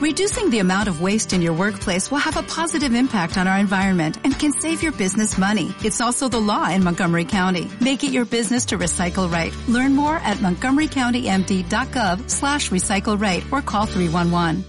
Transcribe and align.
Reducing 0.00 0.48
the 0.48 0.60
amount 0.60 0.88
of 0.88 1.02
waste 1.02 1.34
in 1.34 1.42
your 1.42 1.52
workplace 1.52 2.10
will 2.10 2.24
have 2.24 2.38
a 2.38 2.42
positive 2.42 2.94
impact 2.94 3.36
on 3.36 3.46
our 3.46 3.58
environment 3.58 4.16
and 4.24 4.32
can 4.32 4.50
save 4.50 4.82
your 4.82 4.92
business 4.92 5.36
money. 5.36 5.74
It's 5.84 6.00
also 6.00 6.26
the 6.26 6.40
law 6.40 6.70
in 6.70 6.82
Montgomery 6.82 7.26
County. 7.26 7.70
Make 7.82 8.02
it 8.02 8.10
your 8.10 8.24
business 8.24 8.64
to 8.72 8.78
recycle 8.78 9.30
right. 9.30 9.52
Learn 9.68 9.94
more 9.94 10.16
at 10.16 10.38
montgomerycountymd.gov 10.38 12.30
slash 12.30 12.70
recycle 12.70 13.20
right 13.20 13.44
or 13.52 13.60
call 13.60 13.84
311. 13.84 14.64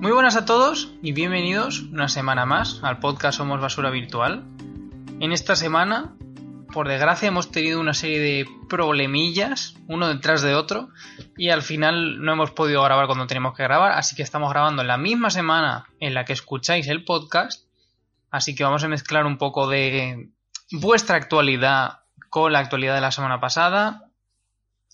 Muy 0.00 0.12
buenas 0.12 0.36
a 0.36 0.44
todos 0.44 0.94
y 1.02 1.10
bienvenidos 1.10 1.82
una 1.90 2.08
semana 2.08 2.46
más 2.46 2.78
al 2.84 3.00
podcast 3.00 3.38
Somos 3.38 3.60
Basura 3.60 3.90
Virtual. 3.90 4.44
En 5.18 5.32
esta 5.32 5.56
semana, 5.56 6.14
por 6.74 6.88
desgracia, 6.88 7.28
hemos 7.28 7.52
tenido 7.52 7.78
una 7.80 7.94
serie 7.94 8.18
de 8.18 8.46
problemillas, 8.68 9.76
uno 9.86 10.08
detrás 10.08 10.42
de 10.42 10.56
otro, 10.56 10.88
y 11.36 11.50
al 11.50 11.62
final 11.62 12.20
no 12.20 12.32
hemos 12.32 12.50
podido 12.50 12.82
grabar 12.82 13.06
cuando 13.06 13.28
tenemos 13.28 13.56
que 13.56 13.62
grabar, 13.62 13.92
así 13.92 14.16
que 14.16 14.24
estamos 14.24 14.50
grabando 14.50 14.82
en 14.82 14.88
la 14.88 14.96
misma 14.96 15.30
semana 15.30 15.86
en 16.00 16.14
la 16.14 16.24
que 16.24 16.32
escucháis 16.32 16.88
el 16.88 17.04
podcast, 17.04 17.68
así 18.32 18.56
que 18.56 18.64
vamos 18.64 18.82
a 18.82 18.88
mezclar 18.88 19.24
un 19.24 19.38
poco 19.38 19.68
de 19.68 20.30
vuestra 20.72 21.16
actualidad 21.16 22.00
con 22.28 22.52
la 22.52 22.58
actualidad 22.58 22.96
de 22.96 23.00
la 23.00 23.12
semana 23.12 23.40
pasada. 23.40 24.10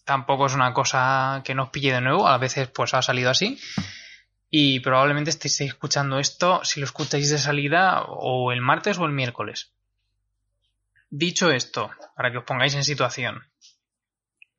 Tampoco 0.04 0.46
es 0.46 0.54
una 0.54 0.74
cosa 0.74 1.40
que 1.44 1.54
nos 1.54 1.70
pille 1.70 1.94
de 1.94 2.02
nuevo, 2.02 2.28
a 2.28 2.36
veces 2.36 2.68
pues 2.68 2.92
ha 2.92 3.00
salido 3.00 3.30
así. 3.30 3.58
Y 4.50 4.80
probablemente 4.80 5.30
estéis 5.30 5.62
escuchando 5.62 6.18
esto 6.18 6.60
si 6.62 6.78
lo 6.78 6.84
escucháis 6.84 7.30
de 7.30 7.38
salida 7.38 8.02
o 8.02 8.52
el 8.52 8.60
martes 8.60 8.98
o 8.98 9.06
el 9.06 9.12
miércoles. 9.12 9.72
Dicho 11.12 11.50
esto, 11.50 11.90
para 12.14 12.30
que 12.30 12.38
os 12.38 12.44
pongáis 12.44 12.76
en 12.76 12.84
situación, 12.84 13.42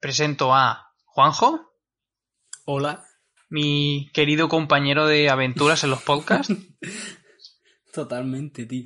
presento 0.01 0.53
a 0.53 0.91
Juanjo, 1.05 1.71
Hola. 2.65 3.05
mi 3.49 4.11
querido 4.13 4.49
compañero 4.49 5.07
de 5.07 5.29
aventuras 5.29 5.85
en 5.85 5.91
los 5.91 6.03
podcasts. 6.03 6.53
Totalmente, 7.93 8.65
tío. 8.65 8.83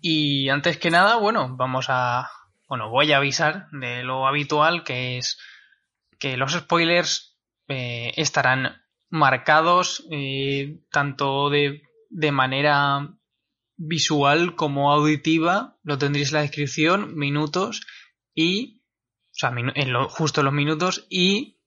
Y 0.00 0.48
antes 0.48 0.78
que 0.78 0.90
nada, 0.90 1.16
bueno, 1.16 1.54
vamos 1.56 1.86
a. 1.90 2.30
Bueno, 2.68 2.88
voy 2.88 3.12
a 3.12 3.18
avisar 3.18 3.68
de 3.70 4.02
lo 4.02 4.26
habitual 4.26 4.82
que 4.82 5.18
es 5.18 5.38
que 6.18 6.38
los 6.38 6.52
spoilers 6.52 7.36
eh, 7.68 8.14
estarán 8.16 8.82
marcados 9.10 10.06
eh, 10.10 10.80
tanto 10.90 11.50
de, 11.50 11.82
de 12.08 12.32
manera 12.32 13.15
visual 13.76 14.54
como 14.56 14.92
auditiva. 14.92 15.78
Lo 15.82 15.98
tendréis 15.98 16.28
en 16.28 16.34
la 16.34 16.40
descripción, 16.42 17.16
minutos 17.16 17.86
y. 18.34 18.82
O 19.30 19.38
sea, 19.38 19.52
en 19.56 19.92
lo- 19.92 20.08
justo 20.08 20.40
en 20.40 20.46
los 20.46 20.54
minutos 20.54 21.06
y 21.10 21.60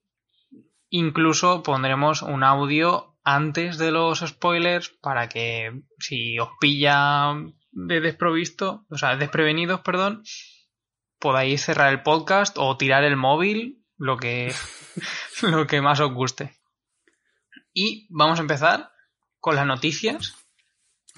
incluso 0.88 1.62
pondremos 1.62 2.22
un 2.22 2.42
audio 2.42 3.16
antes 3.22 3.78
de 3.78 3.92
los 3.92 4.20
spoilers 4.20 4.88
para 5.00 5.28
que 5.28 5.82
si 5.98 6.38
os 6.40 6.48
pilla 6.60 7.34
de 7.70 8.00
desprovisto, 8.00 8.86
o 8.90 8.98
sea, 8.98 9.16
desprevenidos, 9.16 9.82
perdón, 9.82 10.24
podáis 11.20 11.62
cerrar 11.64 11.92
el 11.92 12.02
podcast 12.02 12.56
o 12.58 12.76
tirar 12.76 13.04
el 13.04 13.16
móvil, 13.16 13.84
lo 13.96 14.16
que, 14.16 14.52
lo 15.42 15.66
que 15.68 15.80
más 15.80 16.00
os 16.00 16.12
guste. 16.12 16.56
Y 17.72 18.08
vamos 18.10 18.38
a 18.40 18.42
empezar 18.42 18.90
con 19.38 19.54
las 19.54 19.66
noticias, 19.66 20.34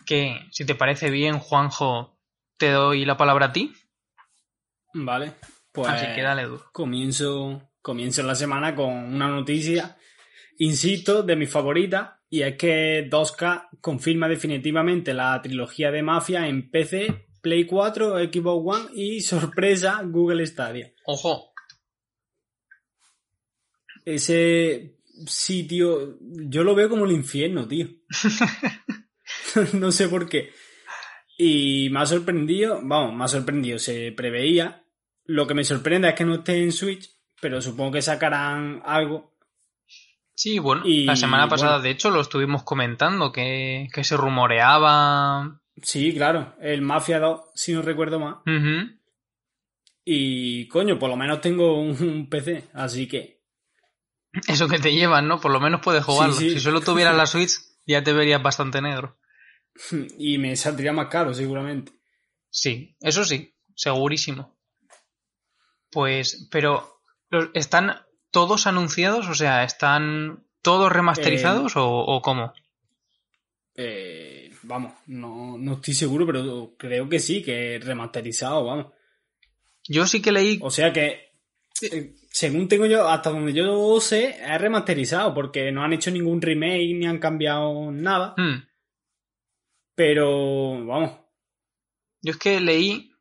que 0.05 0.41
si 0.50 0.64
te 0.64 0.75
parece 0.75 1.11
bien, 1.11 1.39
Juanjo, 1.39 2.19
te 2.56 2.70
doy 2.70 3.05
la 3.05 3.17
palabra 3.17 3.47
a 3.47 3.53
ti, 3.53 3.72
Vale. 4.95 5.34
Pues 5.72 5.89
así 5.89 6.06
que 6.14 6.22
dale 6.22 6.45
duro. 6.45 6.64
comienzo, 6.72 7.70
comienzo 7.81 8.23
la 8.23 8.34
semana 8.34 8.75
con 8.75 8.92
una 8.92 9.28
noticia, 9.28 9.97
insisto, 10.58 11.23
de 11.23 11.34
mi 11.34 11.47
favorita, 11.47 12.20
y 12.28 12.42
es 12.42 12.56
que 12.56 13.08
2K 13.11 13.68
confirma 13.80 14.29
definitivamente 14.29 15.14
la 15.14 15.41
trilogía 15.41 15.91
de 15.91 16.02
Mafia 16.02 16.46
en 16.46 16.70
PC, 16.70 17.27
Play 17.41 17.64
4, 17.64 18.18
Xbox 18.18 18.77
One 18.77 18.91
y, 18.95 19.20
sorpresa, 19.23 20.02
Google 20.05 20.46
Stadia. 20.46 20.92
Ojo, 21.07 21.52
Ese 24.05 24.98
sitio, 25.27 26.18
yo 26.20 26.64
lo 26.64 26.74
veo 26.74 26.89
como 26.89 27.07
el 27.07 27.12
infierno, 27.12 27.67
tío. 27.67 27.89
no 29.74 29.92
sé 29.92 30.08
por 30.08 30.29
qué. 30.29 30.52
Y 31.39 31.89
me 31.90 32.01
ha 32.01 32.07
sorprendido, 32.07 32.80
vamos, 32.83 33.14
me 33.14 33.24
ha 33.24 33.29
sorprendido, 33.29 33.79
se 33.79 34.13
preveía. 34.13 34.85
Lo 35.24 35.46
que 35.46 35.55
me 35.55 35.64
sorprende 35.64 36.08
es 36.08 36.14
que 36.14 36.24
no 36.24 36.35
esté 36.36 36.63
en 36.63 36.73
Switch, 36.73 37.08
pero 37.40 37.61
supongo 37.62 37.92
que 37.92 38.02
sacarán 38.02 38.83
algo. 38.85 39.33
Sí, 40.35 40.58
bueno, 40.58 40.83
Y, 40.85 41.05
la 41.05 41.17
semana 41.17 41.48
pasada 41.48 41.73
bueno. 41.73 41.85
de 41.85 41.91
hecho 41.91 42.11
lo 42.11 42.20
estuvimos 42.20 42.62
comentando, 42.64 43.33
que, 43.33 43.89
que 43.92 44.05
se 44.05 44.17
rumoreaba. 44.17 45.61
Sí, 45.83 46.12
claro, 46.14 46.55
el 46.61 46.83
Mafia 46.83 47.18
2, 47.18 47.41
si 47.55 47.73
no 47.73 47.83
recuerdo 47.83 48.18
más. 48.18 48.36
Ujú. 48.46 48.98
Y 50.05 50.67
coño, 50.68 50.98
por 50.98 51.11
lo 51.11 51.17
menos 51.17 51.41
tengo 51.41 51.80
un, 51.80 51.91
un 52.02 52.29
PC, 52.29 52.70
así 52.74 53.07
que 53.07 53.41
Eso 54.48 54.68
que 54.68 54.79
te 54.79 54.92
llevan, 54.92 55.29
¿no? 55.29 55.41
Por 55.41 55.52
lo 55.52 55.61
menos 55.61 55.80
puedes 55.80 56.05
jugarlo. 56.05 56.35
Sí, 56.35 56.48
sí. 56.51 56.55
Si 56.55 56.61
solo 56.61 56.80
tuvieras 56.80 57.17
la 57.17 57.27
Switch, 57.27 57.52
ya 57.86 58.02
te 58.02 58.12
verías 58.12 58.42
bastante 58.42 58.80
negro. 58.80 59.17
y 60.18 60.38
me 60.38 60.55
saldría 60.56 60.92
más 60.92 61.08
caro 61.08 61.33
seguramente. 61.34 61.92
Sí, 62.50 62.96
eso 63.00 63.24
sí, 63.24 63.55
segurísimo. 63.74 64.56
Pues, 65.90 66.48
pero, 66.50 67.00
¿los- 67.30 67.50
¿están 67.55 67.96
todos 68.30 68.66
anunciados? 68.66 69.28
O 69.28 69.34
sea, 69.34 69.64
¿están 69.64 70.44
todos 70.62 70.90
remasterizados 70.92 71.77
o, 71.77 71.86
o 71.88 72.22
cómo? 72.22 72.52
Eh, 73.74 74.50
vamos, 74.62 74.92
no, 75.06 75.56
no 75.58 75.74
estoy 75.74 75.94
seguro, 75.94 76.27
pero 76.27 76.74
creo 76.78 77.08
que 77.08 77.18
sí, 77.18 77.42
que 77.42 77.78
remasterizado, 77.82 78.64
vamos. 78.64 78.86
Yo 79.88 80.06
sí 80.06 80.20
que 80.22 80.32
leí. 80.32 80.58
O 80.62 80.70
sea 80.70 80.92
que, 80.92 81.32
eh, 81.82 82.14
según 82.30 82.68
tengo 82.68 82.86
yo, 82.86 83.08
hasta 83.08 83.30
donde 83.30 83.52
yo 83.52 83.98
sé, 84.00 84.36
es 84.42 84.61
remasterizado, 84.61 85.34
porque 85.34 85.72
no 85.72 85.82
han 85.82 85.92
hecho 85.94 86.11
ningún 86.11 86.40
remake 86.40 86.94
ni 86.94 87.06
han 87.06 87.18
cambiado 87.18 87.90
nada. 87.90 88.34
Hmm, 88.36 88.62
Pero, 90.05 90.85
vamos, 90.85 91.13
Yo 92.23 92.33
es 92.33 92.36
que 92.36 92.58
leí. 92.58 93.13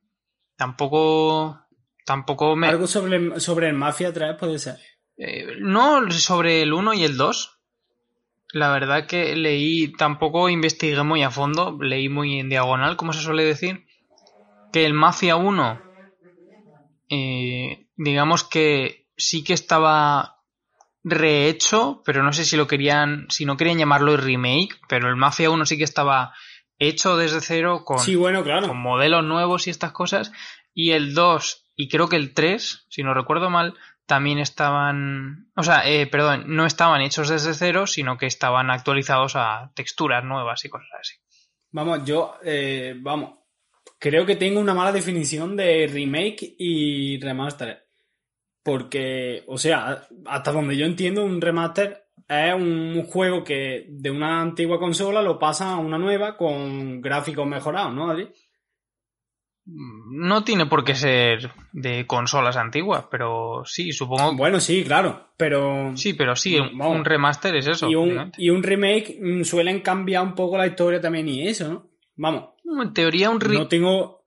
Tampoco. 0.55 1.59
Tampoco 2.07 2.55
me. 2.55 2.69
algo 2.69 2.87
sobre, 2.87 3.39
sobre 3.39 3.67
el 3.69 3.75
Mafia 3.75 4.11
3 4.11 4.35
puede 4.39 4.57
ser. 4.57 4.79
Eh, 5.15 5.57
no 5.59 6.09
sobre 6.09 6.63
el 6.63 6.73
1 6.73 6.95
y 6.95 7.03
el 7.03 7.17
2. 7.17 7.59
La 8.53 8.71
verdad 8.71 9.05
que 9.05 9.35
leí, 9.35 9.91
tampoco 9.93 10.49
investigué 10.49 11.03
muy 11.03 11.21
a 11.21 11.29
fondo, 11.29 11.77
leí 11.79 12.09
muy 12.09 12.39
en 12.39 12.49
diagonal, 12.49 12.97
como 12.97 13.13
se 13.13 13.21
suele 13.21 13.43
decir, 13.43 13.85
que 14.73 14.83
el 14.83 14.95
Mafia 14.95 15.35
1, 15.35 15.81
eh, 17.09 17.85
digamos 17.95 18.43
que 18.43 19.07
sí 19.15 19.43
que 19.43 19.53
estaba 19.53 20.41
rehecho, 21.03 22.01
pero 22.03 22.23
no 22.23 22.33
sé 22.33 22.43
si 22.43 22.57
lo 22.57 22.65
querían, 22.65 23.27
si 23.29 23.45
no 23.45 23.55
querían 23.55 23.77
llamarlo 23.77 24.17
remake, 24.17 24.79
pero 24.89 25.09
el 25.09 25.15
Mafia 25.15 25.51
1 25.51 25.63
sí 25.67 25.77
que 25.77 25.83
estaba 25.83 26.33
hecho 26.87 27.17
desde 27.17 27.41
cero 27.41 27.83
con, 27.85 27.99
Sí, 27.99 28.15
bueno, 28.15 28.43
claro. 28.43 28.67
con 28.67 28.77
modelos 28.77 29.23
nuevos 29.23 29.67
y 29.67 29.69
estas 29.69 29.91
cosas. 29.91 30.31
Y 30.73 30.91
el 30.91 31.13
2 31.13 31.61
y 31.75 31.89
creo 31.89 32.09
que 32.09 32.15
el 32.15 32.33
3, 32.33 32.85
si 32.89 33.03
no 33.03 33.13
recuerdo 33.13 33.49
mal, 33.49 33.75
también 34.05 34.39
estaban, 34.39 35.49
o 35.55 35.63
sea, 35.63 35.89
eh, 35.89 36.05
perdón, 36.05 36.43
no 36.47 36.65
estaban 36.65 37.01
hechos 37.01 37.29
desde 37.29 37.53
cero, 37.53 37.87
sino 37.87 38.17
que 38.17 38.25
estaban 38.25 38.69
actualizados 38.69 39.35
a 39.35 39.71
texturas 39.73 40.23
nuevas 40.23 40.65
y 40.65 40.69
cosas 40.69 40.89
así. 40.99 41.15
Vamos, 41.71 42.03
yo, 42.05 42.35
eh, 42.43 42.93
vamos, 42.97 43.35
creo 43.97 44.25
que 44.25 44.35
tengo 44.35 44.59
una 44.59 44.73
mala 44.73 44.91
definición 44.91 45.55
de 45.55 45.87
remake 45.87 46.55
y 46.57 47.19
remaster. 47.21 47.87
Porque, 48.63 49.43
o 49.47 49.57
sea, 49.57 50.07
hasta 50.25 50.51
donde 50.51 50.77
yo 50.77 50.85
entiendo, 50.85 51.23
un 51.23 51.41
remaster 51.41 52.00
es 52.31 52.53
un 52.55 53.03
juego 53.03 53.43
que 53.43 53.85
de 53.89 54.09
una 54.11 54.41
antigua 54.41 54.79
consola 54.79 55.21
lo 55.21 55.37
pasa 55.37 55.73
a 55.73 55.77
una 55.77 55.97
nueva 55.97 56.37
con 56.37 57.01
gráficos 57.01 57.45
mejorados, 57.45 57.93
¿no, 57.93 58.09
Adri? 58.09 58.29
No 59.65 60.43
tiene 60.43 60.65
por 60.65 60.83
qué 60.83 60.95
ser 60.95 61.51
de 61.71 62.07
consolas 62.07 62.57
antiguas, 62.57 63.05
pero 63.11 63.61
sí, 63.63 63.91
supongo. 63.93 64.35
Bueno, 64.35 64.59
sí, 64.59 64.83
claro, 64.83 65.27
pero... 65.37 65.91
Sí, 65.95 66.13
pero 66.13 66.35
sí, 66.35 66.57
un, 66.57 67.05
remaster 67.05 67.55
es 67.55 67.67
eso. 67.67 67.89
y, 67.89 67.95
un, 67.95 68.09
obviamente. 68.09 68.41
y 68.41 68.49
un 68.49 68.63
remake 68.63 69.17
mm, 69.21 69.43
suelen 69.43 69.81
cambiar 69.81 70.23
un 70.23 70.33
poco 70.33 70.57
la 70.57 70.67
historia 70.67 70.99
también 70.99 71.29
y 71.29 71.47
eso, 71.47 71.69
¿no? 71.71 71.89
Vamos, 72.15 72.49
En 72.81 72.93
teoría, 72.93 73.29
un 73.29 73.39
re- 73.39 73.53
no 73.53 73.67
tengo... 73.67 74.23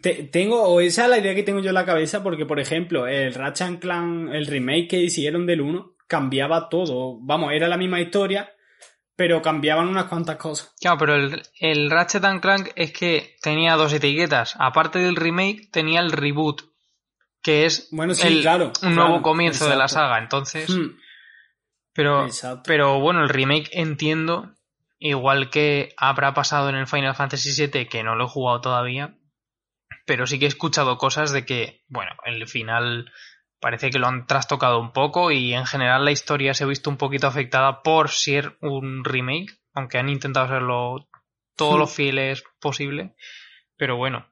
te- 0.00 0.24
tengo, 0.24 0.62
o 0.62 0.80
esa 0.80 1.04
es 1.04 1.10
la 1.10 1.18
idea 1.18 1.34
que 1.34 1.42
tengo 1.42 1.60
yo 1.60 1.68
en 1.70 1.74
la 1.74 1.84
cabeza, 1.84 2.22
porque, 2.22 2.46
por 2.46 2.60
ejemplo, 2.60 3.06
el 3.08 3.34
Ratchet 3.34 3.66
and 3.66 3.78
Clank, 3.80 4.30
el 4.32 4.46
remake 4.46 4.88
que 4.88 5.02
hicieron 5.02 5.44
del 5.44 5.60
1, 5.60 5.92
cambiaba 6.08 6.68
todo. 6.68 7.18
Vamos, 7.20 7.52
era 7.52 7.68
la 7.68 7.76
misma 7.76 8.00
historia, 8.00 8.50
pero 9.14 9.40
cambiaban 9.42 9.86
unas 9.88 10.06
cuantas 10.06 10.36
cosas. 10.36 10.74
Claro, 10.80 10.98
pero 10.98 11.14
el, 11.14 11.42
el 11.60 11.90
Ratchet 11.90 12.24
and 12.24 12.40
Clank 12.40 12.70
es 12.74 12.92
que 12.92 13.36
tenía 13.42 13.76
dos 13.76 13.92
etiquetas. 13.92 14.54
Aparte 14.58 14.98
del 14.98 15.14
remake, 15.16 15.68
tenía 15.70 16.00
el 16.00 16.10
reboot. 16.10 16.62
que 17.42 17.66
es 17.66 17.88
Bueno, 17.92 18.14
sí, 18.14 18.26
el- 18.26 18.40
claro, 18.40 18.66
un 18.66 18.72
claro, 18.80 18.94
nuevo 18.94 19.22
comienzo 19.22 19.68
de 19.68 19.76
la 19.76 19.86
saga. 19.88 20.18
Entonces, 20.18 20.68
Hmm, 20.68 20.96
pero, 21.94 22.26
Exacto. 22.26 22.62
pero 22.66 23.00
bueno, 23.00 23.22
el 23.22 23.28
remake 23.28 23.68
entiendo, 23.72 24.54
igual 24.98 25.50
que 25.50 25.94
habrá 25.96 26.34
pasado 26.34 26.68
en 26.68 26.74
el 26.76 26.86
Final 26.86 27.14
Fantasy 27.14 27.50
VII, 27.66 27.86
que 27.86 28.02
no 28.02 28.14
lo 28.16 28.24
he 28.24 28.28
jugado 28.28 28.60
todavía, 28.60 29.14
pero 30.06 30.26
sí 30.26 30.38
que 30.38 30.44
he 30.46 30.48
escuchado 30.48 30.96
cosas 30.98 31.32
de 31.32 31.44
que, 31.44 31.84
bueno, 31.88 32.12
el 32.24 32.46
final 32.48 33.10
parece 33.60 33.90
que 33.90 33.98
lo 33.98 34.06
han 34.06 34.26
trastocado 34.26 34.78
un 34.80 34.92
poco 34.92 35.30
y 35.30 35.54
en 35.54 35.66
general 35.66 36.04
la 36.04 36.10
historia 36.12 36.54
se 36.54 36.64
ha 36.64 36.68
visto 36.68 36.90
un 36.90 36.96
poquito 36.96 37.26
afectada 37.26 37.82
por 37.82 38.10
ser 38.10 38.56
un 38.60 39.04
remake, 39.04 39.58
aunque 39.74 39.98
han 39.98 40.08
intentado 40.08 40.46
hacerlo 40.46 41.08
todo 41.56 41.76
Hmm. 41.76 41.80
lo 41.80 41.86
fieles 41.88 42.44
posible, 42.60 43.14
pero 43.76 43.96
bueno. 43.96 44.26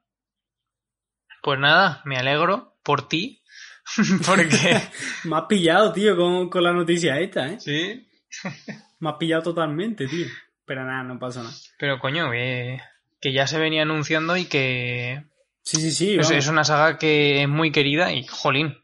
Pues 1.41 1.59
nada, 1.59 2.01
me 2.05 2.17
alegro 2.17 2.77
por 2.83 3.07
ti, 3.07 3.43
porque... 4.25 4.81
Me 5.25 5.35
has 5.37 5.43
pillado, 5.47 5.93
tío, 5.93 6.15
con, 6.15 6.49
con 6.49 6.63
la 6.63 6.73
noticia 6.73 7.19
esta, 7.19 7.47
¿eh? 7.47 7.59
sí, 7.59 8.07
Me 8.99 9.09
has 9.09 9.15
pillado 9.17 9.43
totalmente, 9.43 10.07
tío. 10.07 10.25
Pero 10.65 10.83
nada, 10.85 11.03
no 11.03 11.17
pasa 11.19 11.43
nada. 11.43 11.53
Pero 11.77 11.99
coño, 11.99 12.29
que, 12.31 12.79
que 13.21 13.31
ya 13.31 13.47
se 13.47 13.59
venía 13.59 13.83
anunciando 13.83 14.35
y 14.35 14.45
que 14.45 15.23
Sí, 15.63 15.77
sí, 15.79 15.91
sí. 15.91 16.11
es, 16.17 16.27
vamos. 16.27 16.31
es 16.31 16.47
una 16.49 16.63
saga 16.63 16.97
que 16.97 17.41
es 17.43 17.47
muy 17.47 17.71
querida 17.71 18.11
y 18.11 18.25
jolín. 18.27 18.77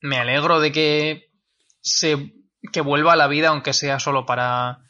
Me 0.00 0.18
alegro 0.18 0.60
de 0.60 0.72
que 0.72 1.30
se 1.80 2.32
que 2.72 2.80
vuelva 2.80 3.12
a 3.12 3.16
la 3.16 3.28
vida, 3.28 3.48
aunque 3.48 3.72
sea 3.72 3.98
solo 3.98 4.26
para, 4.26 4.84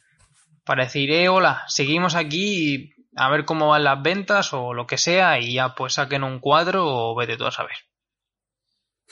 para 0.65 0.85
decir, 0.85 1.11
eh, 1.11 1.29
hola, 1.29 1.65
seguimos 1.69 2.15
aquí 2.15 2.95
a 3.17 3.29
ver 3.29 3.45
cómo 3.45 3.69
van 3.69 3.85
las 3.85 4.03
ventas 4.03 4.53
o 4.53 4.75
lo 4.75 4.87
que 4.87 4.99
sea 4.99 5.39
y 5.41 5.55
ya 5.55 5.75
pues 5.75 5.95
saquen 5.95 6.25
un 6.25 6.41
cuadro 6.41 6.87
o 6.87 7.15
vete 7.15 7.37
tú 7.37 7.47
a 7.47 7.53
saber. 7.53 7.77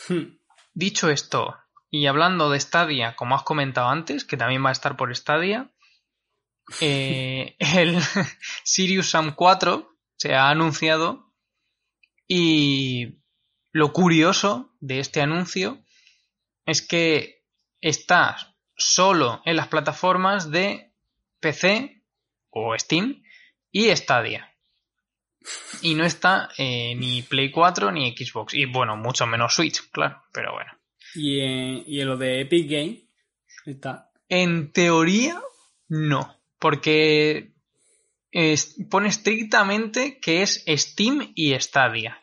Hmm. 0.08 0.38
Dicho 0.74 1.10
esto, 1.10 1.56
y 1.90 2.06
hablando 2.06 2.50
de 2.50 2.60
Stadia, 2.60 3.16
como 3.16 3.34
has 3.34 3.42
comentado 3.42 3.88
antes, 3.88 4.24
que 4.24 4.36
también 4.36 4.64
va 4.64 4.68
a 4.68 4.72
estar 4.72 4.96
por 4.96 5.14
Stadia, 5.14 5.70
eh, 6.80 7.56
el 7.58 7.98
Sirius 8.64 9.10
Sam 9.10 9.34
4 9.34 9.96
se 10.16 10.34
ha 10.34 10.50
anunciado 10.50 11.32
y 12.28 13.18
lo 13.72 13.92
curioso 13.92 14.74
de 14.80 15.00
este 15.00 15.20
anuncio 15.20 15.84
es 16.66 16.86
que 16.86 17.44
está 17.80 18.36
solo 18.76 19.40
en 19.44 19.56
las 19.56 19.68
plataformas 19.68 20.50
de 20.50 20.92
PC 21.40 22.02
o 22.50 22.76
Steam 22.78 23.22
y 23.70 23.94
Stadia. 23.96 24.52
Y 25.82 25.94
no 25.94 26.04
está 26.04 26.48
eh, 26.58 26.94
ni 26.96 27.22
Play 27.22 27.50
4 27.52 27.92
ni 27.92 28.14
Xbox. 28.16 28.54
Y 28.54 28.66
bueno, 28.66 28.96
mucho 28.96 29.26
menos 29.26 29.54
Switch, 29.54 29.90
claro, 29.90 30.22
pero 30.32 30.52
bueno. 30.52 30.72
Y, 31.14 31.40
en, 31.40 31.84
y 31.86 32.00
en 32.00 32.08
lo 32.08 32.16
de 32.16 32.40
Epic 32.40 32.68
Game 32.68 33.08
está. 33.64 34.10
En 34.28 34.72
teoría, 34.72 35.40
no. 35.88 36.36
Porque 36.58 37.52
es- 38.32 38.76
pone 38.90 39.08
estrictamente 39.08 40.18
que 40.18 40.42
es 40.42 40.64
Steam 40.66 41.32
y 41.36 41.54
Stadia. 41.60 42.22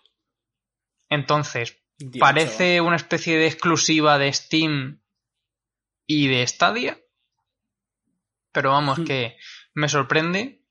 Entonces, 1.09 1.77
Dios, 2.11 2.19
parece 2.19 2.81
una 2.81 2.95
especie 2.95 3.37
de 3.37 3.47
exclusiva 3.47 4.17
de 4.17 4.31
Steam 4.33 5.01
y 6.07 6.27
de 6.27 6.45
Stadia. 6.47 6.99
Pero 8.51 8.71
vamos, 8.71 8.99
Hmm. 8.99 9.05
que 9.05 9.37
me 9.73 9.89
sorprende. 9.89 10.61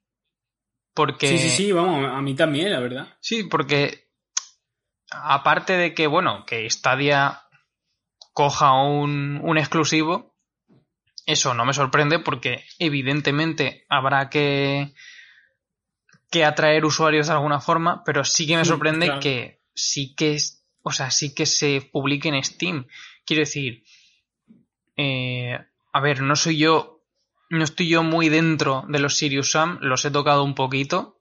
Porque. 0.95 1.27
Sí, 1.27 1.39
sí, 1.39 1.51
sí, 1.51 1.73
vamos, 1.73 2.05
a 2.07 2.21
mí 2.21 2.35
también, 2.35 2.71
la 2.71 2.81
verdad. 2.81 3.17
Sí, 3.21 3.45
porque 3.45 4.09
aparte 5.11 5.77
de 5.77 5.95
que, 5.95 6.07
bueno, 6.07 6.45
que 6.47 6.69
Stadia 6.71 7.43
coja 8.33 8.73
un, 8.83 9.41
un 9.43 9.59
exclusivo, 9.59 10.37
eso 11.27 11.55
no 11.55 11.65
me 11.65 11.75
sorprende 11.75 12.19
porque 12.19 12.65
evidentemente 12.79 13.85
habrá 13.89 14.29
que, 14.31 14.95
que 16.31 16.45
atraer 16.45 16.85
usuarios 16.85 17.27
de 17.27 17.33
alguna 17.35 17.61
forma, 17.61 18.03
pero 18.05 18.25
sí 18.25 18.47
que 18.47 18.57
me 18.57 18.65
Sí, 18.65 18.69
sorprende 18.71 19.07
claro. 19.07 19.21
que 19.21 19.63
sí 19.75 20.15
que 20.15 20.35
es, 20.35 20.62
o 20.83 20.93
sea, 20.93 21.11
sí 21.11 21.35
que 21.35 21.47
se 21.47 21.89
publique 21.93 22.29
en 22.29 22.43
Steam. 22.43 22.87
Quiero 23.25 23.41
decir, 23.41 23.85
eh, 24.97 25.59
a 25.93 26.01
ver, 26.01 26.23
no 26.23 26.37
soy 26.37 26.59
yo, 26.59 27.03
no 27.51 27.65
estoy 27.65 27.89
yo 27.89 28.03
muy 28.03 28.29
dentro 28.29 28.85
de 28.89 28.99
los 28.99 29.17
Sirius 29.17 29.53
Sam, 29.53 29.79
los 29.81 30.05
he 30.05 30.11
tocado 30.11 30.45
un 30.45 30.55
poquito 30.55 31.21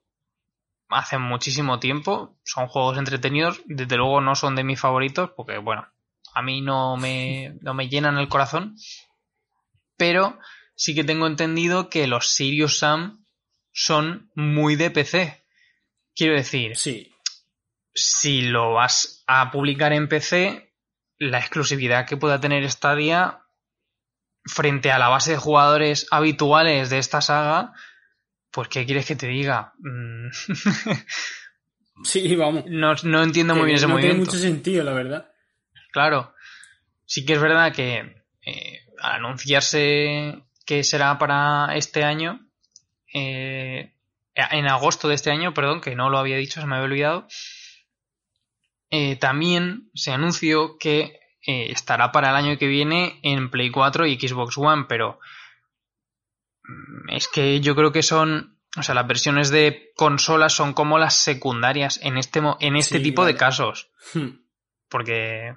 hace 0.88 1.18
muchísimo 1.18 1.78
tiempo, 1.78 2.38
son 2.44 2.68
juegos 2.68 2.98
entretenidos, 2.98 3.62
desde 3.64 3.96
luego 3.96 4.20
no 4.20 4.34
son 4.34 4.56
de 4.56 4.64
mis 4.64 4.80
favoritos, 4.80 5.30
porque 5.36 5.58
bueno, 5.58 5.86
a 6.34 6.42
mí 6.42 6.60
no 6.60 6.96
me, 6.96 7.56
no 7.62 7.74
me 7.74 7.88
llenan 7.88 8.18
el 8.18 8.28
corazón, 8.28 8.76
pero 9.96 10.38
sí 10.74 10.94
que 10.94 11.04
tengo 11.04 11.26
entendido 11.26 11.88
que 11.88 12.06
los 12.06 12.28
Sirius 12.28 12.78
Sam 12.78 13.24
son 13.72 14.30
muy 14.34 14.76
de 14.76 14.90
PC. 14.90 15.42
Quiero 16.14 16.34
decir, 16.34 16.76
Sí. 16.76 17.11
Si 17.94 18.42
lo 18.42 18.72
vas 18.74 19.24
a 19.26 19.50
publicar 19.50 19.92
en 19.92 20.08
PC, 20.08 20.72
la 21.18 21.38
exclusividad 21.38 22.06
que 22.06 22.16
pueda 22.16 22.40
tener 22.40 22.68
Stadia 22.70 23.40
frente 24.44 24.90
a 24.90 24.98
la 24.98 25.08
base 25.08 25.32
de 25.32 25.36
jugadores 25.38 26.06
habituales 26.10 26.90
de 26.90 26.98
esta 26.98 27.20
saga, 27.20 27.72
pues 28.50 28.68
¿qué 28.68 28.84
quieres 28.84 29.06
que 29.06 29.16
te 29.16 29.28
diga? 29.28 29.72
Mm, 29.78 30.28
Sí, 32.04 32.34
vamos. 32.34 32.64
no, 32.66 32.94
no 33.04 33.22
entiendo 33.22 33.54
muy 33.54 33.66
bien 33.66 33.76
ese 33.76 33.86
no 33.86 33.94
tiene 33.94 34.08
movimiento. 34.14 34.32
mucho 34.32 34.42
sentido, 34.42 34.82
la 34.82 34.92
verdad. 34.92 35.30
Claro, 35.92 36.34
sí 37.04 37.24
que 37.24 37.34
es 37.34 37.40
verdad 37.40 37.72
que 37.72 38.24
eh, 38.44 38.80
al 39.00 39.16
anunciarse 39.24 40.42
que 40.66 40.82
será 40.84 41.18
para 41.18 41.76
este 41.76 42.02
año, 42.02 42.40
eh, 43.14 43.94
en 44.34 44.66
agosto 44.66 45.08
de 45.08 45.14
este 45.14 45.30
año, 45.30 45.52
perdón, 45.54 45.80
que 45.80 45.94
no 45.94 46.08
lo 46.10 46.18
había 46.18 46.36
dicho, 46.38 46.60
se 46.60 46.66
me 46.66 46.74
había 46.76 46.86
olvidado, 46.86 47.26
eh, 48.94 49.16
también 49.16 49.90
se 49.94 50.12
anunció 50.12 50.76
que 50.78 51.18
eh, 51.46 51.72
estará 51.72 52.12
para 52.12 52.28
el 52.28 52.36
año 52.36 52.58
que 52.58 52.66
viene 52.66 53.18
en 53.22 53.50
Play 53.50 53.70
4 53.70 54.04
y 54.06 54.20
Xbox 54.20 54.58
One, 54.58 54.84
pero 54.86 55.18
mm, 56.64 57.08
es 57.10 57.26
que 57.26 57.60
yo 57.60 57.74
creo 57.74 57.90
que 57.90 58.02
son, 58.02 58.58
o 58.76 58.82
sea, 58.82 58.94
las 58.94 59.06
versiones 59.06 59.48
de 59.50 59.92
consolas 59.96 60.52
son 60.52 60.74
como 60.74 60.98
las 60.98 61.14
secundarias 61.14 62.00
en 62.02 62.18
este, 62.18 62.40
en 62.60 62.76
este 62.76 62.98
Sí, 62.98 63.02
tipo 63.02 63.24
de 63.24 63.34
casos 63.34 63.90
Hmm. 64.14 64.40
porque 64.90 65.54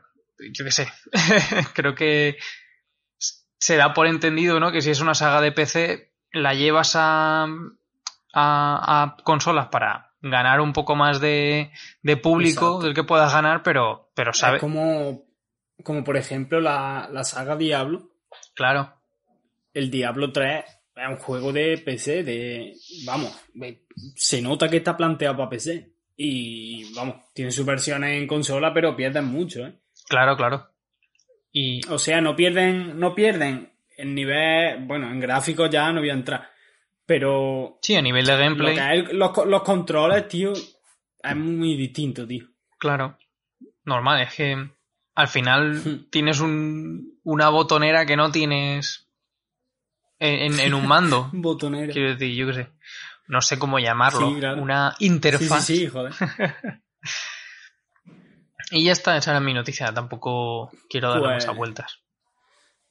yo 0.53 0.63
qué 0.63 0.71
sé, 0.71 0.87
creo 1.73 1.93
que 1.93 2.37
se 3.57 3.75
da 3.75 3.93
por 3.93 4.07
entendido, 4.07 4.61
¿no? 4.61 4.71
Que 4.71 4.81
si 4.81 4.91
es 4.91 5.01
una 5.01 5.13
saga 5.13 5.41
de 5.41 5.51
PC, 5.51 6.13
la 6.31 6.53
llevas 6.53 6.95
a, 6.95 7.43
a, 7.43 7.47
a 8.33 9.17
consolas 9.23 9.67
para 9.67 10.04
ganar 10.29 10.59
un 10.61 10.73
poco 10.73 10.95
más 10.95 11.19
de, 11.21 11.71
de 12.01 12.17
público 12.17 12.65
Exacto. 12.65 12.81
del 12.81 12.93
que 12.93 13.03
puedas 13.03 13.31
ganar, 13.31 13.63
pero, 13.63 14.11
pero 14.15 14.33
sabe, 14.33 14.57
Es 14.57 14.61
como, 14.61 15.23
como 15.83 16.03
por 16.03 16.17
ejemplo 16.17 16.59
la, 16.59 17.07
la 17.11 17.23
saga 17.23 17.55
Diablo. 17.55 18.09
claro, 18.55 18.93
El 19.73 19.91
Diablo 19.91 20.31
3 20.31 20.65
es 20.95 21.09
un 21.09 21.17
juego 21.17 21.51
de 21.53 21.77
PC, 21.77 22.23
de. 22.23 22.73
Vamos, 23.05 23.37
se 24.15 24.41
nota 24.41 24.69
que 24.69 24.77
está 24.77 24.95
planteado 24.97 25.37
para 25.37 25.49
PC. 25.49 25.91
Y 26.17 26.93
vamos, 26.95 27.17
tiene 27.33 27.51
sus 27.51 27.65
versiones 27.65 28.17
en 28.21 28.25
consola, 28.27 28.73
pero 28.73 28.95
pierden 28.95 29.25
mucho, 29.25 29.65
¿eh? 29.67 29.77
claro, 30.07 30.37
claro. 30.37 30.69
Y 31.51 31.85
O 31.89 31.99
sea, 31.99 32.21
no 32.21 32.35
pierden, 32.35 32.97
no 32.99 33.13
pierden 33.13 33.73
el 33.97 34.15
nivel. 34.15 34.85
Bueno, 34.85 35.09
en 35.11 35.19
gráficos 35.19 35.69
ya 35.69 35.91
no 35.91 35.99
voy 35.99 36.09
a 36.09 36.13
entrar. 36.13 36.49
Pero 37.05 37.77
sí, 37.81 37.95
a 37.95 38.01
nivel 38.01 38.25
de 38.25 38.37
gameplay, 38.37 39.03
los, 39.13 39.31
los 39.45 39.61
controles, 39.63 40.27
tío, 40.27 40.53
es 40.53 41.35
muy 41.35 41.75
distinto, 41.75 42.25
tío. 42.27 42.45
claro, 42.79 43.17
normal, 43.83 44.21
es 44.21 44.33
que 44.33 44.69
al 45.15 45.27
final 45.27 45.75
Hmm. 45.75 46.09
tienes 46.09 46.39
un, 46.39 47.19
una 47.23 47.49
botonera 47.49 48.05
que 48.05 48.15
no 48.17 48.31
tienes 48.31 49.07
en, 50.19 50.53
en- 50.53 50.59
en 50.59 50.73
un 50.73 50.87
mando. 50.87 51.29
Botonero. 51.33 51.93
Quiero 51.93 52.09
decir, 52.15 52.35
yo 52.35 52.47
qué 52.47 52.53
sé. 52.53 52.69
No 53.27 53.41
sé 53.41 53.57
cómo 53.59 53.79
llamarlo. 53.79 54.29
Sí, 54.29 54.35
claro. 54.39 54.61
Una 54.61 54.95
interfaz. 54.99 55.65
sí, 55.65 55.77
sí, 55.77 55.87
joder. 55.87 56.13
Y 58.71 58.83
ya 58.85 58.93
está, 58.93 59.15
esa 59.15 59.31
era 59.31 59.39
mi 59.39 59.53
noticia. 59.53 59.93
Tampoco 59.93 60.71
quiero 60.89 61.09
darle 61.09 61.23
Pues- 61.27 61.43
muchas 61.45 61.57
vueltas. 61.57 61.99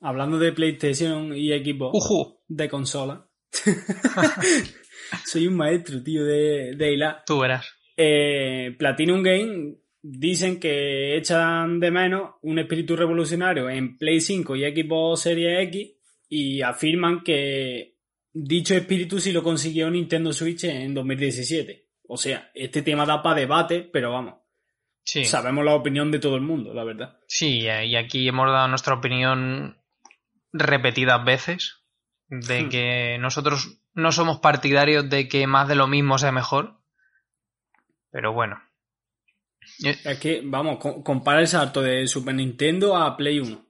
Hablando 0.00 0.38
de 0.38 0.52
PlayStation 0.52 1.34
y 1.36 1.52
equipo 1.52 1.90
¡Ujú! 1.92 2.40
de 2.46 2.68
consola. 2.68 3.26
Soy 5.24 5.46
un 5.46 5.56
maestro, 5.56 6.02
tío, 6.02 6.24
de, 6.24 6.74
de 6.76 6.92
hilar. 6.92 7.22
Tú 7.26 7.40
verás. 7.40 7.66
Eh, 7.96 8.74
Platinum 8.78 9.22
Game 9.22 9.76
dicen 10.02 10.60
que 10.60 11.16
echan 11.16 11.80
de 11.80 11.90
menos 11.90 12.32
un 12.42 12.58
espíritu 12.58 12.96
revolucionario 12.96 13.70
en 13.70 13.96
Play 13.96 14.20
5 14.20 14.56
y 14.56 14.62
Xbox 14.64 15.22
Series 15.22 15.68
X 15.68 15.92
y 16.28 16.62
afirman 16.62 17.22
que 17.22 17.96
dicho 18.32 18.74
espíritu 18.74 19.20
sí 19.20 19.32
lo 19.32 19.42
consiguió 19.42 19.90
Nintendo 19.90 20.32
Switch 20.32 20.64
en 20.64 20.92
2017. 20.92 21.88
O 22.06 22.16
sea, 22.16 22.50
este 22.54 22.82
tema 22.82 23.06
da 23.06 23.22
para 23.22 23.40
debate, 23.40 23.88
pero 23.92 24.12
vamos. 24.12 24.34
Sí. 25.06 25.24
sabemos 25.26 25.64
la 25.66 25.74
opinión 25.74 26.10
de 26.10 26.18
todo 26.18 26.36
el 26.36 26.40
mundo, 26.42 26.72
la 26.72 26.82
verdad. 26.82 27.18
Sí, 27.28 27.66
eh, 27.66 27.86
y 27.86 27.96
aquí 27.96 28.26
hemos 28.26 28.46
dado 28.50 28.68
nuestra 28.68 28.94
opinión 28.94 29.76
repetidas 30.52 31.22
veces 31.24 31.83
de 32.28 32.62
Hmm. 32.62 32.68
que 32.68 33.18
nosotros 33.20 33.78
no 33.94 34.12
somos 34.12 34.40
partidarios 34.40 35.08
de 35.08 35.28
que 35.28 35.46
más 35.46 35.68
de 35.68 35.74
lo 35.76 35.86
mismo 35.86 36.18
sea 36.18 36.32
mejor. 36.32 36.80
Pero 38.10 38.32
bueno. 38.32 38.60
Eh, 39.84 39.96
Es 40.04 40.18
que, 40.18 40.42
vamos, 40.44 40.78
co- 40.78 41.02
compara 41.02 41.40
el 41.40 41.46
salto 41.48 41.80
de 41.82 42.06
Super 42.06 42.34
Nintendo 42.34 42.96
a 42.96 43.16
Play 43.16 43.40
1. 43.40 43.64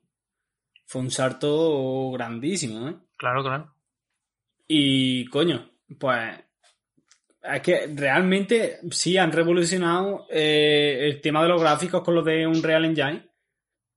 Fue 0.86 1.00
un 1.00 1.10
salto 1.10 2.10
grandísimo, 2.12 2.88
¿eh? 2.88 2.96
Claro, 3.16 3.42
claro. 3.42 3.74
Y, 4.68 5.24
coño, 5.26 5.70
pues. 5.98 6.40
Es 7.42 7.60
que 7.60 7.86
realmente 7.94 8.78
sí 8.90 9.18
han 9.18 9.30
revolucionado 9.30 10.26
eh, 10.30 11.00
el 11.02 11.20
tema 11.20 11.42
de 11.42 11.48
los 11.50 11.60
gráficos 11.60 12.02
con 12.02 12.14
los 12.14 12.24
de 12.24 12.46
Unreal 12.46 12.86
Engine. 12.86 13.28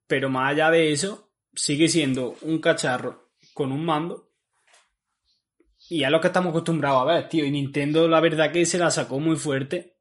Pero 0.05 0.29
más 0.29 0.51
allá 0.51 0.69
de 0.69 0.91
eso, 0.91 1.31
sigue 1.53 1.87
siendo 1.87 2.35
un 2.41 2.59
cacharro 2.59 3.31
con 3.53 3.71
un 3.71 3.85
mando. 3.85 4.26
Y 5.89 6.03
es 6.03 6.09
lo 6.11 6.19
que 6.19 6.27
estamos 6.27 6.49
acostumbrados 6.51 7.01
a 7.01 7.05
ver, 7.05 7.29
tío. 7.29 7.45
Y 7.45 7.51
Nintendo, 7.51 8.07
la 8.07 8.19
verdad 8.19 8.51
que 8.51 8.65
se 8.65 8.77
la 8.77 8.91
sacó 8.91 9.19
muy 9.19 9.35
fuerte. 9.37 9.95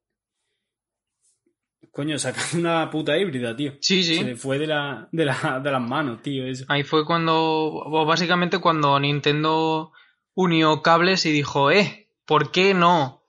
Coño, 1.92 2.18
sacando 2.18 2.58
una 2.58 2.90
puta 2.90 3.16
híbrida, 3.16 3.56
tío. 3.56 3.72
Sí, 3.80 4.02
sí. 4.02 4.16
Se 4.16 4.24
le 4.24 4.36
fue 4.36 4.58
de, 4.58 4.66
la, 4.66 5.08
de, 5.12 5.24
la- 5.24 5.60
de 5.62 5.70
las 5.70 5.80
manos, 5.82 6.22
tío, 6.22 6.46
eso. 6.46 6.64
Ahí 6.68 6.82
fue 6.82 7.04
cuando, 7.06 7.84
básicamente 8.06 8.58
cuando 8.58 8.98
Nintendo 9.00 9.92
unió 10.34 10.82
cables 10.82 11.24
y 11.26 11.32
dijo, 11.32 11.70
eh, 11.70 12.10
¿por 12.26 12.50
qué 12.50 12.74
no 12.74 13.22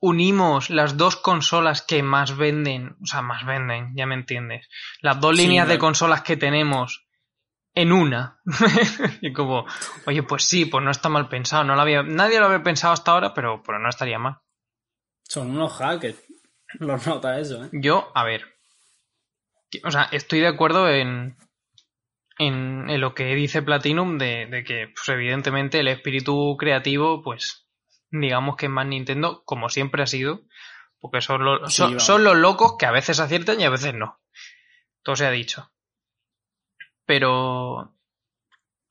unimos 0.00 0.70
las 0.70 0.96
dos 0.96 1.16
consolas 1.16 1.82
que 1.82 2.02
más 2.02 2.36
venden? 2.36 2.96
O 3.02 3.06
sea, 3.06 3.20
más 3.22 3.44
venden, 3.44 3.92
ya 3.96 4.06
me 4.06 4.14
entiendes. 4.14 4.68
Las 5.02 5.20
dos 5.20 5.36
Sí, 5.36 5.42
líneas 5.42 5.68
de 5.68 5.78
consolas 5.78 6.22
que 6.22 6.36
tenemos 6.36 7.03
en 7.74 7.92
una. 7.92 8.40
y 9.20 9.32
como, 9.32 9.66
oye, 10.06 10.22
pues 10.22 10.44
sí, 10.44 10.64
pues 10.64 10.84
no 10.84 10.90
está 10.90 11.08
mal 11.08 11.28
pensado. 11.28 11.64
No 11.64 11.74
lo 11.74 11.82
había, 11.82 12.02
nadie 12.02 12.38
lo 12.38 12.46
había 12.46 12.62
pensado 12.62 12.92
hasta 12.92 13.12
ahora, 13.12 13.34
pero, 13.34 13.62
pero 13.62 13.78
no 13.78 13.88
estaría 13.88 14.18
mal. 14.18 14.38
Son 15.24 15.50
unos 15.50 15.72
hackers. 15.74 16.22
Los 16.80 17.06
nota 17.06 17.38
eso, 17.38 17.64
¿eh? 17.64 17.68
Yo, 17.72 18.10
a 18.14 18.24
ver. 18.24 18.44
O 19.84 19.90
sea, 19.90 20.08
estoy 20.12 20.40
de 20.40 20.46
acuerdo 20.46 20.88
en, 20.88 21.36
en, 22.38 22.88
en 22.88 23.00
lo 23.00 23.14
que 23.14 23.34
dice 23.34 23.62
Platinum 23.62 24.18
de, 24.18 24.46
de 24.46 24.64
que, 24.64 24.88
pues, 24.94 25.08
evidentemente, 25.08 25.80
el 25.80 25.88
espíritu 25.88 26.56
creativo, 26.56 27.22
pues, 27.22 27.68
digamos 28.10 28.56
que 28.56 28.66
es 28.66 28.72
más 28.72 28.86
Nintendo, 28.86 29.42
como 29.44 29.68
siempre 29.68 30.02
ha 30.02 30.06
sido, 30.06 30.42
porque 31.00 31.20
son, 31.20 31.44
los 31.44 31.74
Sí, 31.74 31.82
son, 31.82 32.00
son 32.00 32.24
los 32.24 32.36
locos 32.36 32.76
que 32.78 32.86
a 32.86 32.92
veces 32.92 33.18
aciertan 33.18 33.60
y 33.60 33.64
a 33.64 33.70
veces 33.70 33.94
no. 33.94 34.20
Todo 35.02 35.16
se 35.16 35.26
ha 35.26 35.30
dicho. 35.30 35.73
Pero 37.06 37.94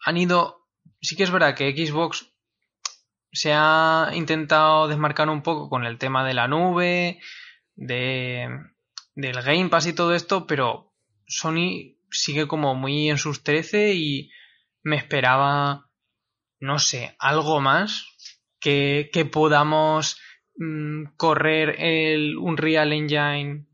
han 0.05 0.17
ido. 0.17 0.67
Sí 1.01 1.15
que 1.15 1.23
es 1.23 1.31
verdad 1.31 1.55
que 1.55 1.71
Xbox 1.75 2.33
se 3.31 3.51
ha 3.53 4.11
intentado 4.13 4.87
desmarcar 4.87 5.29
un 5.29 5.41
poco 5.41 5.69
con 5.69 5.85
el 5.85 5.97
tema 5.97 6.25
de 6.25 6.33
la 6.33 6.47
nube, 6.47 7.19
de 7.75 8.47
del 9.15 9.41
Game 9.41 9.69
Pass 9.69 9.87
y 9.87 9.93
todo 9.93 10.13
esto, 10.13 10.47
pero 10.47 10.93
Sony 11.27 11.97
sigue 12.09 12.47
como 12.47 12.75
muy 12.75 13.09
en 13.09 13.17
sus 13.17 13.43
13 13.43 13.93
y 13.93 14.31
me 14.83 14.97
esperaba, 14.97 15.89
no 16.59 16.79
sé, 16.79 17.15
algo 17.19 17.61
más 17.61 18.05
que, 18.59 19.09
que 19.11 19.25
podamos 19.25 20.19
mm, 20.57 21.15
correr 21.17 21.75
el 21.79 22.37
Unreal 22.37 22.93
Engine 22.93 23.67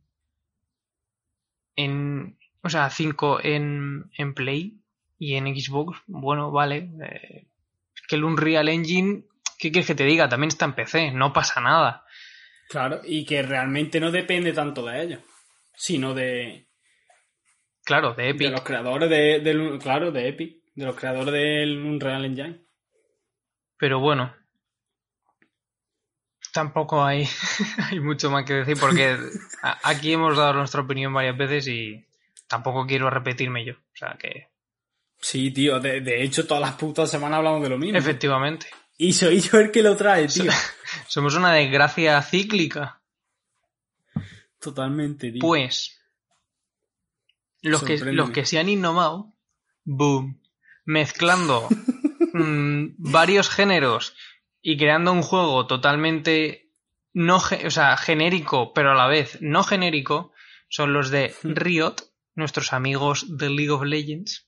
en, 1.76 2.39
o 2.62 2.70
sea, 2.70 2.90
5 2.90 3.40
en, 3.44 4.10
en 4.18 4.34
Play 4.34 4.80
y 5.18 5.36
en 5.36 5.46
Xbox. 5.56 6.00
Bueno, 6.08 6.52
vale. 6.52 6.90
eh, 7.04 7.48
es 7.96 8.02
que 8.08 8.16
el 8.16 8.24
Unreal 8.24 8.70
Engine, 8.70 9.24
¿qué 9.58 9.72
quieres 9.72 9.88
que 9.88 9.96
te 9.96 10.06
diga? 10.06 10.30
También 10.30 10.50
está 10.50 10.66
en 10.66 10.74
PC, 10.74 11.12
no 11.12 11.34
pasa 11.34 11.62
nada. 11.62 12.06
Claro, 12.70 13.02
y 13.04 13.26
que 13.26 13.42
realmente 13.42 14.00
no 14.00 14.12
depende 14.12 14.54
tanto 14.54 14.86
de 14.86 15.02
ellos, 15.02 15.20
sino 15.76 16.14
de, 16.14 16.68
Claro, 17.84 18.14
de 18.14 18.24
de 18.24 18.30
Epic. 18.30 18.52
los 18.52 18.62
creadores 18.62 19.10
de, 19.10 19.40
del, 19.40 19.80
claro, 19.80 20.12
de 20.12 20.28
Epic, 20.28 20.64
de 20.76 20.86
los 20.86 20.96
creadores 20.96 21.34
del 21.34 21.78
Unreal 21.80 22.26
Engine. 22.26 22.62
Pero 23.78 24.00
bueno. 24.00 24.36
Tampoco 26.54 27.04
hay, 27.04 27.28
hay 27.92 28.00
mucho 28.00 28.30
más 28.32 28.44
que 28.46 28.54
decir 28.54 28.78
porque 28.80 29.18
aquí 29.84 30.14
hemos 30.14 30.36
dado 30.36 30.54
nuestra 30.54 30.82
opinión 30.82 31.14
varias 31.14 31.38
veces 31.38 31.68
y 31.68 32.06
tampoco 32.50 32.86
quiero 32.86 33.10
repetirme 33.10 33.64
yo. 33.64 33.76
O 33.76 33.96
sea 33.96 34.18
que, 34.20 34.50
Sí, 35.22 35.52
tío, 35.52 35.80
de, 35.80 36.02
de 36.02 36.24
hecho 36.24 36.48
todas 36.48 36.62
las 36.62 36.74
putas 36.74 37.10
semanas 37.12 37.38
hablamos 37.38 37.62
de 37.62 37.70
lo 37.70 37.78
mismo. 37.78 37.98
efectivamente, 37.98 38.68
Y 38.98 39.14
soy 39.14 39.42
yo 39.42 39.60
el 39.60 39.72
que 39.72 39.84
lo 39.84 39.96
trae, 39.96 40.28
tío. 40.28 40.52
somos 41.08 41.36
una 41.36 41.54
desgracia 41.54 42.22
cíclica. 42.22 43.02
Totalmente, 44.60 45.32
tío. 45.32 45.40
Pues, 45.42 46.00
los 47.62 47.84
que, 47.84 47.98
los 47.98 48.32
que 48.32 48.46
se 48.46 48.60
han 48.60 48.70
innovado, 48.70 49.34
boom, 49.84 50.42
mezclando 50.86 51.68
mm, 52.34 52.96
varios 52.98 53.50
géneros 53.50 54.16
y 54.62 54.78
creando 54.78 55.12
un 55.12 55.22
juego 55.22 55.68
totalmente 55.68 56.72
no, 57.14 57.38
o 57.38 57.70
sea, 57.72 57.98
genérico, 57.98 58.74
pero 58.74 58.92
a 58.92 58.96
la 58.96 59.08
vez 59.08 59.38
no 59.42 59.64
genérico, 59.64 60.32
son 60.70 60.94
los 60.94 61.10
de 61.10 61.34
Riot, 61.44 61.96
nuestros 62.36 62.74
amigos 62.74 63.38
de 63.38 63.50
League 63.50 63.72
of 63.72 63.84
Legends, 63.84 64.48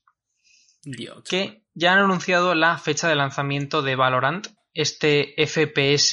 Dios. 0.82 1.22
que 1.28 1.64
ya 1.74 1.92
han 1.92 1.98
anunciado 2.00 2.54
la 2.54 2.78
fecha 2.78 3.08
de 3.08 3.14
lanzamiento 3.14 3.82
de 3.82 3.96
Valorant, 3.96 4.46
este 4.74 5.34
FPS 5.46 6.10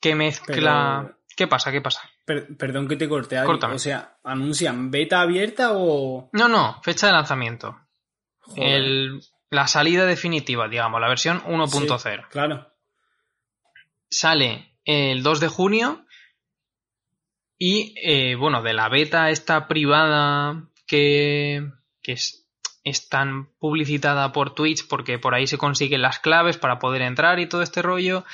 que 0.00 0.14
mezcla... 0.14 1.02
Pero- 1.06 1.18
¿Qué 1.34 1.46
pasa? 1.46 1.72
¿Qué 1.72 1.80
pasa? 1.80 2.02
Per- 2.26 2.56
perdón 2.58 2.86
que 2.88 2.96
te 2.96 3.08
corte, 3.08 3.38
Adri. 3.38 3.46
Córtame. 3.46 3.74
O 3.76 3.78
sea, 3.78 4.18
¿anuncian 4.22 4.90
beta 4.90 5.22
abierta 5.22 5.70
o...? 5.72 6.28
No, 6.34 6.46
no, 6.46 6.78
fecha 6.82 7.06
de 7.06 7.12
lanzamiento. 7.14 7.80
Joder. 8.40 8.62
El, 8.74 9.20
la 9.48 9.66
salida 9.66 10.04
definitiva, 10.04 10.68
digamos, 10.68 11.00
la 11.00 11.08
versión 11.08 11.42
1.0. 11.44 11.98
Sí, 11.98 12.22
claro. 12.30 12.70
Sale 14.10 14.76
el 14.84 15.22
2 15.22 15.40
de 15.40 15.48
junio 15.48 16.01
y, 17.64 17.94
eh, 18.02 18.34
bueno, 18.34 18.60
de 18.60 18.72
la 18.72 18.88
beta 18.88 19.30
esta 19.30 19.68
privada 19.68 20.64
que, 20.84 21.70
que 22.02 22.10
es, 22.10 22.44
es 22.82 23.08
tan 23.08 23.52
publicitada 23.60 24.32
por 24.32 24.52
Twitch 24.52 24.88
porque 24.88 25.20
por 25.20 25.32
ahí 25.32 25.46
se 25.46 25.58
consiguen 25.58 26.02
las 26.02 26.18
claves 26.18 26.58
para 26.58 26.80
poder 26.80 27.02
entrar 27.02 27.38
y 27.38 27.48
todo 27.48 27.62
este 27.62 27.80
rollo. 27.80 28.24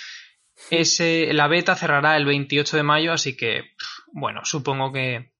Ese, 0.70 1.30
la 1.34 1.46
beta 1.46 1.76
cerrará 1.76 2.16
el 2.16 2.24
28 2.24 2.78
de 2.78 2.82
mayo, 2.82 3.12
así 3.12 3.36
que, 3.36 3.74
bueno, 4.12 4.46
supongo 4.46 4.94
que 4.94 5.30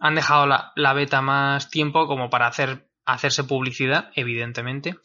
han 0.00 0.16
dejado 0.16 0.48
la, 0.48 0.72
la 0.74 0.92
beta 0.92 1.22
más 1.22 1.70
tiempo 1.70 2.08
como 2.08 2.28
para 2.30 2.48
hacer, 2.48 2.88
hacerse 3.04 3.44
publicidad, 3.44 4.10
evidentemente. 4.16 4.96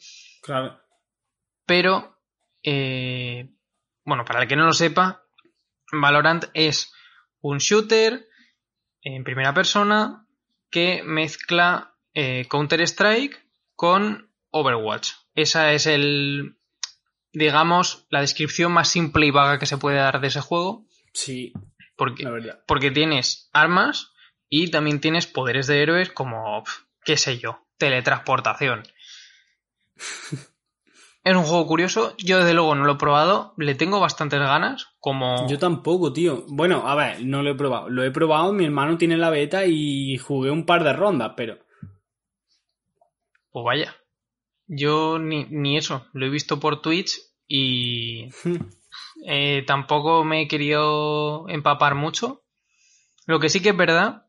Claro. 0.42 0.80
Pero, 1.64 2.18
eh, 2.64 3.48
bueno, 4.04 4.24
para 4.24 4.42
el 4.42 4.48
que 4.48 4.56
no 4.56 4.64
lo 4.64 4.72
sepa, 4.72 5.22
Valorant 5.92 6.46
es 6.54 6.92
un 7.40 7.58
shooter 7.58 8.31
en 9.02 9.24
primera 9.24 9.52
persona 9.54 10.26
que 10.70 11.02
mezcla 11.04 11.94
eh, 12.14 12.46
Counter-Strike 12.48 13.44
con 13.74 14.30
Overwatch. 14.50 15.12
Esa 15.34 15.72
es 15.72 15.86
el, 15.86 16.56
digamos, 17.32 18.06
la 18.10 18.20
descripción 18.20 18.72
más 18.72 18.88
simple 18.88 19.26
y 19.26 19.30
vaga 19.30 19.58
que 19.58 19.66
se 19.66 19.78
puede 19.78 19.96
dar 19.98 20.20
de 20.20 20.28
ese 20.28 20.40
juego. 20.40 20.86
Sí, 21.12 21.52
Porque, 21.96 22.22
la 22.24 22.30
verdad. 22.30 22.64
porque 22.66 22.90
tienes 22.90 23.48
armas 23.52 24.12
y 24.48 24.70
también 24.70 25.00
tienes 25.00 25.26
poderes 25.26 25.66
de 25.66 25.82
héroes 25.82 26.10
como, 26.10 26.62
qué 27.04 27.16
sé 27.16 27.38
yo, 27.38 27.66
teletransportación. 27.78 28.82
es 31.24 31.36
un 31.36 31.44
juego 31.44 31.66
curioso. 31.66 32.14
Yo 32.18 32.38
desde 32.38 32.54
luego 32.54 32.74
no 32.74 32.84
lo 32.84 32.94
he 32.94 32.98
probado. 32.98 33.54
Le 33.56 33.74
tengo 33.74 34.00
bastantes 34.00 34.40
ganas. 34.40 34.88
Como... 34.98 35.48
Yo 35.48 35.58
tampoco, 35.58 36.12
tío. 36.12 36.44
Bueno, 36.48 36.88
a 36.88 36.94
ver, 36.94 37.24
no 37.24 37.42
lo 37.42 37.50
he 37.50 37.54
probado. 37.54 37.88
Lo 37.88 38.02
he 38.02 38.10
probado, 38.10 38.52
mi 38.52 38.64
hermano 38.64 38.98
tiene 38.98 39.16
la 39.16 39.30
beta 39.30 39.64
y 39.66 40.16
jugué 40.18 40.50
un 40.50 40.66
par 40.66 40.82
de 40.82 40.92
rondas, 40.92 41.32
pero... 41.36 41.58
Pues 43.50 43.64
vaya. 43.64 43.96
Yo 44.66 45.18
ni, 45.18 45.44
ni 45.50 45.76
eso. 45.76 46.06
Lo 46.12 46.26
he 46.26 46.30
visto 46.30 46.58
por 46.58 46.80
Twitch 46.80 47.18
y 47.46 48.28
eh, 49.26 49.62
tampoco 49.66 50.24
me 50.24 50.42
he 50.42 50.48
querido 50.48 51.48
empapar 51.48 51.94
mucho. 51.94 52.42
Lo 53.26 53.38
que 53.38 53.48
sí 53.48 53.60
que 53.60 53.68
es 53.68 53.76
verdad 53.76 54.26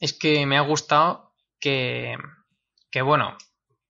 es 0.00 0.12
que 0.12 0.44
me 0.46 0.56
ha 0.56 0.62
gustado 0.62 1.34
que, 1.60 2.16
que 2.90 3.02
bueno, 3.02 3.36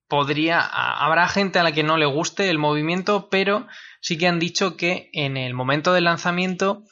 podría, 0.09 0.59
habrá 0.59 1.29
gente 1.29 1.59
a 1.59 1.63
la 1.63 1.71
que 1.71 1.83
no 1.83 1.95
le 1.95 2.05
guste 2.05 2.49
el 2.49 2.57
movimiento, 2.57 3.29
pero 3.29 3.67
sí 4.01 4.17
que 4.17 4.27
han 4.27 4.39
dicho 4.39 4.75
que 4.75 5.09
en 5.13 5.37
el 5.37 5.53
momento 5.53 5.93
del 5.93 6.05
lanzamiento 6.05 6.83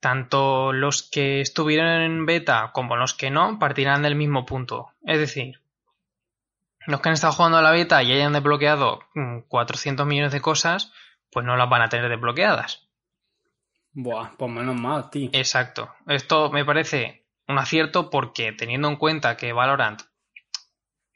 tanto 0.00 0.72
los 0.72 1.02
que 1.02 1.42
estuvieron 1.42 1.88
en 1.88 2.24
beta 2.24 2.70
como 2.72 2.96
los 2.96 3.12
que 3.12 3.30
no 3.30 3.58
partirán 3.58 4.02
del 4.02 4.16
mismo 4.16 4.46
punto. 4.46 4.92
Es 5.02 5.18
decir, 5.18 5.60
los 6.86 7.00
que 7.00 7.10
han 7.10 7.14
estado 7.14 7.34
jugando 7.34 7.58
a 7.58 7.62
la 7.62 7.70
beta 7.70 8.02
y 8.02 8.12
hayan 8.12 8.32
desbloqueado 8.32 9.00
400 9.48 10.04
mm, 10.04 10.08
millones 10.08 10.32
de 10.32 10.40
cosas, 10.40 10.92
pues 11.30 11.44
no 11.44 11.56
las 11.56 11.68
van 11.68 11.82
a 11.82 11.88
tener 11.88 12.08
desbloqueadas. 12.08 12.88
Buah, 13.92 14.30
pues 14.38 14.50
menos 14.50 14.80
mal, 14.80 15.10
tío. 15.10 15.30
Exacto. 15.32 15.92
Esto 16.06 16.50
me 16.50 16.64
parece 16.64 17.26
un 17.46 17.58
acierto 17.58 18.08
porque 18.08 18.52
teniendo 18.52 18.88
en 18.88 18.96
cuenta 18.96 19.36
que 19.36 19.52
Valorant 19.52 20.02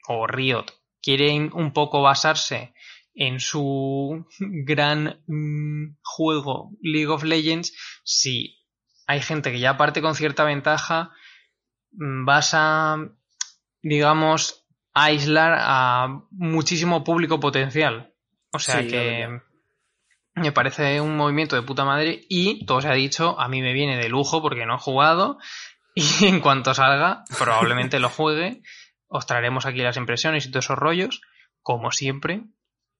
o 0.07 0.27
Riot 0.27 0.65
quieren 1.05 1.51
un 1.53 1.71
poco 1.71 2.01
basarse 2.01 2.73
en 3.13 3.39
su 3.39 4.25
gran 4.39 5.21
mm, 5.27 5.97
juego 6.01 6.71
League 6.81 7.07
of 7.07 7.23
Legends, 7.23 7.73
si 8.03 8.57
hay 9.05 9.21
gente 9.21 9.51
que 9.51 9.59
ya 9.59 9.77
parte 9.77 10.01
con 10.01 10.15
cierta 10.15 10.43
ventaja, 10.43 11.11
mm, 11.91 12.25
vas 12.25 12.49
a, 12.53 12.97
digamos, 13.83 14.65
aislar 14.95 15.55
a 15.59 16.23
muchísimo 16.31 17.03
público 17.03 17.39
potencial. 17.39 18.11
O 18.51 18.59
sea 18.59 18.81
que 18.87 19.41
me 20.33 20.51
parece 20.51 20.99
un 21.01 21.15
movimiento 21.15 21.55
de 21.55 21.61
puta 21.61 21.85
madre 21.85 22.25
y 22.29 22.65
todo 22.65 22.81
se 22.81 22.87
ha 22.89 22.93
dicho, 22.93 23.39
a 23.39 23.47
mí 23.47 23.61
me 23.61 23.73
viene 23.73 23.97
de 23.97 24.09
lujo 24.09 24.41
porque 24.41 24.65
no 24.65 24.75
he 24.75 24.79
jugado 24.79 25.37
y 25.95 26.25
en 26.25 26.39
cuanto 26.39 26.73
salga 26.73 27.23
probablemente 27.37 27.99
lo 27.99 28.09
juegue. 28.09 28.61
Os 29.15 29.25
traeremos 29.25 29.65
aquí 29.65 29.79
las 29.79 29.97
impresiones 29.97 30.45
y 30.45 30.51
todos 30.51 30.65
esos 30.65 30.77
rollos, 30.77 31.21
como 31.61 31.91
siempre. 31.91 32.43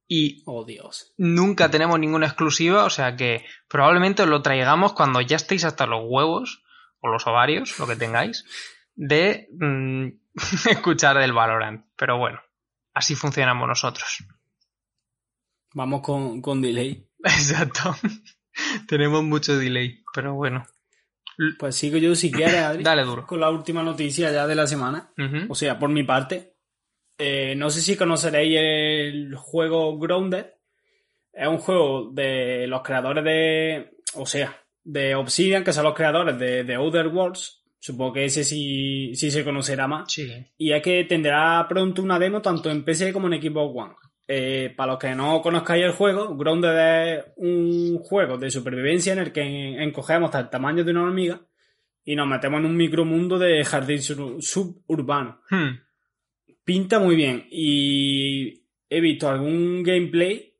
Y 0.07 0.43
oh, 0.45 0.65
Dios. 0.65 1.13
nunca 1.17 1.71
tenemos 1.71 1.99
ninguna 1.99 2.27
exclusiva, 2.27 2.85
o 2.85 2.89
sea 2.91 3.15
que 3.15 3.43
probablemente 3.67 4.21
os 4.21 4.29
lo 4.29 4.43
traigamos 4.43 4.93
cuando 4.93 5.19
ya 5.19 5.35
estéis 5.35 5.65
hasta 5.65 5.87
los 5.87 6.03
huevos 6.05 6.63
o 6.99 7.07
los 7.07 7.25
ovarios, 7.25 7.79
lo 7.79 7.87
que 7.87 7.95
tengáis, 7.95 8.45
de 8.93 9.47
mm, 9.59 10.07
escuchar 10.69 11.17
del 11.17 11.33
Valorant. 11.33 11.85
Pero 11.95 12.17
bueno, 12.17 12.39
así 12.93 13.15
funcionamos 13.15 13.67
nosotros. 13.67 14.23
Vamos 15.73 16.01
con, 16.01 16.41
con 16.41 16.61
delay. 16.61 17.09
Exacto. 17.23 17.95
Tenemos 18.87 19.23
mucho 19.23 19.57
delay, 19.57 20.03
pero 20.13 20.35
bueno. 20.35 20.65
Pues 21.59 21.75
sigo 21.75 21.97
yo 21.97 22.15
si 22.15 22.31
quieres, 22.31 22.55
Adri. 22.55 22.83
Dale 22.83 23.03
duro. 23.03 23.25
Con 23.25 23.39
la 23.39 23.49
última 23.49 23.83
noticia 23.83 24.31
ya 24.31 24.47
de 24.47 24.55
la 24.55 24.67
semana. 24.67 25.11
O 25.49 25.55
sea, 25.55 25.77
por 25.77 25.89
mi 25.89 26.03
parte. 26.03 26.53
Eh, 27.17 27.55
no 27.55 27.69
sé 27.69 27.81
si 27.81 27.95
conoceréis 27.95 28.57
el 28.59 29.35
juego 29.35 29.97
Grounded. 29.97 30.47
Es 31.31 31.47
un 31.47 31.57
juego 31.57 32.11
de 32.11 32.67
los 32.67 32.81
creadores 32.81 33.23
de. 33.23 33.97
O 34.15 34.25
sea, 34.25 34.57
de 34.83 35.15
Obsidian, 35.15 35.63
que 35.63 35.73
son 35.73 35.83
los 35.83 35.95
creadores 35.95 36.37
de, 36.37 36.63
The 36.63 36.77
Other 36.77 37.07
Worlds. 37.07 37.63
Supongo 37.79 38.13
que 38.13 38.25
ese 38.25 38.43
sí, 38.43 39.13
sí 39.15 39.29
se 39.29 39.43
conocerá 39.43 39.87
más. 39.87 40.11
Sí. 40.11 40.27
Y 40.57 40.71
es 40.71 40.81
que 40.81 41.03
tendrá 41.03 41.65
pronto 41.67 42.01
una 42.01 42.17
demo 42.17 42.41
tanto 42.41 42.71
en 42.71 42.83
PC 42.83 43.13
como 43.13 43.27
en 43.27 43.41
Xbox 43.41 43.73
One. 43.75 43.93
Eh, 44.27 44.73
para 44.75 44.93
los 44.93 44.99
que 44.99 45.13
no 45.13 45.41
conozcáis 45.41 45.85
el 45.85 45.91
juego, 45.91 46.35
Grounded 46.35 46.77
es 46.77 47.25
un 47.37 47.99
juego 47.99 48.37
de 48.37 48.49
supervivencia 48.49 49.13
en 49.13 49.19
el 49.19 49.31
que 49.31 49.43
encogemos 49.83 50.29
hasta 50.29 50.39
el 50.39 50.49
tamaño 50.49 50.83
de 50.83 50.91
una 50.91 51.03
hormiga 51.03 51.41
y 52.03 52.15
nos 52.15 52.27
metemos 52.27 52.59
en 52.59 52.65
un 52.65 52.77
micromundo 52.77 53.37
de 53.37 53.63
jardín 53.63 54.01
suburbano. 54.01 55.41
Hmm. 55.49 55.79
Pinta 56.63 56.99
muy 56.99 57.15
bien 57.15 57.47
y 57.51 58.63
he 58.89 58.99
visto 58.99 59.29
algún 59.29 59.83
gameplay 59.83 60.53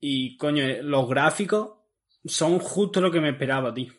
y 0.00 0.36
coño, 0.36 0.64
los 0.82 1.08
gráficos 1.08 1.78
son 2.24 2.58
justo 2.58 3.00
lo 3.00 3.10
que 3.10 3.20
me 3.20 3.30
esperaba, 3.30 3.72
tío. 3.72 3.92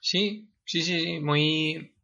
Sí, 0.00 0.54
sí, 0.64 0.82
sí, 0.82 1.00
sí, 1.00 1.20
muy 1.20 1.97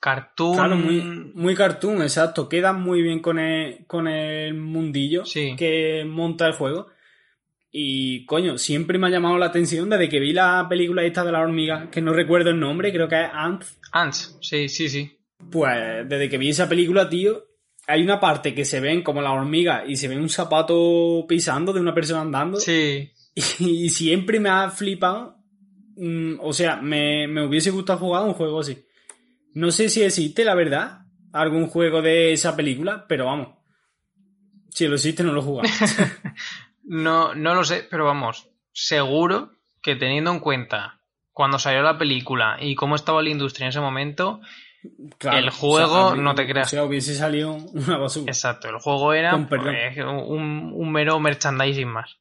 Cartoon. 0.00 0.54
Claro, 0.54 0.76
muy, 0.76 1.00
muy 1.34 1.54
cartoon, 1.54 2.02
exacto. 2.02 2.48
Queda 2.48 2.72
muy 2.72 3.02
bien 3.02 3.20
con 3.20 3.38
el, 3.38 3.84
con 3.86 4.06
el 4.06 4.54
mundillo 4.54 5.24
que 5.56 6.04
monta 6.06 6.46
el 6.46 6.52
juego. 6.52 6.88
Y 7.70 8.24
coño, 8.24 8.58
siempre 8.58 8.98
me 8.98 9.08
ha 9.08 9.10
llamado 9.10 9.36
la 9.38 9.46
atención 9.46 9.90
desde 9.90 10.08
que 10.08 10.20
vi 10.20 10.32
la 10.32 10.66
película 10.68 11.04
esta 11.04 11.24
de 11.24 11.32
la 11.32 11.40
hormiga, 11.40 11.90
que 11.90 12.00
no 12.00 12.12
recuerdo 12.12 12.50
el 12.50 12.60
nombre, 12.60 12.92
creo 12.92 13.08
que 13.08 13.20
es 13.20 13.28
Ants. 13.32 13.78
Ants, 13.92 14.38
sí, 14.40 14.68
sí, 14.68 14.88
sí. 14.88 15.18
Pues 15.50 16.08
desde 16.08 16.28
que 16.28 16.38
vi 16.38 16.48
esa 16.48 16.68
película, 16.68 17.08
tío, 17.08 17.44
hay 17.86 18.02
una 18.02 18.20
parte 18.20 18.54
que 18.54 18.64
se 18.64 18.80
ven 18.80 19.02
como 19.02 19.20
la 19.20 19.32
hormiga 19.32 19.84
y 19.86 19.96
se 19.96 20.08
ve 20.08 20.16
un 20.16 20.28
zapato 20.28 21.26
pisando 21.28 21.72
de 21.72 21.80
una 21.80 21.94
persona 21.94 22.22
andando. 22.22 22.58
Sí. 22.58 23.10
Y, 23.60 23.88
siempre 23.90 24.40
me 24.40 24.48
ha 24.48 24.68
flipado. 24.68 25.36
Mm, 25.96 26.40
o 26.40 26.52
sea, 26.52 26.76
me, 26.82 27.28
me 27.28 27.46
hubiese 27.46 27.70
gustado 27.70 28.00
jugar 28.00 28.24
un 28.24 28.34
juego 28.34 28.58
así. 28.58 28.84
No 29.54 29.70
sé 29.70 29.88
si 29.88 30.02
existe, 30.02 30.44
la 30.44 30.54
verdad, 30.54 31.06
algún 31.32 31.68
juego 31.68 32.02
de 32.02 32.32
esa 32.32 32.56
película, 32.56 33.06
pero 33.08 33.26
vamos. 33.26 33.56
Si 34.70 34.86
lo 34.86 34.94
existe, 34.94 35.22
no 35.24 35.32
lo 35.32 35.62
he 35.62 35.68
no, 36.84 37.34
no 37.34 37.54
lo 37.54 37.64
sé, 37.64 37.86
pero 37.90 38.04
vamos. 38.04 38.48
Seguro 38.72 39.52
que 39.82 39.96
teniendo 39.96 40.30
en 40.30 40.40
cuenta 40.40 41.00
cuando 41.32 41.58
salió 41.58 41.82
la 41.82 41.98
película 41.98 42.58
y 42.60 42.74
cómo 42.74 42.94
estaba 42.94 43.22
la 43.22 43.30
industria 43.30 43.66
en 43.66 43.70
ese 43.70 43.80
momento, 43.80 44.40
el 45.20 45.50
juego, 45.50 46.14
no 46.16 46.34
te 46.34 46.46
creas. 46.46 46.68
O 46.68 46.70
sea, 46.70 46.84
hubiese 46.84 47.14
salido 47.14 47.54
una 47.54 47.96
basura. 47.96 48.30
Exacto, 48.30 48.68
el 48.68 48.78
juego 48.78 49.12
era 49.12 49.46
pues, 49.48 49.62
un, 49.98 50.72
un, 50.74 50.92
mero 50.92 51.18
merchandising 51.18 51.88
más. 51.88 52.18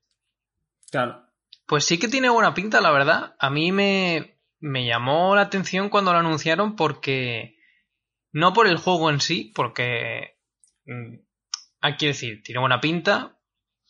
Claro. 0.91 1.23
Pues 1.65 1.85
sí 1.85 1.99
que 1.99 2.07
tiene 2.07 2.29
buena 2.29 2.53
pinta, 2.53 2.81
la 2.81 2.91
verdad. 2.91 3.35
A 3.39 3.49
mí 3.49 3.71
me, 3.71 4.36
me 4.59 4.85
llamó 4.85 5.35
la 5.35 5.43
atención 5.43 5.89
cuando 5.89 6.13
lo 6.13 6.19
anunciaron 6.19 6.75
porque 6.75 7.57
no 8.31 8.53
por 8.53 8.67
el 8.67 8.77
juego 8.77 9.09
en 9.09 9.19
sí, 9.19 9.51
porque 9.55 10.37
mm, 10.85 11.15
hay 11.81 11.97
que 11.97 12.07
decir, 12.07 12.41
tiene 12.43 12.59
buena 12.59 12.81
pinta, 12.81 13.39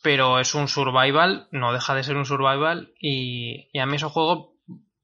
pero 0.02 0.38
es 0.38 0.54
un 0.54 0.68
survival, 0.68 1.48
no 1.50 1.72
deja 1.72 1.94
de 1.94 2.04
ser 2.04 2.16
un 2.16 2.26
survival 2.26 2.94
y, 3.00 3.68
y 3.72 3.78
a 3.78 3.86
mí 3.86 3.96
esos 3.96 4.12
juegos, 4.12 4.50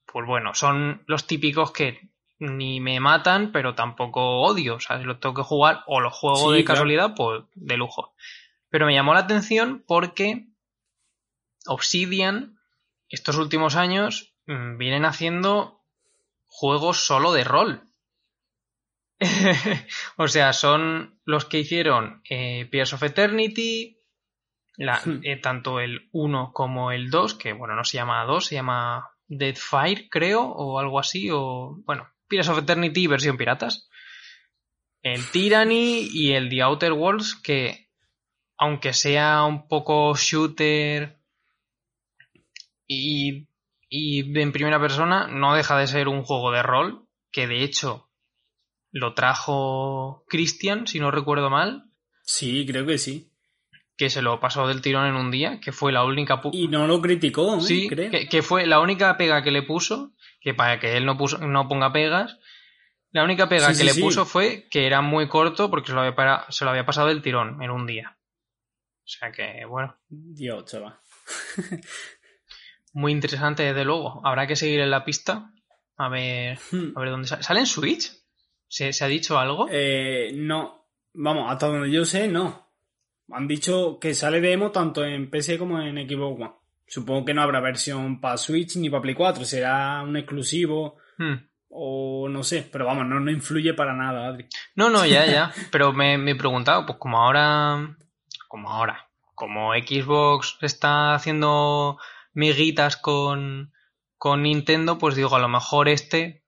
pues 0.07 0.27
bueno, 0.27 0.55
son 0.55 1.03
los 1.07 1.27
típicos 1.27 1.73
que 1.73 2.11
ni 2.39 2.81
me 2.81 3.01
matan, 3.01 3.53
pero 3.53 3.75
tampoco 3.75 4.43
odio, 4.43 4.77
o 4.77 4.81
sea, 4.81 4.99
si 4.99 5.05
los 5.05 5.21
tengo 5.21 5.35
que 5.35 5.43
jugar 5.43 5.83
o 5.87 6.01
los 6.01 6.13
juego 6.13 6.53
de 6.53 6.65
casualidad, 6.65 7.15
pues 7.17 7.43
de 7.55 7.77
lujo. 7.77 8.15
Pero 8.69 8.87
me 8.87 8.95
llamó 8.95 9.15
la 9.15 9.21
atención 9.21 9.85
porque 9.87 10.49
Obsidian 11.67 12.59
estos 13.09 13.37
últimos 13.37 13.77
años 13.77 14.34
vienen 14.47 15.05
haciendo 15.05 15.85
juegos 16.47 17.05
solo 17.05 17.33
de 17.33 17.45
rol. 17.45 17.89
o 20.17 20.29
sea, 20.29 20.53
son 20.53 21.21
los 21.25 21.45
que 21.45 21.61
hicieron 21.61 22.23
eh, 22.29 22.67
Pierce 22.71 22.95
of 22.95 23.03
Eternity, 23.03 23.99
hmm. 24.77 25.21
eh, 25.23 25.37
tanto 25.37 25.81
el 25.81 26.09
1 26.13 26.53
como 26.53 26.93
el 26.93 27.11
2, 27.11 27.35
que 27.35 27.53
bueno, 27.53 27.75
no 27.75 27.85
se 27.85 27.97
llama 27.97 28.25
2, 28.25 28.45
se 28.45 28.55
llama 28.55 29.11
Deadfire, 29.27 30.09
creo, 30.11 30.43
o 30.43 30.79
algo 30.79 30.99
así, 30.99 31.31
o 31.31 31.77
bueno, 31.85 32.09
Pierce 32.29 32.51
of 32.51 32.59
Eternity 32.59 33.07
versión 33.07 33.37
piratas. 33.37 33.89
El 35.03 35.31
Tyranny 35.31 36.09
y 36.13 36.33
el 36.33 36.49
The 36.49 36.63
Outer 36.63 36.93
Worlds, 36.93 37.35
que 37.35 37.91
aunque 38.57 38.93
sea 38.93 39.45
un 39.45 39.69
poco 39.69 40.15
shooter 40.17 41.19
y 42.87 43.47
y 43.89 44.39
en 44.41 44.53
primera 44.53 44.81
persona 44.81 45.29
no 45.29 45.55
deja 45.55 45.79
de 45.79 45.87
ser 45.87 46.09
un 46.09 46.23
juego 46.23 46.51
de 46.51 46.63
rol, 46.63 47.07
que 47.31 47.47
de 47.47 47.63
hecho 47.63 48.11
lo 48.95 49.15
trajo 49.15 50.25
Christian, 50.29 50.87
si 50.87 51.01
no 51.01 51.11
recuerdo 51.11 51.51
mal. 51.51 51.91
Sí, 52.23 52.65
creo 52.65 52.87
que 52.87 52.99
sí. 52.99 53.33
Que 53.97 54.09
se 54.09 54.23
lo 54.23 54.39
pasó 54.41 54.69
del 54.69 54.81
tirón 54.81 55.07
en 55.07 55.17
un 55.17 55.31
día, 55.31 55.61
que 55.61 55.73
fue 55.73 55.93
la 55.93 56.05
única... 56.05 56.41
Y 56.53 56.69
no 56.69 56.87
lo 56.87 57.01
criticó, 57.01 57.57
¿eh? 57.57 57.61
sí, 57.61 57.89
creo. 57.89 58.11
Que, 58.31 58.43
fue 58.43 58.67
la 58.67 58.81
única 58.81 59.17
pega 59.17 59.43
que 59.43 59.51
le 59.51 59.63
puso, 59.63 60.13
que 60.41 60.55
para 60.55 60.79
que 60.79 60.97
él 60.97 61.07
no, 61.07 61.17
puso, 61.17 61.39
no 61.39 61.69
ponga 61.69 61.93
pegas, 61.93 62.39
la 63.11 63.25
única 63.25 63.49
pega 63.49 63.73
que 63.73 63.85
le 63.85 63.95
puso 63.95 64.25
fue 64.25 64.69
que 64.71 64.87
era 64.87 65.01
muy 65.01 65.29
corto 65.29 65.71
porque 65.71 65.89
se 65.89 65.95
lo, 65.95 66.01
había 66.01 66.15
para, 66.15 66.47
se 66.51 66.65
lo 66.65 66.71
había 66.71 66.87
pasado 66.87 67.09
del 67.09 67.23
tirón 67.23 67.63
en 67.63 67.71
un 67.71 67.87
día. 67.87 68.17
O 69.05 69.07
sea 69.07 69.31
que, 69.31 69.65
bueno. 69.67 69.97
Dios, 70.09 70.65
chaval. 70.67 70.99
Muy 72.95 73.11
interesante, 73.11 73.65
desde 73.65 73.85
luego. 73.85 74.21
Habrá 74.25 74.47
que 74.47 74.57
seguir 74.57 74.81
en 74.81 74.91
la 74.91 75.05
pista. 75.05 75.51
A 75.97 76.09
ver, 76.09 76.59
hmm. 76.71 76.97
a 76.97 77.01
ver 77.01 77.11
dónde 77.11 77.29
sale. 77.29 77.43
¿Sale 77.43 77.61
en 77.61 77.67
Switch? 77.67 78.13
¿Se, 78.69 78.93
ha 79.05 79.09
dicho 79.09 79.39
algo? 79.39 79.67
Eh, 79.71 80.33
no. 80.35 80.87
Vamos, 81.13 81.51
hasta 81.51 81.67
donde 81.67 81.91
yo 81.91 82.05
sé, 82.05 82.29
no. 82.29 82.73
Han 83.33 83.49
dicho 83.49 83.99
que 84.01 84.15
sale 84.15 84.41
demo 84.41 84.71
tanto 84.71 85.05
en 85.05 85.29
PC 85.29 85.59
como 85.59 85.81
en 85.81 86.09
Xbox 86.09 86.41
One. 86.41 86.55
Supongo 86.87 87.25
que 87.25 87.35
no 87.35 87.43
habrá 87.43 87.61
versión 87.61 88.21
para 88.21 88.37
Switch 88.37 88.77
ni 88.77 88.91
para 88.91 89.03
Play 89.03 89.15
4. 89.15 89.45
Será 89.45 90.03
un 90.03 90.17
exclusivo. 90.17 90.97
Hmm. 91.19 91.35
O 91.69 92.29
no 92.29 92.45
sé, 92.45 92.69
pero 92.71 92.87
vamos, 92.87 93.07
no, 93.07 93.19
no 93.19 93.33
influye 93.33 93.75
para 93.75 93.93
nada, 93.93 94.29
Adri. 94.29 94.47
No, 94.77 94.91
no, 94.91 95.05
ya, 95.05 95.27
ya. 95.27 95.53
Pero 95.73 95.93
me, 95.93 96.17
me 96.19 96.31
he 96.31 96.37
preguntado, 96.37 96.87
pues 96.87 96.99
como 97.01 97.19
ahora. 97.19 97.97
Como 98.47 98.71
ahora. 98.71 99.09
Como 99.35 99.73
Xbox 99.75 100.59
está 100.61 101.17
haciendo 101.17 101.99
miguitas 102.35 102.97
con, 102.97 103.73
con 104.17 104.43
Nintendo, 104.43 104.99
pues 104.99 105.15
digo, 105.17 105.35
a 105.35 105.41
lo 105.41 105.49
mejor 105.49 105.89
este 105.89 106.45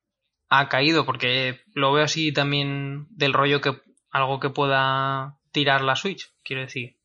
ha 0.48 0.68
caído, 0.68 1.04
porque 1.04 1.62
lo 1.74 1.92
veo 1.92 2.04
así 2.04 2.32
también 2.32 3.06
del 3.10 3.32
rollo 3.32 3.60
que 3.60 3.80
algo 4.10 4.40
que 4.40 4.50
pueda 4.50 5.38
tirar 5.52 5.82
la 5.82 5.96
Switch, 5.96 6.32
quiero 6.42 6.62
decir. 6.62 6.98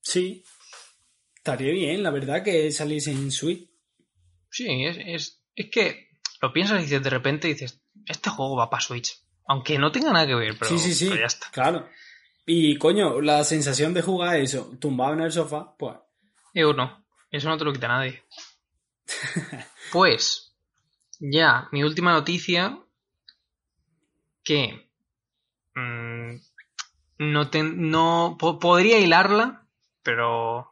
Sí, 0.00 0.44
estaría 1.36 1.72
bien, 1.72 2.02
la 2.02 2.10
verdad, 2.10 2.42
que 2.42 2.70
saliese 2.70 3.10
en 3.10 3.30
Switch. 3.30 3.68
Sí, 4.50 4.84
es, 4.84 4.98
es, 4.98 5.44
es 5.54 5.70
que 5.70 6.08
lo 6.40 6.52
piensas 6.52 6.80
y 6.80 6.82
dices, 6.82 7.02
de 7.02 7.10
repente 7.10 7.48
dices, 7.48 7.82
este 8.06 8.30
juego 8.30 8.56
va 8.56 8.70
para 8.70 8.82
Switch. 8.82 9.18
Aunque 9.46 9.78
no 9.78 9.92
tenga 9.92 10.12
nada 10.12 10.26
que 10.26 10.34
ver, 10.34 10.56
pero, 10.58 10.70
sí, 10.70 10.78
sí, 10.78 10.94
sí, 10.94 11.06
pero 11.08 11.20
ya 11.20 11.26
está. 11.26 11.50
claro. 11.50 11.88
Y 12.46 12.76
coño, 12.76 13.20
la 13.22 13.42
sensación 13.42 13.94
de 13.94 14.02
jugar 14.02 14.36
eso, 14.36 14.76
tumbado 14.78 15.14
en 15.14 15.22
el 15.22 15.32
sofá, 15.32 15.74
pues 15.78 15.96
Yo 16.54 16.72
no, 16.72 17.04
eso 17.30 17.48
no 17.48 17.58
te 17.58 17.64
lo 17.64 17.72
quita 17.72 17.88
nadie. 17.88 18.22
pues, 19.92 20.54
ya, 21.20 21.68
mi 21.72 21.82
última 21.82 22.12
noticia, 22.12 22.78
que 24.42 24.88
mm, 25.74 26.36
no, 27.18 27.50
te- 27.50 27.62
no 27.62 28.36
po- 28.38 28.58
podría 28.58 28.98
hilarla, 28.98 29.66
pero, 30.02 30.70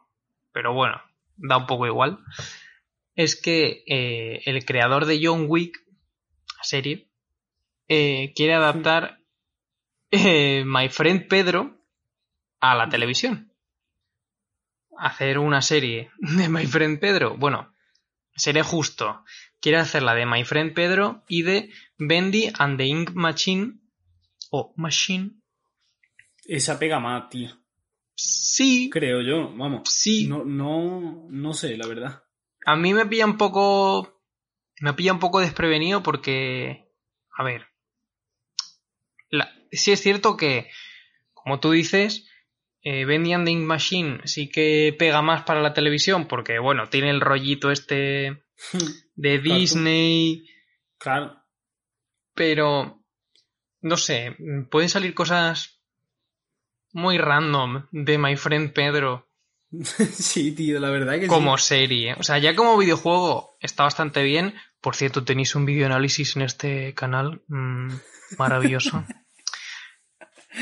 pero 0.52 0.72
bueno, 0.74 1.00
da 1.36 1.56
un 1.58 1.66
poco 1.66 1.86
igual. 1.86 2.18
Es 3.14 3.40
que 3.40 3.84
eh, 3.86 4.42
el 4.46 4.64
creador 4.64 5.06
de 5.06 5.20
John 5.22 5.46
Wick, 5.48 5.78
serie, 6.62 7.10
eh, 7.88 8.32
quiere 8.34 8.54
adaptar 8.54 9.18
eh, 10.10 10.64
My 10.66 10.88
Friend 10.88 11.26
Pedro 11.28 11.78
a 12.60 12.74
la 12.74 12.88
televisión. 12.88 13.51
Hacer 14.98 15.38
una 15.38 15.62
serie 15.62 16.10
de 16.18 16.48
My 16.48 16.66
Friend 16.66 16.98
Pedro. 17.00 17.36
Bueno, 17.36 17.74
seré 18.36 18.62
justo. 18.62 19.24
Quiere 19.60 19.78
hacer 19.78 20.02
la 20.02 20.14
de 20.14 20.26
My 20.26 20.44
Friend 20.44 20.74
Pedro 20.74 21.24
y 21.28 21.42
de 21.42 21.70
Bendy 21.98 22.50
and 22.58 22.76
the 22.78 22.84
Ink 22.84 23.10
Machine. 23.14 23.78
O 24.50 24.74
Machine. 24.76 25.30
esa 26.44 26.78
pega 26.78 26.98
más, 27.00 27.28
tío. 27.30 27.50
Sí, 28.14 28.90
Creo 28.92 29.22
yo, 29.22 29.54
vamos. 29.56 29.88
sí. 29.88 30.26
No, 30.26 30.44
no, 30.44 31.26
no 31.30 31.54
sé, 31.54 31.76
la 31.76 31.86
verdad. 31.86 32.22
A 32.66 32.76
mí 32.76 32.92
me 32.92 33.06
pilla 33.06 33.24
un 33.24 33.38
poco. 33.38 34.20
Me 34.80 34.92
pilla 34.94 35.12
un 35.12 35.18
poco 35.20 35.40
desprevenido 35.40 36.02
porque. 36.02 36.86
A 37.36 37.42
ver. 37.44 37.66
La, 39.30 39.50
sí 39.72 39.92
es 39.92 40.00
cierto 40.00 40.36
que, 40.36 40.68
como 41.32 41.58
tú 41.60 41.70
dices, 41.70 42.28
eh, 42.82 43.04
Bendy 43.04 43.32
and 43.32 43.44
the 43.46 43.52
Ink 43.52 43.64
Machine 43.64 44.20
sí 44.24 44.48
que 44.48 44.94
pega 44.98 45.22
más 45.22 45.42
para 45.44 45.60
la 45.62 45.72
televisión 45.74 46.26
porque, 46.26 46.58
bueno, 46.58 46.88
tiene 46.88 47.10
el 47.10 47.20
rollito 47.20 47.70
este 47.70 48.44
de. 49.14 49.38
Disney, 49.42 50.46
Claro. 50.98 51.36
pero. 52.34 52.98
No 53.80 53.96
sé, 53.96 54.36
pueden 54.70 54.88
salir 54.88 55.12
cosas 55.12 55.80
muy 56.92 57.18
random 57.18 57.86
de 57.90 58.16
My 58.18 58.36
Friend 58.36 58.72
Pedro 58.72 59.28
sí, 60.12 60.52
tío, 60.52 60.78
la 60.78 60.90
verdad 60.90 61.18
que 61.18 61.26
como 61.26 61.56
sí. 61.58 61.68
serie. 61.68 62.14
O 62.18 62.22
sea, 62.22 62.38
ya 62.38 62.54
como 62.54 62.76
videojuego 62.76 63.56
está 63.60 63.84
bastante 63.84 64.22
bien. 64.22 64.54
Por 64.80 64.94
cierto, 64.96 65.24
tenéis 65.24 65.54
un 65.54 65.64
videoanálisis 65.64 66.36
en 66.36 66.42
este 66.42 66.94
canal. 66.94 67.42
mm, 67.48 67.88
maravilloso. 68.38 69.04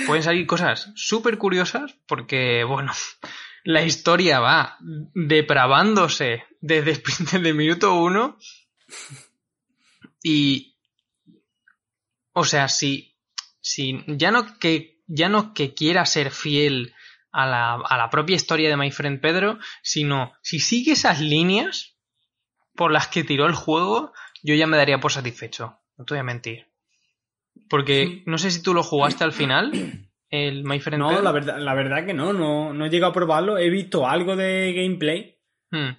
Pueden 0.06 0.22
salir 0.22 0.46
cosas 0.46 0.92
súper 0.94 1.38
curiosas 1.38 1.94
porque, 2.06 2.64
bueno, 2.64 2.92
la 3.64 3.82
historia 3.82 4.40
va 4.40 4.76
depravándose 4.80 6.44
desde, 6.60 7.02
desde 7.32 7.48
el 7.48 7.54
minuto 7.54 7.94
uno. 7.94 8.38
Y, 10.22 10.76
o 12.32 12.44
sea, 12.44 12.68
si, 12.68 13.16
si 13.60 14.04
ya 14.06 14.30
no 14.30 14.58
que, 14.58 15.02
ya 15.06 15.28
no 15.28 15.54
que 15.54 15.74
quiera 15.74 16.06
ser 16.06 16.30
fiel 16.30 16.94
a 17.32 17.46
la, 17.46 17.74
a 17.74 17.96
la 17.96 18.10
propia 18.10 18.36
historia 18.36 18.68
de 18.68 18.76
My 18.76 18.90
Friend 18.90 19.20
Pedro, 19.20 19.58
sino 19.82 20.32
si 20.42 20.60
sigue 20.60 20.92
esas 20.92 21.20
líneas 21.20 21.96
por 22.74 22.92
las 22.92 23.08
que 23.08 23.24
tiró 23.24 23.46
el 23.46 23.54
juego, 23.54 24.12
yo 24.42 24.54
ya 24.54 24.66
me 24.66 24.76
daría 24.76 25.00
por 25.00 25.12
satisfecho. 25.12 25.78
No 25.96 26.04
te 26.04 26.14
voy 26.14 26.20
a 26.20 26.24
mentir. 26.24 26.69
Porque 27.68 28.22
no 28.26 28.36
sé 28.38 28.50
si 28.50 28.62
tú 28.62 28.74
lo 28.74 28.82
jugaste 28.82 29.22
al 29.24 29.32
final, 29.32 29.72
el 30.28 30.64
My 30.64 30.80
Friend 30.80 31.00
No, 31.00 31.22
la 31.22 31.32
verdad, 31.32 31.58
la 31.58 31.74
verdad 31.74 32.04
que 32.04 32.14
no, 32.14 32.32
no, 32.32 32.72
no 32.74 32.86
he 32.86 32.90
llegado 32.90 33.10
a 33.10 33.14
probarlo. 33.14 33.58
He 33.58 33.70
visto 33.70 34.06
algo 34.08 34.36
de 34.36 34.72
gameplay, 34.74 35.36
Hmm. 35.72 35.94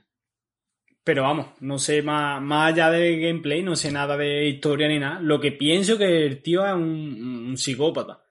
pero 1.03 1.23
vamos, 1.23 1.47
no 1.61 1.79
sé 1.79 2.01
más, 2.01 2.41
más 2.41 2.73
allá 2.73 2.91
de 2.91 3.17
gameplay, 3.19 3.63
no 3.63 3.75
sé 3.77 3.89
nada 3.91 4.17
de 4.17 4.47
historia 4.49 4.87
ni 4.89 4.99
nada. 4.99 5.19
Lo 5.21 5.39
que 5.39 5.51
pienso 5.53 5.97
que 5.97 6.25
el 6.25 6.41
tío 6.41 6.65
es 6.65 6.73
un, 6.73 7.47
un 7.49 7.57
psicópata. 7.57 8.23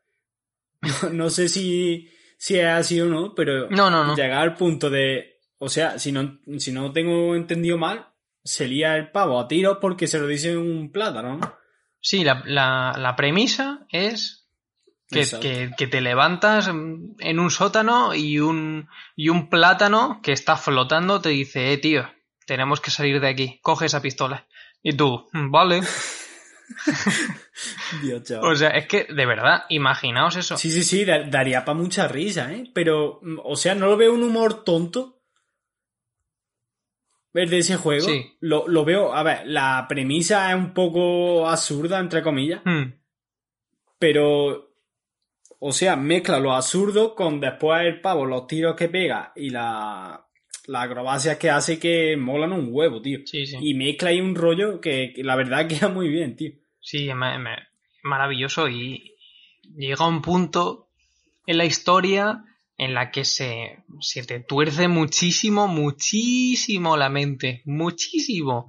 No, 1.03 1.11
no 1.11 1.31
sé 1.31 1.49
si, 1.49 2.09
si 2.39 2.59
es 2.59 2.65
así 2.67 3.01
o 3.01 3.07
no, 3.07 3.35
pero 3.35 3.69
No, 3.71 3.91
no, 3.91 4.05
no. 4.05 4.17
llegar 4.17 4.43
al 4.43 4.55
punto 4.55 4.89
de, 4.91 5.41
o 5.59 5.69
sea, 5.69 5.99
si 5.99 6.11
no, 6.13 6.41
si 6.59 6.73
no 6.73 6.91
tengo 6.93 7.35
entendido 7.37 7.77
mal, 7.77 8.07
se 8.45 8.67
lía 8.67 8.97
el 8.97 9.11
pavo 9.11 9.39
a 9.39 9.47
tiros 9.49 9.77
porque 9.81 10.07
se 10.07 10.19
lo 10.19 10.27
dice 10.27 10.57
un 10.57 10.91
plátano, 10.91 11.37
¿no? 11.39 11.55
Sí, 12.01 12.25
la, 12.25 12.43
la, 12.47 12.95
la 12.99 13.17
premisa 13.17 13.87
es 13.91 14.49
que, 15.09 15.21
que, 15.41 15.71
que 15.77 15.87
te 15.87 16.01
levantas 16.01 16.69
en 16.69 17.39
un 17.41 17.51
sótano 17.51 18.15
y 18.15 18.39
un, 18.39 18.89
y 19.17 19.29
un 19.29 19.49
plátano 19.51 20.21
que 20.23 20.33
está 20.33 20.57
flotando 20.57 21.21
te 21.21 21.31
dice, 21.31 21.73
eh, 21.73 21.79
tío, 21.79 22.09
tenemos 22.47 22.81
que 22.81 22.91
salir 22.91 23.21
de 23.21 23.29
aquí, 23.29 23.59
coge 23.63 23.87
esa 23.87 24.01
pistola. 24.03 24.47
Y 24.83 24.95
tú, 24.97 25.29
"Mm, 25.33 25.51
vale. 25.51 25.81
Dios, 28.03 28.23
chaval. 28.23 28.53
O 28.53 28.57
sea, 28.57 28.71
es 28.71 28.87
que, 28.87 29.05
de 29.05 29.27
verdad, 29.27 29.65
imaginaos 29.69 30.37
eso. 30.37 30.57
Sí, 30.57 30.71
sí, 30.71 30.83
sí, 30.85 31.05
da- 31.05 31.25
daría 31.25 31.65
para 31.65 31.79
mucha 31.79 32.09
risa, 32.09 32.53
¿eh? 32.53 32.71
Pero, 32.75 33.19
mm, 33.23 33.39
o 33.45 33.57
sea, 33.57 33.75
no 33.75 33.87
lo 33.87 33.97
veo 33.97 34.15
un 34.15 34.23
humor 34.23 34.65
tonto. 34.65 35.20
Ver 37.33 37.49
de 37.49 37.59
ese 37.59 37.77
juego. 37.77 38.07
Sí. 38.07 38.33
Lo, 38.41 38.67
lo 38.67 38.85
veo, 38.85 39.13
a 39.13 39.23
ver, 39.23 39.43
la 39.47 39.87
premisa 39.89 40.51
es 40.51 40.57
un 40.57 40.75
poco 40.75 41.49
absurda, 41.49 41.99
entre 42.01 42.23
comillas. 42.23 42.61
Hmm, 42.65 42.93
Pero, 43.99 44.73
o 45.59 45.73
sea, 45.73 45.97
mezcla 45.97 46.41
lo 46.41 46.53
absurdo 46.53 47.15
con 47.15 47.41
después 47.41 47.83
el 47.83 48.01
pavo, 48.01 48.25
los 48.27 48.47
tiros 48.47 48.75
que 48.75 48.89
pega 48.89 49.33
y 49.37 49.51
la, 49.51 50.27
las 50.67 50.85
acrobacias 50.85 51.37
que 51.37 51.51
hace 51.51 51.79
que 51.79 52.17
molan 52.17 52.53
un 52.53 52.69
huevo, 52.71 53.01
tío. 53.03 53.21
Sí, 53.27 53.47
sí. 53.47 53.57
Y 53.61 53.75
mezcla 53.75 54.09
ahí 54.11 54.21
un 54.21 54.35
rollo 54.35 54.81
que, 54.81 55.13
que 55.15 55.23
la 55.23 55.37
verdad 55.37 55.67
queda 55.69 55.89
muy 55.89 56.09
bien, 56.09 56.35
tío. 56.37 56.53
Sí, 56.81 57.09
es 57.09 57.15
ma- 57.15 57.39
ma- 57.39 57.69
maravilloso 58.03 58.69
y 58.69 59.15
llega 59.77 60.07
un 60.09 60.23
punto 60.23 60.89
en 61.47 61.59
la 61.59 61.65
historia 61.67 62.45
en 62.83 62.95
la 62.95 63.11
que 63.11 63.25
se, 63.25 63.85
se 64.01 64.23
te 64.25 64.41
tuerce 64.41 64.89
muchísimo, 64.89 65.69
muchísimo 65.69 66.97
la 66.97 67.11
mente, 67.11 67.63
muchísimo. 67.67 68.67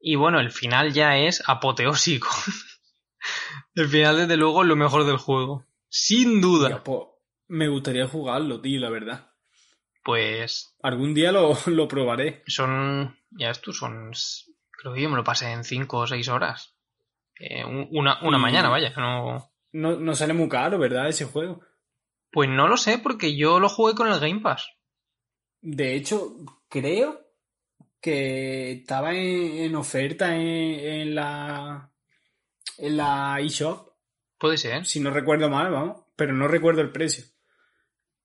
Y 0.00 0.16
bueno, 0.16 0.40
el 0.40 0.50
final 0.50 0.92
ya 0.92 1.16
es 1.18 1.42
apoteósico. 1.46 2.28
el 3.74 3.88
final, 3.88 4.16
desde 4.16 4.36
luego, 4.36 4.62
es 4.62 4.68
lo 4.68 4.76
mejor 4.76 5.04
del 5.04 5.18
juego. 5.18 5.66
Sin 5.88 6.40
duda. 6.40 6.68
Tío, 6.68 6.82
pues, 6.82 7.00
me 7.48 7.68
gustaría 7.68 8.08
jugarlo, 8.08 8.60
tío, 8.60 8.80
la 8.80 8.90
verdad. 8.90 9.30
Pues 10.02 10.76
Algún 10.82 11.14
día 11.14 11.32
lo, 11.32 11.56
lo 11.66 11.88
probaré. 11.88 12.42
son, 12.46 13.16
ya 13.30 13.50
esto 13.50 13.72
son, 13.72 14.10
creo 14.70 14.94
que 14.94 15.02
yo 15.02 15.08
me 15.10 15.16
lo 15.16 15.24
pasé 15.24 15.52
en 15.52 15.64
5 15.64 15.98
o 15.98 16.06
6 16.06 16.28
horas. 16.28 16.76
Eh, 17.38 17.64
un- 17.64 17.88
una, 17.92 18.18
una 18.22 18.38
Y- 18.38 18.40
mañana, 18.40 18.68
vaya, 18.68 18.92
no... 18.96 19.50
No, 19.72 19.96
no 19.96 20.14
sale 20.14 20.34
muy 20.34 20.48
caro, 20.48 20.78
¿verdad? 20.78 21.08
Ese 21.08 21.24
juego. 21.24 21.60
Pues 22.34 22.50
no 22.50 22.66
lo 22.66 22.76
sé, 22.76 22.98
porque 22.98 23.36
yo 23.36 23.60
lo 23.60 23.68
jugué 23.68 23.94
con 23.94 24.08
el 24.08 24.18
Game 24.18 24.40
Pass. 24.40 24.68
De 25.60 25.94
hecho, 25.94 26.34
creo 26.68 27.20
que 28.00 28.72
estaba 28.72 29.12
en, 29.14 29.58
en 29.58 29.76
oferta 29.76 30.34
en, 30.34 30.42
en 30.42 31.14
la 31.14 31.92
en 32.78 32.96
la 32.96 33.38
eShop, 33.40 33.88
Puede 34.36 34.58
ser. 34.58 34.84
si 34.84 34.98
no 34.98 35.10
recuerdo 35.10 35.48
mal, 35.48 35.70
vamos, 35.70 36.02
pero 36.16 36.32
no 36.32 36.48
recuerdo 36.48 36.80
el 36.80 36.90
precio. 36.90 37.24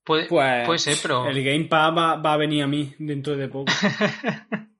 Puede, 0.03 0.25
Pues 0.25 0.65
puede 0.65 0.79
ser, 0.79 0.97
pero 1.03 1.27
el 1.27 1.43
Game 1.43 1.65
Pass 1.65 1.95
va, 1.95 2.15
va 2.15 2.33
a 2.33 2.37
venir 2.37 2.63
a 2.63 2.67
mí 2.67 2.95
dentro 2.97 3.37
de 3.37 3.47
poco. 3.47 3.71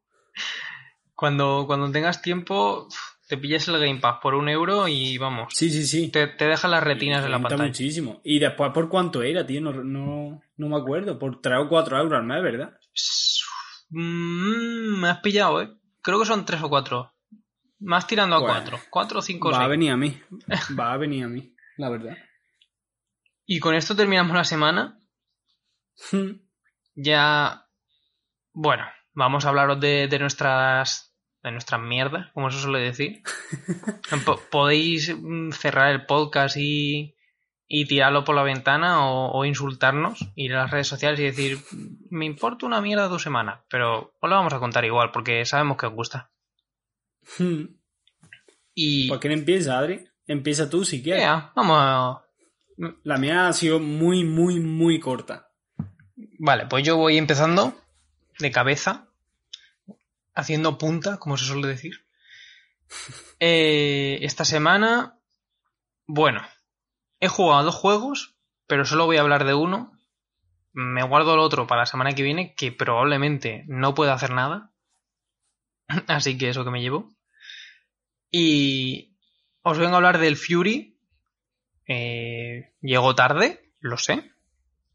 cuando, 1.13 1.65
cuando 1.67 1.91
tengas 1.91 2.23
tiempo, 2.23 2.87
te 3.29 3.37
pillas 3.37 3.67
el 3.67 3.79
Game 3.79 3.99
Pass 3.99 4.17
por 4.23 4.33
un 4.33 4.49
euro 4.49 4.87
y 4.87 5.17
vamos, 5.19 5.53
Sí, 5.55 5.69
sí, 5.69 5.85
sí. 5.85 6.09
te, 6.09 6.25
te 6.27 6.45
deja 6.47 6.67
las 6.67 6.83
retinas 6.83 7.23
en 7.23 7.31
la 7.31 7.39
pantalla. 7.39 7.63
muchísimo. 7.63 8.19
Y 8.23 8.39
después, 8.39 8.71
¿por 8.73 8.89
cuánto 8.89 9.21
era, 9.21 9.45
tío? 9.45 9.61
No, 9.61 9.71
no, 9.71 10.41
no 10.57 10.67
me 10.67 10.75
acuerdo. 10.75 11.19
Por 11.19 11.39
3 11.39 11.59
o 11.59 11.69
4 11.69 11.97
euros 11.99 12.19
al 12.19 12.25
mes, 12.25 12.41
¿verdad? 12.41 12.73
Mm, 13.91 14.99
me 15.01 15.09
has 15.09 15.19
pillado, 15.19 15.61
¿eh? 15.61 15.69
Creo 16.01 16.19
que 16.19 16.25
son 16.25 16.45
tres 16.45 16.61
o 16.63 16.69
cuatro. 16.69 17.13
Más 17.79 18.07
tirando 18.07 18.35
a 18.35 18.39
Bueno, 18.39 18.53
cuatro. 18.55 18.79
Cuatro, 18.89 19.21
cinco, 19.21 19.51
Va 19.51 19.63
a 19.63 19.67
venir 19.67 19.91
a 19.91 19.97
mí. 19.97 20.19
Va 20.79 20.93
a 20.93 20.97
venir 20.97 21.23
a 21.23 21.27
mí, 21.27 21.53
la 21.77 21.89
verdad. 21.89 22.17
Y 23.45 23.59
con 23.59 23.75
esto 23.75 23.95
terminamos 23.95 24.35
la 24.35 24.43
semana. 24.43 24.99
Ya... 27.01 27.65
Bueno, 28.51 28.83
vamos 29.13 29.45
a 29.45 29.49
hablaros 29.49 29.79
de, 29.79 30.07
de 30.09 30.19
nuestras 30.19 31.08
de 31.43 31.51
nuestras 31.51 31.81
mierdas, 31.81 32.31
como 32.33 32.51
se 32.51 32.59
suele 32.59 32.79
decir. 32.79 33.21
Po- 34.25 34.41
Podéis 34.51 35.15
mm, 35.17 35.51
cerrar 35.51 35.91
el 35.91 36.05
podcast 36.05 36.57
y, 36.57 37.15
y 37.67 37.85
tirarlo 37.85 38.23
por 38.23 38.35
la 38.35 38.43
ventana 38.43 39.05
o, 39.09 39.31
o 39.31 39.45
insultarnos, 39.45 40.27
ir 40.35 40.53
a 40.55 40.63
las 40.63 40.71
redes 40.71 40.87
sociales 40.87 41.19
y 41.19 41.23
decir, 41.23 41.59
me 42.09 42.25
importa 42.25 42.65
una 42.65 42.81
mierda 42.81 43.07
tu 43.09 43.19
semana, 43.19 43.63
pero 43.69 44.13
os 44.19 44.29
lo 44.29 44.35
vamos 44.35 44.53
a 44.53 44.59
contar 44.59 44.83
igual 44.85 45.11
porque 45.11 45.45
sabemos 45.45 45.77
que 45.77 45.85
os 45.87 45.93
gusta. 45.93 46.29
Hmm. 47.37 47.75
Y 48.73 49.07
¿Por 49.09 49.19
qué 49.19 49.27
no 49.27 49.35
empieza, 49.35 49.77
Adri? 49.77 50.07
Empieza 50.25 50.67
tú 50.69 50.83
si 50.83 51.03
quieres. 51.03 51.25
Vamos 51.55 51.77
a... 51.79 52.21
La 53.03 53.17
mía 53.17 53.47
ha 53.49 53.53
sido 53.53 53.79
muy, 53.79 54.23
muy, 54.23 54.59
muy 54.59 54.99
corta. 54.99 55.51
Vale, 56.39 56.65
pues 56.67 56.83
yo 56.85 56.95
voy 56.97 57.17
empezando 57.17 57.75
de 58.39 58.49
cabeza, 58.51 59.08
haciendo 60.33 60.77
punta, 60.77 61.17
como 61.17 61.37
se 61.37 61.45
suele 61.45 61.67
decir. 61.67 62.05
Eh, 63.39 64.19
esta 64.21 64.45
semana, 64.45 65.19
bueno, 66.07 66.41
he 67.19 67.27
jugado 67.27 67.63
dos 67.63 67.75
juegos, 67.75 68.35
pero 68.67 68.85
solo 68.85 69.05
voy 69.05 69.17
a 69.17 69.21
hablar 69.21 69.45
de 69.45 69.53
uno. 69.53 69.91
Me 70.71 71.03
guardo 71.03 71.33
el 71.33 71.39
otro 71.39 71.67
para 71.67 71.81
la 71.81 71.85
semana 71.85 72.13
que 72.13 72.23
viene, 72.23 72.53
que 72.55 72.71
probablemente 72.71 73.63
no 73.67 73.93
pueda 73.93 74.13
hacer 74.13 74.31
nada. 74.31 74.71
Así 76.07 76.37
que 76.37 76.49
eso 76.49 76.63
que 76.63 76.71
me 76.71 76.81
llevo. 76.81 77.13
Y 78.31 79.17
os 79.61 79.77
vengo 79.77 79.93
a 79.93 79.97
hablar 79.97 80.19
del 80.19 80.37
Fury. 80.37 80.97
Eh, 81.87 82.73
llegó 82.81 83.15
tarde, 83.15 83.73
lo 83.79 83.97
sé 83.97 84.31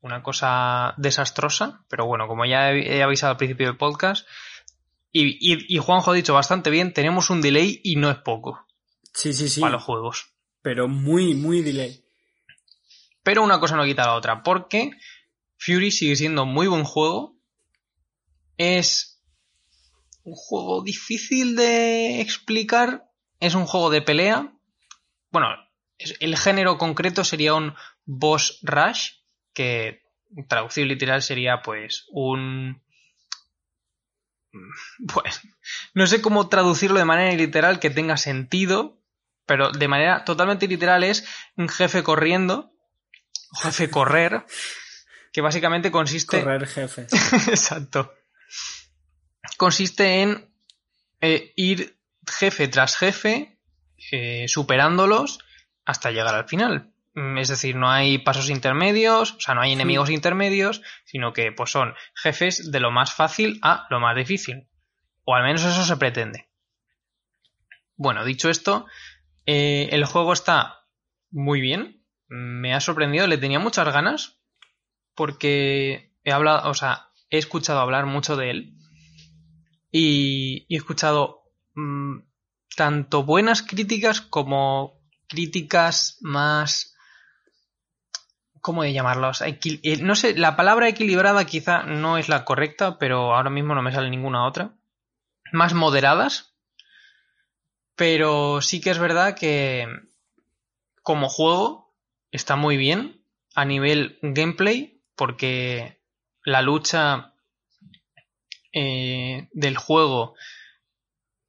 una 0.05 0.23
cosa 0.23 0.93
desastrosa, 0.99 1.83
pero 1.89 2.05
bueno, 2.05 2.29
como 2.29 2.45
ya 2.45 2.71
he 2.73 2.99
he 2.99 3.03
avisado 3.03 3.31
al 3.31 3.37
principio 3.39 3.69
del 3.69 3.79
podcast, 3.79 4.29
y, 5.15 5.39
y- 5.55 5.77
y 5.77 5.79
Juanjo 5.79 6.11
ha 6.11 6.15
dicho 6.15 6.35
bastante 6.35 6.69
bien, 6.69 6.93
tenemos 6.93 7.31
un 7.31 7.41
delay 7.41 7.81
y 7.83 7.97
no 7.97 8.11
es 8.11 8.19
poco 8.19 8.67
Sí, 9.15 9.33
sí, 9.33 9.49
sí. 9.49 9.61
para 9.61 9.73
los 9.75 9.83
juegos. 9.85 10.27
Pero 10.61 10.89
muy, 10.89 11.35
muy 11.35 11.63
delay. 11.63 12.05
Pero 13.23 13.43
una 13.43 13.61
cosa 13.61 13.77
no 13.77 13.85
quita 13.85 14.05
la 14.07 14.15
otra, 14.17 14.43
porque 14.43 14.91
Fury 15.57 15.91
sigue 15.91 16.17
siendo 16.17 16.45
muy 16.45 16.67
buen 16.67 16.85
juego. 16.85 17.37
Es 18.57 19.23
un 20.25 20.35
juego 20.35 20.83
difícil 20.83 21.57
de 21.57 22.21
explicar. 22.21 23.11
Es 23.41 23.55
un 23.55 23.67
juego 23.67 23.91
de 23.91 24.03
pelea. 24.03 24.53
Bueno, 25.31 25.49
el 25.99 26.37
género 26.37 26.77
concreto 26.79 27.25
sería 27.25 27.55
un 27.55 27.75
boss 28.05 28.59
rush, 28.63 29.11
que 29.53 30.03
traducido 30.49 30.87
literal 30.87 31.23
sería 31.23 31.63
pues 31.63 32.07
un... 32.11 32.83
Pues 35.13 35.43
no 35.95 36.07
sé 36.07 36.21
cómo 36.23 36.49
traducirlo 36.49 36.99
de 36.99 37.05
manera 37.05 37.35
literal 37.35 37.81
que 37.81 37.91
tenga 37.91 38.17
sentido, 38.17 39.01
pero 39.47 39.71
de 39.71 39.89
manera 39.89 40.25
totalmente 40.25 40.69
literal 40.69 41.05
es 41.05 41.27
un 41.57 41.69
jefe 41.69 42.03
corriendo, 42.03 42.73
jefe 43.63 43.91
correr, 43.91 44.45
que 45.33 45.41
básicamente 45.41 45.91
consiste... 45.91 46.41
Correr 46.41 46.67
jefe. 46.67 47.07
Exacto. 47.49 48.15
Consiste 49.57 50.23
en 50.23 50.51
eh, 51.21 51.53
ir 51.57 51.99
jefe 52.27 52.69
tras 52.69 52.97
jefe, 52.97 53.59
eh, 54.11 54.47
superándolos 54.49 55.39
hasta 55.85 56.11
llegar 56.11 56.35
al 56.35 56.49
final. 56.49 56.94
Mm, 57.15 57.39
Es 57.39 57.49
decir, 57.49 57.77
no 57.77 57.91
hay 57.91 58.19
pasos 58.19 58.51
intermedios, 58.51 59.33
o 59.33 59.41
sea, 59.41 59.55
no 59.55 59.63
hay 59.63 59.73
enemigos 59.73 60.11
intermedios, 60.11 60.83
sino 61.05 61.33
que 61.33 61.53
pues 61.53 61.71
son 61.71 61.95
jefes 62.15 62.71
de 62.71 62.81
lo 62.81 62.91
más 62.91 63.13
fácil 63.15 63.59
a 63.63 63.87
lo 63.91 64.01
más 64.01 64.17
difícil. 64.17 64.69
O 65.25 65.35
al 65.35 65.45
menos 65.45 65.65
eso 65.65 65.85
se 65.85 65.97
pretende. 65.97 66.49
Bueno, 67.97 68.25
dicho 68.25 68.51
esto, 68.51 68.87
eh, 69.47 69.89
el 69.93 70.05
juego 70.05 70.33
está 70.33 70.87
muy 71.31 71.61
bien. 71.61 72.03
Me 72.27 72.75
ha 72.75 72.81
sorprendido, 72.81 73.27
le 73.27 73.39
tenía 73.39 73.59
muchas 73.59 73.93
ganas. 73.93 74.39
Porque 75.15 76.13
he 76.25 76.33
hablado, 76.33 76.69
o 76.69 76.75
sea, 76.75 77.11
he 77.31 77.39
escuchado 77.39 77.79
hablar 77.79 78.07
mucho 78.07 78.37
de 78.37 78.51
él. 78.51 78.75
Y, 79.93 80.67
y 80.69 80.75
he 80.75 80.79
escuchado 80.79 81.45
mm, 81.75 82.19
tanto 82.77 83.23
buenas 83.23 83.63
críticas 83.63 84.21
como 84.21 85.01
críticas 85.29 86.19
más. 86.21 86.94
¿Cómo 88.65 88.83
de 88.83 88.95
llamarlos? 88.95 89.43
Eh, 89.43 89.99
no 90.01 90.15
sé, 90.15 90.39
la 90.39 90.57
palabra 90.57 90.89
equilibrada 90.89 91.45
quizá 91.45 91.83
no 91.83 92.17
es 92.17 92.31
la 92.31 92.47
correcta, 92.47 92.99
pero 92.99 93.35
ahora 93.35 93.51
mismo 93.51 93.75
no 93.75 93.83
me 93.83 93.93
sale 93.93 94.09
ninguna 94.09 94.47
otra. 94.47 94.73
Más 95.53 95.75
moderadas. 95.75 96.55
Pero 97.95 98.63
sí 98.63 98.81
que 98.81 98.89
es 98.89 98.99
verdad 98.99 99.37
que 99.37 99.87
como 101.03 101.29
juego 101.29 101.95
está 102.31 102.57
muy 102.57 102.79
bien 102.79 103.23
a 103.55 103.67
nivel 103.67 104.19
gameplay 104.23 105.03
porque 105.15 106.01
la 106.43 106.63
lucha 106.63 107.35
eh, 108.73 109.47
del 109.53 109.77
juego 109.77 110.37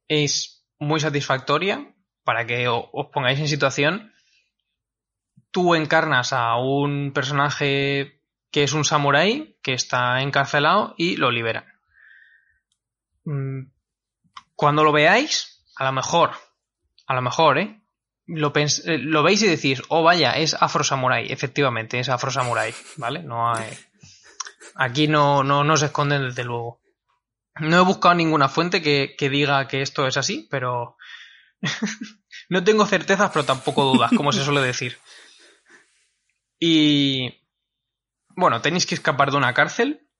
es 0.06 0.66
muy 0.78 1.00
satisfactoria 1.00 1.94
para 2.24 2.46
que 2.46 2.68
os 2.68 3.06
pongáis 3.10 3.40
en 3.40 3.48
situación 3.48 4.12
tú 5.56 5.74
encarnas 5.74 6.34
a 6.34 6.56
un 6.56 7.12
personaje 7.14 8.20
que 8.50 8.62
es 8.62 8.74
un 8.74 8.84
samurái 8.84 9.56
que 9.62 9.72
está 9.72 10.20
encarcelado 10.20 10.94
y 10.98 11.16
lo 11.16 11.30
liberan 11.30 11.64
Mm, 13.26 13.72
cuando 14.54 14.84
lo 14.84 14.92
veáis 14.92 15.64
a 15.76 15.84
lo 15.84 15.92
mejor 15.92 16.30
a 17.08 17.14
lo 17.14 17.22
mejor 17.22 17.58
eh 17.58 17.80
lo, 18.26 18.52
eh, 18.54 18.98
lo 18.98 19.22
veis 19.22 19.42
y 19.42 19.48
decís, 19.48 19.82
oh 19.88 20.02
vaya, 20.02 20.32
es 20.32 20.54
Afro 20.58 20.82
Samurai. 20.82 21.30
Efectivamente, 21.30 22.00
es 22.00 22.08
Afro 22.08 22.32
Samurai, 22.32 22.74
¿vale? 22.96 23.22
No 23.22 23.54
hay... 23.54 23.70
Aquí 24.74 25.06
no, 25.06 25.44
no, 25.44 25.62
no 25.62 25.76
se 25.76 25.86
esconden 25.86 26.22
desde 26.22 26.42
luego. 26.42 26.80
No 27.60 27.76
he 27.76 27.84
buscado 27.84 28.16
ninguna 28.16 28.48
fuente 28.48 28.82
que, 28.82 29.14
que 29.16 29.30
diga 29.30 29.68
que 29.68 29.80
esto 29.80 30.08
es 30.08 30.16
así, 30.16 30.48
pero 30.50 30.96
no 32.48 32.64
tengo 32.64 32.84
certezas, 32.84 33.30
pero 33.32 33.44
tampoco 33.44 33.84
dudas, 33.84 34.10
como 34.16 34.32
se 34.32 34.42
suele 34.44 34.60
decir. 34.60 34.98
Y 36.68 37.44
bueno, 38.34 38.60
tenéis 38.60 38.86
que 38.86 38.96
escapar 38.96 39.30
de 39.30 39.36
una 39.36 39.54
cárcel 39.54 40.10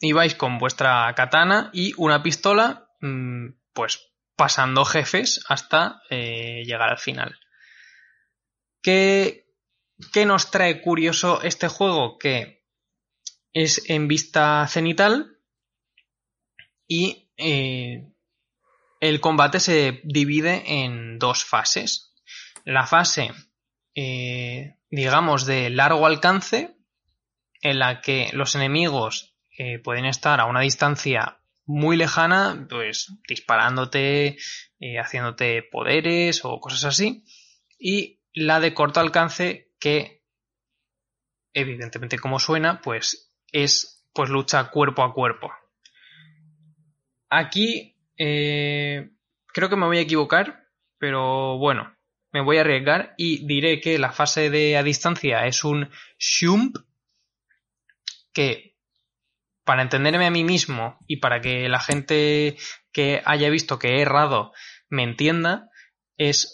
y 0.00 0.12
vais 0.12 0.34
con 0.34 0.58
vuestra 0.58 1.14
katana 1.14 1.70
y 1.72 1.92
una 1.96 2.24
pistola, 2.24 2.90
mm, 3.00 3.50
pues 3.72 4.12
pasando 4.34 4.84
jefes 4.84 5.44
hasta 5.48 6.02
eh, 6.10 6.64
llegar 6.64 6.90
al 6.90 6.98
final. 6.98 7.38
¿Qué, 8.82 9.46
¿Qué 10.12 10.26
nos 10.26 10.50
trae 10.50 10.82
curioso 10.82 11.40
este 11.42 11.68
juego? 11.68 12.18
Que 12.18 12.66
es 13.52 13.88
en 13.88 14.08
vista 14.08 14.66
cenital 14.66 15.38
y 16.88 17.30
eh, 17.36 18.12
el 18.98 19.20
combate 19.20 19.60
se 19.60 20.00
divide 20.02 20.82
en 20.82 21.20
dos 21.20 21.44
fases. 21.44 22.12
La 22.64 22.88
fase, 22.88 23.30
eh, 23.94 24.78
digamos, 24.94 25.44
de 25.44 25.70
largo 25.70 26.06
alcance, 26.06 26.76
en 27.60 27.78
la 27.78 28.00
que 28.00 28.30
los 28.32 28.54
enemigos 28.54 29.34
eh, 29.58 29.78
pueden 29.78 30.04
estar 30.04 30.40
a 30.40 30.46
una 30.46 30.60
distancia 30.60 31.40
muy 31.66 31.96
lejana, 31.96 32.66
pues 32.68 33.12
disparándote, 33.26 34.36
eh, 34.78 34.98
haciéndote 34.98 35.62
poderes 35.62 36.44
o 36.44 36.60
cosas 36.60 36.84
así. 36.84 37.24
Y 37.78 38.20
la 38.32 38.60
de 38.60 38.74
corto 38.74 39.00
alcance, 39.00 39.72
que 39.80 40.22
evidentemente 41.52 42.18
como 42.18 42.38
suena, 42.38 42.80
pues 42.80 43.32
es 43.50 44.06
pues 44.12 44.30
lucha 44.30 44.70
cuerpo 44.70 45.02
a 45.02 45.12
cuerpo. 45.12 45.50
Aquí 47.30 47.96
eh, 48.16 49.10
creo 49.48 49.68
que 49.68 49.76
me 49.76 49.86
voy 49.86 49.98
a 49.98 50.02
equivocar, 50.02 50.68
pero 50.98 51.58
bueno, 51.58 51.93
me 52.34 52.40
voy 52.40 52.58
a 52.58 52.62
arriesgar 52.62 53.14
y 53.16 53.46
diré 53.46 53.80
que 53.80 53.96
la 53.96 54.10
fase 54.10 54.50
de 54.50 54.76
a 54.76 54.82
distancia 54.82 55.46
es 55.46 55.62
un 55.62 55.88
Shump, 56.18 56.76
que 58.32 58.76
para 59.62 59.82
entenderme 59.82 60.26
a 60.26 60.32
mí 60.32 60.42
mismo 60.42 60.98
y 61.06 61.18
para 61.18 61.40
que 61.40 61.68
la 61.68 61.78
gente 61.78 62.56
que 62.92 63.22
haya 63.24 63.48
visto 63.50 63.78
que 63.78 63.94
he 63.94 64.00
errado 64.00 64.52
me 64.88 65.04
entienda, 65.04 65.70
es 66.18 66.52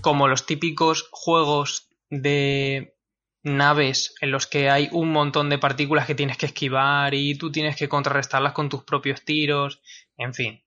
como 0.00 0.26
los 0.26 0.46
típicos 0.46 1.06
juegos 1.12 1.90
de 2.08 2.96
naves 3.42 4.14
en 4.22 4.30
los 4.30 4.46
que 4.46 4.70
hay 4.70 4.88
un 4.90 5.12
montón 5.12 5.50
de 5.50 5.58
partículas 5.58 6.06
que 6.06 6.14
tienes 6.14 6.38
que 6.38 6.46
esquivar 6.46 7.12
y 7.12 7.36
tú 7.36 7.52
tienes 7.52 7.76
que 7.76 7.90
contrarrestarlas 7.90 8.54
con 8.54 8.70
tus 8.70 8.84
propios 8.84 9.22
tiros, 9.22 9.82
en 10.16 10.32
fin. 10.32 10.64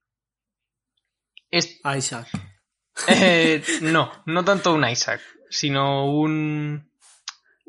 Es, 1.50 1.80
Isaac. 1.84 2.53
Eh, 3.08 3.62
no, 3.80 4.12
no 4.26 4.44
tanto 4.44 4.74
un 4.74 4.88
Isaac, 4.88 5.20
sino 5.50 6.10
un... 6.10 6.90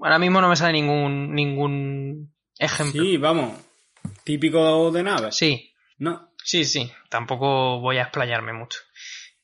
Ahora 0.01 0.19
mismo 0.19 0.41
no 0.41 0.49
me 0.49 0.55
sale 0.55 0.73
ningún, 0.73 1.33
ningún 1.33 2.33
ejemplo. 2.59 3.01
Sí, 3.01 3.17
vamos. 3.17 3.59
Típico 4.23 4.91
de 4.91 5.03
nave. 5.03 5.31
Sí, 5.31 5.73
No. 5.97 6.31
Sí, 6.45 6.63
sí, 6.63 6.91
tampoco 7.09 7.79
voy 7.79 7.97
a 7.97 8.03
explayarme 8.03 8.53
mucho. 8.53 8.79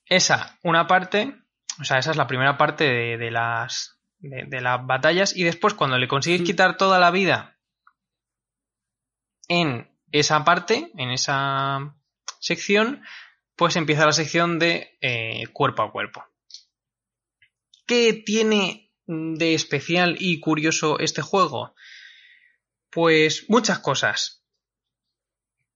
Esa, 0.05 0.59
una 0.61 0.85
parte, 0.85 1.33
o 1.79 1.83
sea, 1.83 1.97
esa 1.97 2.11
es 2.11 2.17
la 2.17 2.27
primera 2.27 2.59
parte 2.59 3.17
de, 3.17 3.31
las, 3.31 3.99
de, 4.19 4.61
las 4.61 4.85
batallas 4.85 5.35
y 5.35 5.43
después 5.43 5.73
cuando 5.73 5.97
le 5.97 6.07
consigues 6.07 6.43
quitar 6.43 6.77
toda 6.77 6.99
la 6.99 7.09
vida 7.09 7.57
en 9.47 9.89
esa 10.11 10.43
parte, 10.43 10.91
en 10.95 11.09
esa 11.09 11.95
sección, 12.39 13.01
pues 13.61 13.75
empieza 13.75 14.07
la 14.07 14.11
sección 14.11 14.57
de 14.57 14.97
eh, 15.01 15.45
cuerpo 15.53 15.83
a 15.83 15.91
cuerpo. 15.91 16.25
¿Qué 17.85 18.11
tiene 18.13 18.91
de 19.05 19.53
especial 19.53 20.15
y 20.19 20.39
curioso 20.39 20.97
este 20.97 21.21
juego? 21.21 21.75
Pues 22.89 23.45
muchas 23.49 23.77
cosas. 23.77 24.43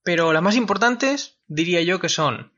Pero 0.01 0.33
las 0.33 0.41
más 0.41 0.55
importantes 0.55 1.37
diría 1.45 1.83
yo 1.83 1.99
que 1.99 2.09
son 2.09 2.53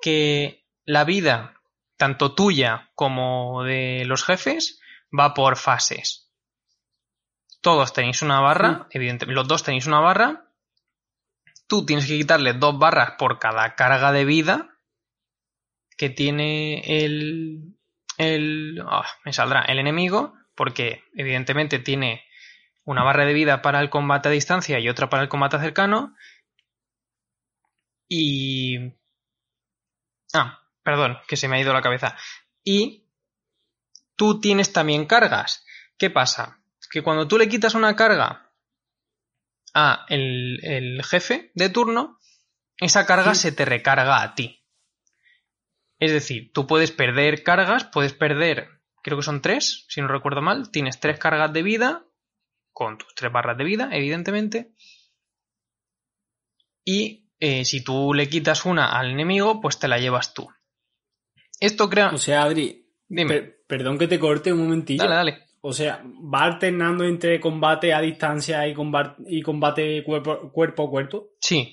que 0.00 0.64
la 0.84 1.02
vida, 1.02 1.60
tanto 1.96 2.36
tuya 2.36 2.92
como 2.94 3.64
de 3.64 4.04
los 4.06 4.22
jefes, 4.22 4.78
va 5.12 5.34
por 5.34 5.56
fases. 5.56 6.30
Todos 7.60 7.92
tenéis 7.92 8.22
una 8.22 8.38
barra, 8.38 8.86
evidentemente, 8.92 9.34
los 9.34 9.48
dos 9.48 9.64
tenéis 9.64 9.88
una 9.88 9.98
barra. 9.98 10.49
Tú 11.70 11.86
tienes 11.86 12.08
que 12.08 12.18
quitarle 12.18 12.52
dos 12.52 12.76
barras 12.80 13.12
por 13.16 13.38
cada 13.38 13.76
carga 13.76 14.10
de 14.10 14.24
vida 14.24 14.76
que 15.96 16.10
tiene 16.10 16.80
el. 17.04 17.76
el 18.18 18.82
ah, 18.88 19.06
me 19.24 19.32
saldrá 19.32 19.62
el 19.62 19.78
enemigo, 19.78 20.34
porque 20.56 21.04
evidentemente 21.14 21.78
tiene 21.78 22.24
una 22.82 23.04
barra 23.04 23.24
de 23.24 23.34
vida 23.34 23.62
para 23.62 23.80
el 23.80 23.88
combate 23.88 24.28
a 24.28 24.32
distancia 24.32 24.80
y 24.80 24.88
otra 24.88 25.08
para 25.08 25.22
el 25.22 25.28
combate 25.28 25.60
cercano. 25.60 26.16
Y... 28.08 28.96
Ah, 30.34 30.64
perdón, 30.82 31.18
que 31.28 31.36
se 31.36 31.46
me 31.46 31.54
ha 31.54 31.60
ido 31.60 31.72
la 31.72 31.82
cabeza. 31.82 32.16
Y 32.64 33.06
tú 34.16 34.40
tienes 34.40 34.72
también 34.72 35.06
cargas. 35.06 35.64
¿Qué 35.96 36.10
pasa? 36.10 36.64
Que 36.90 37.02
cuando 37.02 37.28
tú 37.28 37.38
le 37.38 37.48
quitas 37.48 37.76
una 37.76 37.94
carga 37.94 38.49
a 39.74 40.06
el, 40.08 41.00
jefe 41.04 41.50
de 41.54 41.68
turno, 41.68 42.18
esa 42.78 43.06
carga 43.06 43.34
se 43.34 43.52
te 43.52 43.64
recarga 43.64 44.22
a 44.22 44.34
ti. 44.34 44.64
Es 45.98 46.12
decir, 46.12 46.50
tú 46.52 46.66
puedes 46.66 46.92
perder 46.92 47.42
cargas, 47.42 47.84
puedes 47.84 48.14
perder, 48.14 48.68
creo 49.02 49.18
que 49.18 49.24
son 49.24 49.42
tres, 49.42 49.84
si 49.88 50.00
no 50.00 50.08
recuerdo 50.08 50.40
mal, 50.40 50.70
tienes 50.70 50.98
tres 50.98 51.18
cargas 51.18 51.52
de 51.52 51.62
vida 51.62 52.06
con 52.72 52.96
tus 52.96 53.14
tres 53.14 53.30
barras 53.30 53.58
de 53.58 53.64
vida, 53.64 53.90
evidentemente. 53.92 54.72
Y 56.84 57.30
eh, 57.38 57.64
si 57.64 57.84
tú 57.84 58.14
le 58.14 58.28
quitas 58.28 58.64
una 58.64 58.98
al 58.98 59.10
enemigo, 59.10 59.60
pues 59.60 59.78
te 59.78 59.88
la 59.88 59.98
llevas 59.98 60.32
tú. 60.32 60.48
Esto 61.58 61.90
crea. 61.90 62.08
O 62.08 62.18
sea, 62.18 62.44
Adri. 62.44 62.86
Dime. 63.06 63.42
perdón 63.66 63.98
que 63.98 64.08
te 64.08 64.18
corte 64.18 64.52
un 64.52 64.62
momentillo. 64.62 65.02
Dale, 65.02 65.14
dale. 65.14 65.49
O 65.62 65.72
sea, 65.72 66.02
va 66.04 66.44
alternando 66.44 67.04
entre 67.04 67.38
combate 67.38 67.92
a 67.92 68.00
distancia 68.00 68.66
y 68.66 68.74
combate, 68.74 69.22
y 69.26 69.42
combate 69.42 70.02
cuerpo, 70.04 70.50
cuerpo 70.52 70.86
a 70.86 70.90
cuerpo. 70.90 71.30
Sí. 71.40 71.70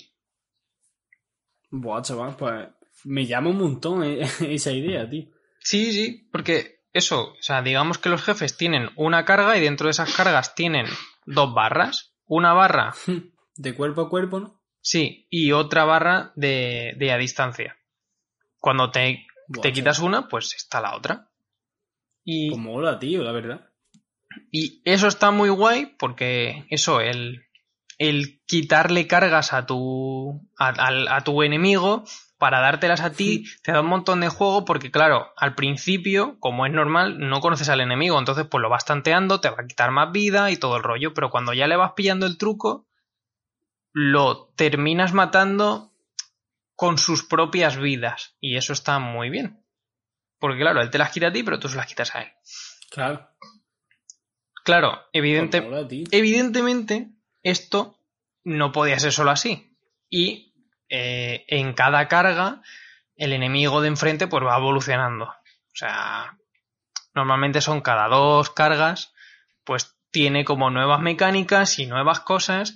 Buah, 1.69 2.01
chaval, 2.01 2.35
pues 2.35 2.67
me 3.05 3.25
llama 3.25 3.49
un 3.49 3.57
montón 3.57 4.03
eh, 4.03 4.21
esa 4.41 4.71
idea, 4.71 5.09
tío. 5.09 5.25
Sí, 5.59 5.91
sí, 5.91 6.29
porque 6.31 6.81
eso, 6.93 7.33
o 7.33 7.41
sea, 7.41 7.61
digamos 7.61 7.97
que 7.97 8.09
los 8.09 8.23
jefes 8.23 8.57
tienen 8.57 8.89
una 8.95 9.25
carga 9.25 9.57
y 9.57 9.61
dentro 9.61 9.87
de 9.87 9.91
esas 9.91 10.13
cargas 10.13 10.55
tienen 10.55 10.87
dos 11.25 11.53
barras. 11.53 12.13
Una 12.25 12.53
barra. 12.53 12.93
De 13.55 13.73
cuerpo 13.73 14.01
a 14.01 14.09
cuerpo, 14.09 14.39
¿no? 14.39 14.61
Sí, 14.81 15.27
y 15.31 15.51
otra 15.51 15.83
barra 15.83 16.31
de, 16.35 16.93
de 16.97 17.11
a 17.11 17.17
distancia. 17.17 17.75
Cuando 18.59 18.91
te, 18.91 19.25
te 19.61 19.73
quitas 19.73 19.99
una, 19.99 20.27
pues 20.27 20.53
está 20.53 20.79
la 20.79 20.95
otra. 20.95 21.31
Y. 22.23 22.51
Como 22.51 22.75
hola, 22.75 22.99
tío, 22.99 23.23
la 23.23 23.31
verdad. 23.31 23.67
Y 24.51 24.81
eso 24.85 25.07
está 25.07 25.31
muy 25.31 25.49
guay 25.49 25.95
porque 25.97 26.65
eso, 26.69 27.01
el, 27.01 27.45
el 27.97 28.41
quitarle 28.45 29.07
cargas 29.07 29.53
a 29.53 29.65
tu, 29.65 30.47
a 30.57 31.23
tu 31.23 31.43
enemigo 31.43 32.03
para 32.37 32.59
dártelas 32.59 33.01
a 33.01 33.11
ti 33.11 33.45
te 33.63 33.71
da 33.71 33.81
un 33.81 33.87
montón 33.87 34.21
de 34.21 34.29
juego 34.29 34.63
porque, 34.65 34.91
claro, 34.91 35.33
al 35.37 35.55
principio, 35.55 36.37
como 36.39 36.65
es 36.65 36.71
normal, 36.71 37.17
no 37.19 37.41
conoces 37.41 37.69
al 37.69 37.81
enemigo, 37.81 38.17
entonces 38.19 38.45
pues 38.49 38.61
lo 38.61 38.69
vas 38.69 38.85
tanteando, 38.85 39.41
te 39.41 39.49
va 39.49 39.57
a 39.61 39.67
quitar 39.67 39.91
más 39.91 40.11
vida 40.11 40.51
y 40.51 40.57
todo 40.57 40.77
el 40.77 40.83
rollo, 40.83 41.13
pero 41.13 41.29
cuando 41.29 41.53
ya 41.53 41.67
le 41.67 41.75
vas 41.75 41.93
pillando 41.93 42.25
el 42.25 42.37
truco, 42.37 42.87
lo 43.91 44.53
terminas 44.55 45.13
matando 45.13 45.91
con 46.75 46.99
sus 46.99 47.23
propias 47.23 47.77
vidas 47.77 48.35
y 48.39 48.57
eso 48.57 48.73
está 48.73 48.99
muy 48.99 49.29
bien. 49.29 49.63
Porque, 50.39 50.59
claro, 50.59 50.81
él 50.81 50.91
te 50.91 50.99
las 50.99 51.11
quita 51.11 51.27
a 51.27 51.31
ti, 51.31 51.41
pero 51.41 51.57
tú 51.57 51.67
se 51.67 51.77
las 51.77 51.87
quitas 51.87 52.13
a 52.13 52.21
él. 52.21 52.31
Claro. 52.91 53.27
Claro, 54.67 55.01
evidente, 55.13 55.65
evidentemente, 56.11 57.07
esto 57.41 58.01
no 58.43 58.73
podía 58.73 58.99
ser 58.99 59.13
solo 59.13 59.31
así. 59.31 59.77
Y 60.09 60.53
eh, 60.89 61.45
en 61.47 61.71
cada 61.71 62.09
carga 62.09 62.61
el 63.15 63.31
enemigo 63.31 63.79
de 63.79 63.87
enfrente 63.87 64.27
pues 64.27 64.43
va 64.43 64.57
evolucionando. 64.57 65.23
O 65.23 65.73
sea, 65.73 66.37
normalmente 67.13 67.61
son 67.61 67.79
cada 67.79 68.09
dos 68.09 68.49
cargas, 68.49 69.13
pues 69.63 69.95
tiene 70.11 70.43
como 70.43 70.69
nuevas 70.69 70.99
mecánicas 70.99 71.79
y 71.79 71.85
nuevas 71.85 72.19
cosas. 72.19 72.75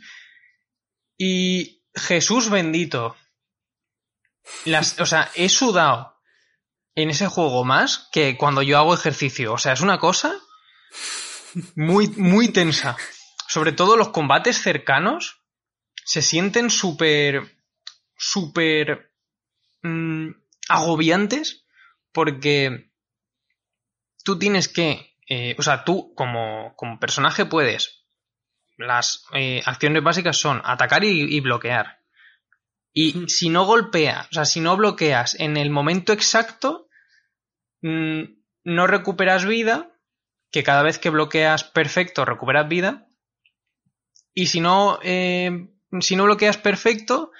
Y 1.18 1.84
Jesús 1.94 2.50
bendito. 2.50 3.18
Las, 4.64 4.98
o 4.98 5.06
sea, 5.06 5.30
he 5.36 5.50
sudado 5.50 6.22
en 6.96 7.10
ese 7.10 7.28
juego 7.28 7.66
más 7.66 8.08
que 8.14 8.38
cuando 8.38 8.62
yo 8.62 8.78
hago 8.78 8.94
ejercicio. 8.94 9.52
O 9.52 9.58
sea, 9.58 9.74
es 9.74 9.82
una 9.82 10.00
cosa 10.00 10.40
muy, 11.76 12.08
muy 12.10 12.50
tensa. 12.50 12.98
Sobre 13.48 13.72
todo 13.72 13.98
los 13.98 14.10
combates 14.10 14.62
cercanos 14.62 15.42
se 16.06 16.22
sienten 16.22 16.70
súper 16.70 17.62
súper 18.22 19.12
mm, 19.82 20.30
agobiantes 20.70 21.66
porque 22.12 22.92
tú 24.24 24.38
tienes 24.38 24.68
que, 24.68 25.18
eh, 25.28 25.56
o 25.58 25.64
sea, 25.64 25.84
tú 25.84 26.14
como, 26.14 26.76
como, 26.76 27.00
personaje 27.00 27.46
puedes, 27.46 28.06
las 28.78 29.26
eh, 29.34 29.64
acciones 29.66 30.04
básicas 30.04 30.38
son 30.38 30.62
atacar 30.64 31.04
y, 31.04 31.40
bloquear. 31.40 32.00
Y 32.94 33.28
si 33.28 33.50
no 33.50 33.66
golpeas, 33.66 34.28
o 34.30 34.34
sea, 34.34 34.46
si 34.46 34.60
no 34.60 34.78
bloqueas 34.78 35.36
en 35.40 35.58
el 35.58 35.70
momento 35.70 36.14
exacto, 36.14 36.90
mm, 37.82 38.22
no 38.66 38.88
recuperas 38.88 39.46
vida, 39.46 39.91
que 40.52 40.64
cada 40.64 40.84
vez 40.84 41.00
que 41.00 41.10
bloqueas 41.10 41.64
perfecto 41.64 42.26
recuperas 42.26 42.68
vida. 42.68 43.08
Y 44.34 44.48
si 44.48 44.60
no, 44.60 45.00
eh, 45.02 45.70
si 46.02 46.16
no 46.16 46.26
bloqueas 46.26 46.58
perfecto, 46.58 47.32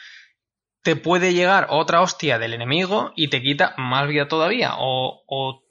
te 0.82 0.96
puede 0.96 1.34
llegar 1.34 1.68
otra 1.70 2.02
hostia 2.02 2.40
del 2.40 2.54
enemigo 2.54 3.12
y 3.16 3.30
te 3.30 3.42
quita 3.42 3.76
más 3.78 4.08
vida 4.08 4.28
todavía. 4.28 4.76
O, 4.78 5.24
o, 5.28 5.64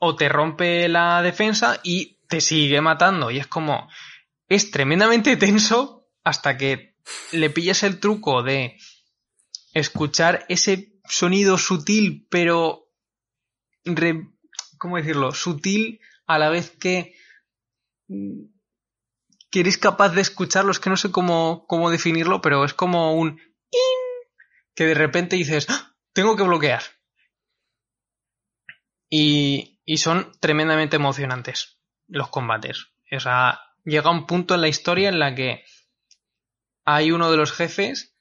o 0.00 0.16
te 0.16 0.28
rompe 0.28 0.88
la 0.88 1.22
defensa 1.22 1.80
y 1.82 2.18
te 2.28 2.40
sigue 2.40 2.80
matando. 2.80 3.30
Y 3.30 3.38
es 3.38 3.46
como. 3.46 3.88
Es 4.48 4.72
tremendamente 4.72 5.36
tenso 5.36 6.08
hasta 6.24 6.56
que 6.56 6.96
le 7.30 7.50
pillas 7.50 7.84
el 7.84 8.00
truco 8.00 8.42
de 8.42 8.76
escuchar 9.72 10.44
ese 10.48 10.94
sonido 11.04 11.56
sutil, 11.56 12.26
pero. 12.28 12.88
¿Cómo 14.78 14.96
decirlo? 14.96 15.32
Sutil 15.32 16.00
a 16.34 16.38
la 16.38 16.48
vez 16.48 16.70
que. 16.78 17.14
que 19.50 19.60
eres 19.60 19.78
capaz 19.78 20.10
de 20.10 20.20
escucharlo. 20.20 20.70
Es 20.70 20.80
que 20.80 20.90
no 20.90 20.96
sé 20.96 21.10
cómo, 21.10 21.64
cómo 21.66 21.90
definirlo, 21.90 22.40
pero 22.40 22.64
es 22.64 22.74
como 22.74 23.14
un 23.14 23.40
que 24.74 24.86
de 24.86 24.94
repente 24.94 25.36
dices, 25.36 25.66
¡Ah! 25.68 25.94
tengo 26.12 26.36
que 26.36 26.44
bloquear. 26.44 26.82
Y, 29.10 29.80
y 29.84 29.98
son 29.98 30.32
tremendamente 30.40 30.96
emocionantes 30.96 31.80
los 32.06 32.28
combates. 32.28 32.86
O 33.12 33.20
sea, 33.20 33.60
llega 33.84 34.10
un 34.10 34.26
punto 34.26 34.54
en 34.54 34.60
la 34.60 34.68
historia 34.68 35.08
en 35.08 35.18
la 35.18 35.34
que 35.34 35.64
hay 36.84 37.10
uno 37.10 37.30
de 37.30 37.36
los 37.36 37.52
jefes 37.52 38.16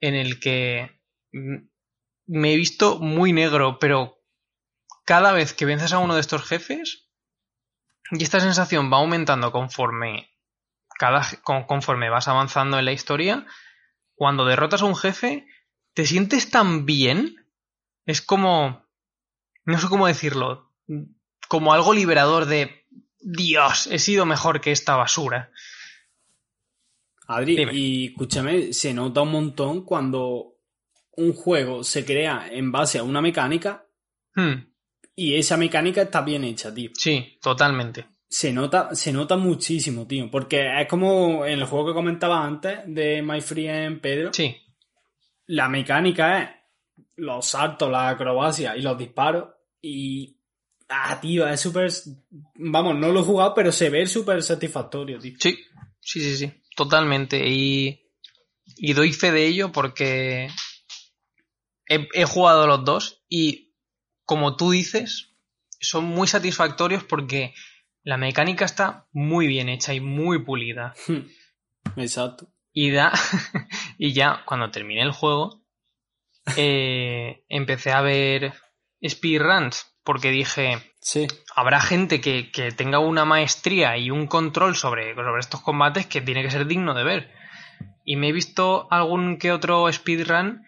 en 0.00 0.14
el 0.14 0.40
que 0.40 1.00
me 2.26 2.52
he 2.52 2.56
visto 2.56 2.98
muy 2.98 3.32
negro, 3.32 3.78
pero 3.78 4.18
cada 5.04 5.32
vez 5.32 5.54
que 5.54 5.64
vences 5.64 5.92
a 5.92 5.98
uno 5.98 6.14
de 6.14 6.20
estos 6.20 6.42
jefes, 6.44 7.01
y 8.12 8.22
esta 8.22 8.40
sensación 8.40 8.92
va 8.92 8.98
aumentando 8.98 9.50
conforme, 9.50 10.30
cada, 10.98 11.22
conforme 11.42 12.10
vas 12.10 12.28
avanzando 12.28 12.78
en 12.78 12.84
la 12.84 12.92
historia, 12.92 13.46
cuando 14.14 14.44
derrotas 14.44 14.82
a 14.82 14.86
un 14.86 14.96
jefe, 14.96 15.46
te 15.94 16.06
sientes 16.06 16.50
tan 16.50 16.86
bien. 16.86 17.36
Es 18.06 18.20
como. 18.20 18.86
No 19.64 19.78
sé 19.78 19.88
cómo 19.88 20.06
decirlo. 20.06 20.72
Como 21.48 21.72
algo 21.72 21.92
liberador 21.92 22.46
de. 22.46 22.86
Dios, 23.18 23.86
he 23.86 23.98
sido 23.98 24.26
mejor 24.26 24.60
que 24.60 24.72
esta 24.72 24.96
basura. 24.96 25.50
Adri, 27.28 27.66
y 27.72 28.06
escúchame, 28.08 28.72
se 28.72 28.92
nota 28.92 29.22
un 29.22 29.30
montón 29.30 29.84
cuando 29.84 30.56
un 31.12 31.32
juego 31.32 31.82
se 31.84 32.04
crea 32.04 32.48
en 32.50 32.72
base 32.72 32.98
a 32.98 33.04
una 33.04 33.22
mecánica 33.22 33.86
Hmm, 34.34 34.71
y 35.14 35.34
esa 35.34 35.56
mecánica 35.56 36.02
está 36.02 36.22
bien 36.22 36.44
hecha, 36.44 36.72
tío. 36.72 36.90
Sí, 36.94 37.38
totalmente. 37.40 38.06
Se 38.28 38.52
nota, 38.52 38.94
se 38.94 39.12
nota 39.12 39.36
muchísimo, 39.36 40.06
tío. 40.06 40.30
Porque 40.30 40.80
es 40.80 40.88
como 40.88 41.44
en 41.44 41.58
el 41.58 41.64
juego 41.64 41.88
que 41.88 41.92
comentaba 41.94 42.44
antes 42.44 42.80
de 42.86 43.20
My 43.22 43.40
Friend 43.40 44.00
Pedro. 44.00 44.32
Sí, 44.32 44.56
La 45.46 45.68
mecánica 45.68 46.42
es 46.42 46.48
los 47.16 47.46
saltos, 47.46 47.90
la 47.90 48.08
acrobacia 48.10 48.76
y 48.76 48.80
los 48.82 48.96
disparos. 48.96 49.48
Y. 49.82 50.36
Ah, 50.88 51.18
tío, 51.20 51.46
es 51.46 51.60
súper. 51.60 51.90
Vamos, 52.54 52.96
no 52.96 53.12
lo 53.12 53.20
he 53.20 53.24
jugado, 53.24 53.54
pero 53.54 53.70
se 53.70 53.90
ve 53.90 54.06
súper 54.06 54.42
satisfactorio, 54.42 55.18
tío. 55.18 55.34
sí, 55.38 55.58
sí, 56.00 56.20
sí, 56.20 56.36
sí, 56.36 56.52
totalmente. 56.74 57.46
Y, 57.46 58.08
y 58.76 58.92
doy 58.94 59.12
fe 59.12 59.30
de 59.30 59.46
ello 59.46 59.72
porque 59.72 60.48
he, 61.86 62.08
he 62.14 62.24
jugado 62.24 62.66
los 62.66 62.84
dos 62.84 63.22
y, 63.28 63.61
como 64.32 64.56
tú 64.56 64.70
dices, 64.70 65.34
son 65.78 66.06
muy 66.06 66.26
satisfactorios 66.26 67.04
porque 67.04 67.52
la 68.02 68.16
mecánica 68.16 68.64
está 68.64 69.06
muy 69.12 69.46
bien 69.46 69.68
hecha 69.68 69.92
y 69.92 70.00
muy 70.00 70.42
pulida. 70.42 70.94
Exacto. 71.96 72.48
Y 72.72 72.92
da. 72.92 73.12
y 73.98 74.14
ya, 74.14 74.42
cuando 74.46 74.70
terminé 74.70 75.02
el 75.02 75.12
juego, 75.12 75.62
eh, 76.56 77.44
empecé 77.50 77.92
a 77.92 78.00
ver 78.00 78.54
speedruns. 79.06 79.86
Porque 80.02 80.30
dije, 80.30 80.78
Sí. 81.02 81.26
habrá 81.54 81.78
gente 81.82 82.22
que, 82.22 82.50
que 82.50 82.72
tenga 82.72 82.98
una 82.98 83.26
maestría 83.26 83.98
y 83.98 84.10
un 84.10 84.26
control 84.26 84.76
sobre, 84.76 85.14
sobre 85.14 85.40
estos 85.40 85.60
combates 85.60 86.06
que 86.06 86.22
tiene 86.22 86.42
que 86.42 86.50
ser 86.50 86.66
digno 86.66 86.94
de 86.94 87.04
ver. 87.04 87.30
Y 88.06 88.16
me 88.16 88.28
he 88.28 88.32
visto 88.32 88.88
algún 88.90 89.36
que 89.36 89.52
otro 89.52 89.92
speedrun. 89.92 90.64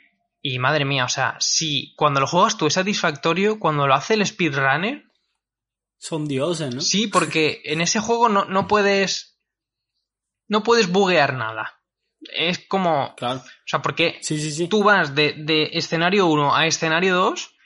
Y 0.47 0.59
madre 0.59 0.85
mía, 0.85 1.07
o 1.07 1.09
sea, 1.09 1.37
si 1.41 1.95
cuando 1.97 2.21
lo 2.21 2.27
juegas 2.27 2.59
tú 2.59 2.67
es 2.67 2.75
satisfactorio, 2.75 3.59
cuando 3.59 3.87
lo 3.87 3.95
hace 3.95 4.13
el 4.13 4.27
speedrunner, 4.27 5.05
Son 5.97 6.29
dioses, 6.29 6.75
¿no? 6.75 6.83
Sí, 6.83 7.07
porque 7.07 7.63
en 7.65 7.81
ese 7.81 7.99
juego 7.99 8.29
no, 8.29 8.45
no 8.45 8.69
puedes. 8.69 9.41
No 10.47 10.63
puedes 10.63 10.93
buguear 10.93 11.33
nada. 11.33 11.81
Es 12.37 12.59
como. 12.69 13.15
Claro. 13.17 13.41
O 13.41 13.67
sea, 13.67 13.81
porque 13.81 14.19
Sí, 14.21 14.39
sí, 14.39 14.53
sí. 14.53 14.69
tú 14.69 14.85
vas 14.85 15.15
de, 15.15 15.33
de 15.33 15.71
escenario 15.73 16.27
1 16.27 16.55
a 16.55 16.67
escenario 16.67 17.15
2 17.15 17.57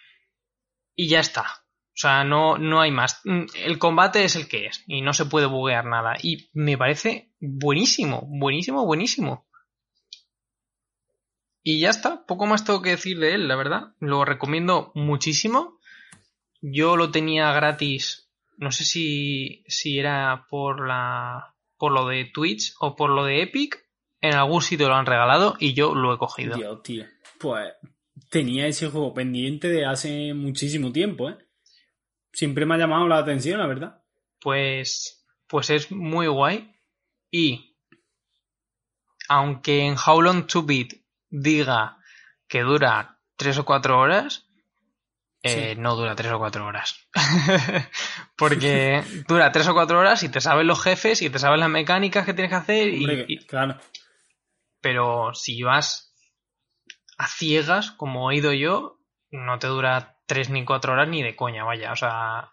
y 0.94 1.08
ya 1.08 1.18
está. 1.18 1.42
O 1.42 2.00
sea, 2.00 2.22
no, 2.22 2.58
no 2.58 2.80
hay 2.80 2.92
más. 2.92 3.20
Mm, 3.24 3.46
El 3.64 3.80
combate 3.80 4.22
es 4.22 4.36
el 4.36 4.46
que 4.46 4.66
es 4.66 4.84
y 4.86 5.02
no 5.02 5.12
se 5.14 5.24
puede 5.24 5.46
buguear 5.46 5.84
nada. 5.84 6.14
Y 6.22 6.48
me 6.52 6.78
parece 6.78 7.32
buenísimo, 7.40 8.22
buenísimo, 8.28 8.86
buenísimo. 8.86 9.47
Y 11.68 11.80
ya 11.80 11.90
está, 11.90 12.24
poco 12.24 12.46
más 12.46 12.64
tengo 12.64 12.80
que 12.80 12.92
decir 12.92 13.18
de 13.18 13.34
él, 13.34 13.46
la 13.46 13.54
verdad. 13.54 13.92
Lo 14.00 14.24
recomiendo 14.24 14.90
muchísimo. 14.94 15.78
Yo 16.62 16.96
lo 16.96 17.10
tenía 17.10 17.52
gratis, 17.52 18.30
no 18.56 18.72
sé 18.72 18.84
si, 18.84 19.64
si 19.66 19.98
era 19.98 20.46
por 20.48 20.88
la 20.88 21.54
por 21.76 21.92
lo 21.92 22.08
de 22.08 22.24
Twitch 22.24 22.72
o 22.80 22.96
por 22.96 23.10
lo 23.10 23.26
de 23.26 23.42
Epic. 23.42 23.84
En 24.22 24.32
algún 24.32 24.62
sitio 24.62 24.88
lo 24.88 24.94
han 24.94 25.04
regalado 25.04 25.56
y 25.60 25.74
yo 25.74 25.94
lo 25.94 26.14
he 26.14 26.16
cogido. 26.16 26.56
Dios, 26.56 26.82
tío. 26.82 27.04
Pues 27.38 27.70
tenía 28.30 28.66
ese 28.66 28.88
juego 28.88 29.12
pendiente 29.12 29.68
de 29.68 29.84
hace 29.84 30.32
muchísimo 30.32 30.90
tiempo, 30.90 31.28
¿eh? 31.28 31.36
Siempre 32.32 32.64
me 32.64 32.76
ha 32.76 32.78
llamado 32.78 33.06
la 33.08 33.18
atención, 33.18 33.60
la 33.60 33.66
verdad. 33.66 34.02
Pues, 34.40 35.22
pues 35.46 35.68
es 35.68 35.92
muy 35.92 36.28
guay. 36.28 36.74
Y 37.30 37.76
aunque 39.28 39.84
en 39.84 39.96
How 39.98 40.22
Long 40.22 40.46
to 40.46 40.62
Beat 40.62 40.94
diga 41.30 41.98
que 42.48 42.60
dura 42.62 43.18
3 43.36 43.58
o 43.58 43.64
4 43.64 43.98
horas, 43.98 44.46
eh, 45.42 45.74
Sí. 45.74 45.80
no 45.80 45.94
dura 45.96 46.14
3 46.16 46.32
o 46.32 46.38
4 46.38 46.66
horas. 46.66 47.08
Porque 48.36 49.02
dura 49.28 49.52
3 49.52 49.68
o 49.68 49.74
4 49.74 49.98
horas 49.98 50.22
y 50.22 50.28
te 50.28 50.40
sabes 50.40 50.66
los 50.66 50.82
jefes 50.82 51.22
y 51.22 51.30
te 51.30 51.38
sabes 51.38 51.58
las 51.60 51.68
mecánicas 51.70 52.24
que 52.24 52.34
tienes 52.34 52.50
que 52.50 52.56
hacer. 52.56 52.88
y- 52.88 52.98
Hombre, 52.98 53.24
y- 53.28 53.46
claro. 53.46 53.78
pero 54.80 55.34
si 55.34 55.62
vas 55.62 56.14
a 57.18 57.26
ciegas, 57.26 57.90
como 57.92 58.30
he 58.30 58.36
ido 58.36 58.52
yo, 58.52 59.00
no 59.30 59.58
te 59.58 59.66
dura 59.66 60.16
3 60.26 60.50
ni 60.50 60.64
4 60.64 60.92
horas 60.92 61.08
ni 61.08 61.22
de 61.22 61.36
coña, 61.36 61.64
vaya. 61.64 61.92
O 61.92 61.96
sea, 61.96 62.52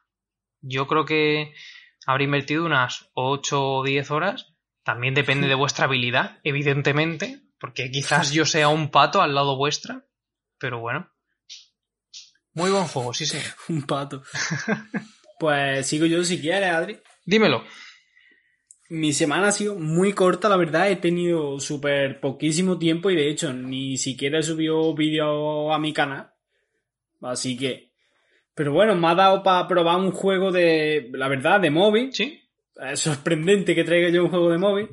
yo 0.62 0.88
creo 0.88 1.06
que 1.06 1.54
habré 2.06 2.24
invertido 2.26 2.66
unas 2.66 3.10
8 3.14 3.64
o 3.64 3.84
10 3.84 4.12
horas. 4.12 4.54
También 4.84 5.14
depende 5.16 5.48
de 5.48 5.56
vuestra 5.56 5.86
habilidad, 5.86 6.40
evidentemente, 6.44 7.42
porque 7.60 7.92
quizás 7.92 8.32
yo 8.32 8.46
sea 8.46 8.70
un 8.70 8.90
pato 8.92 9.22
al 9.22 9.34
lado 9.34 9.58
vuestra, 9.58 10.06
pero 10.60 10.80
bueno. 10.80 11.10
Muy 12.54 12.72
buen 12.72 12.86
juego, 12.86 13.14
sí, 13.14 13.26
sí. 13.26 13.38
Un 13.70 13.84
pato. 13.84 14.24
pues 15.40 15.86
sigo 15.86 16.06
yo 16.06 16.24
si 16.24 16.40
quieres, 16.40 16.70
Adri. 16.70 16.98
Dímelo. 17.26 17.64
Mi 18.90 19.14
semana 19.14 19.48
ha 19.48 19.52
sido 19.52 19.76
muy 19.76 20.14
corta, 20.14 20.48
la 20.48 20.58
verdad. 20.58 20.90
He 20.90 20.96
tenido 20.96 21.60
súper 21.60 22.22
poquísimo 22.22 22.78
tiempo 22.78 23.10
y 23.10 23.16
de 23.16 23.30
hecho 23.30 23.52
ni 23.52 23.98
siquiera 23.98 24.40
he 24.40 24.44
subido 24.44 24.94
vídeo 24.94 25.74
a 25.74 25.80
mi 25.80 25.92
canal. 25.92 26.32
Así 27.22 27.58
que... 27.58 27.92
Pero 28.54 28.72
bueno, 28.72 28.96
me 28.96 29.08
ha 29.08 29.16
dado 29.16 29.44
para 29.44 29.68
probar 29.68 29.98
un 29.98 30.12
juego 30.12 30.50
de... 30.50 31.10
La 31.12 31.28
verdad, 31.28 31.60
de 31.60 31.72
móvil. 31.72 32.14
¿Sí? 32.14 32.40
Es 32.76 33.02
sorprendente 33.02 33.76
que 33.76 33.84
traiga 33.84 34.10
yo 34.10 34.24
un 34.24 34.30
juego 34.30 34.50
de 34.50 34.58
móvil. 34.58 34.90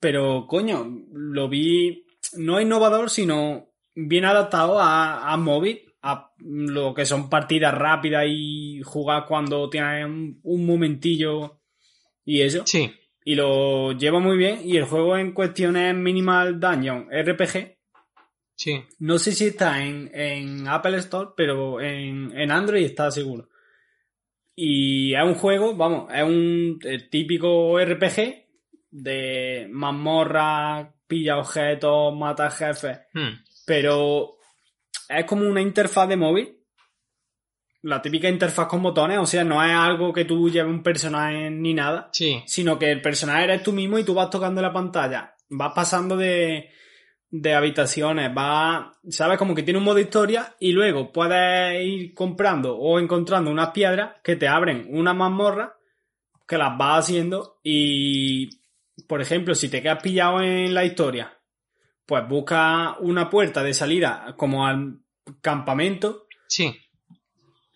Pero 0.00 0.46
coño, 0.46 0.84
lo 1.12 1.48
vi... 1.48 2.05
No 2.34 2.60
innovador, 2.60 3.10
sino 3.10 3.70
bien 3.94 4.24
adaptado 4.24 4.78
a, 4.80 5.32
a 5.32 5.36
móvil. 5.36 5.82
A 6.02 6.32
lo 6.38 6.94
que 6.94 7.04
son 7.04 7.28
partidas 7.28 7.74
rápidas 7.74 8.24
y 8.28 8.80
jugar 8.84 9.24
cuando 9.26 9.68
tienes 9.68 10.04
un, 10.06 10.38
un 10.44 10.64
momentillo 10.64 11.60
y 12.24 12.42
eso 12.42 12.62
Sí. 12.64 12.92
y 13.24 13.34
lo 13.34 13.90
lleva 13.92 14.20
muy 14.20 14.36
bien. 14.36 14.60
Y 14.62 14.76
el 14.76 14.84
juego 14.84 15.16
en 15.16 15.32
cuestión 15.32 15.76
es 15.76 15.94
Minimal 15.96 16.60
Dungeon 16.60 17.08
RPG. 17.10 17.76
Sí. 18.54 18.84
No 19.00 19.18
sé 19.18 19.32
si 19.32 19.46
está 19.48 19.84
en, 19.84 20.08
en 20.14 20.68
Apple 20.68 20.96
Store, 20.98 21.30
pero 21.36 21.80
en, 21.80 22.30
en 22.38 22.50
Android 22.52 22.84
está 22.84 23.10
seguro. 23.10 23.48
Y 24.54 25.12
es 25.14 25.22
un 25.24 25.34
juego, 25.34 25.74
vamos, 25.74 26.10
es 26.14 26.22
un 26.22 26.78
típico 27.10 27.78
RPG 27.78 28.46
de 28.90 29.66
mazmorra, 29.70 30.94
pilla 31.06 31.38
objetos, 31.38 32.14
mata 32.16 32.50
jefes. 32.50 32.98
Hmm. 33.12 33.34
Pero 33.66 34.36
es 35.08 35.24
como 35.24 35.48
una 35.48 35.60
interfaz 35.60 36.08
de 36.08 36.16
móvil. 36.16 36.52
La 37.82 38.02
típica 38.02 38.28
interfaz 38.28 38.66
con 38.66 38.82
botones, 38.82 39.18
o 39.18 39.26
sea, 39.26 39.44
no 39.44 39.62
es 39.62 39.72
algo 39.72 40.12
que 40.12 40.24
tú 40.24 40.50
lleves 40.50 40.72
un 40.72 40.82
personaje 40.82 41.50
ni 41.50 41.72
nada 41.72 42.08
Sí. 42.12 42.42
sino 42.46 42.78
que 42.78 42.90
el 42.90 43.00
personaje 43.00 43.44
eres 43.44 43.62
tú 43.62 43.72
mismo 43.72 43.98
y 43.98 44.04
tú 44.04 44.12
vas 44.14 44.30
tocando 44.30 44.60
la 44.60 44.72
pantalla. 44.72 45.36
Vas 45.50 45.72
pasando 45.72 46.16
de, 46.16 46.70
de 47.30 47.54
habitaciones, 47.54 48.34
vas, 48.34 48.86
sabes, 49.08 49.38
como 49.38 49.54
que 49.54 49.62
tiene 49.62 49.78
un 49.78 49.84
modo 49.84 50.00
historia 50.00 50.56
y 50.58 50.72
luego 50.72 51.12
puedes 51.12 51.84
ir 51.84 52.12
comprando 52.14 52.76
o 52.76 52.98
encontrando 52.98 53.50
unas 53.50 53.70
piedras 53.70 54.16
que 54.24 54.34
te 54.34 54.48
abren 54.48 54.86
una 54.90 55.14
mazmorra 55.14 55.76
que 56.48 56.58
las 56.58 56.76
vas 56.76 57.04
haciendo 57.04 57.60
y, 57.62 58.48
por 59.08 59.20
ejemplo, 59.20 59.54
si 59.54 59.68
te 59.68 59.82
quedas 59.82 60.02
pillado 60.02 60.40
en 60.42 60.72
la 60.74 60.84
historia, 60.84 61.38
pues 62.06 62.26
busca 62.28 62.96
una 63.00 63.28
puerta 63.28 63.62
de 63.62 63.74
salida 63.74 64.34
como 64.36 64.66
al 64.66 65.00
campamento 65.40 66.26
Sí. 66.48 66.74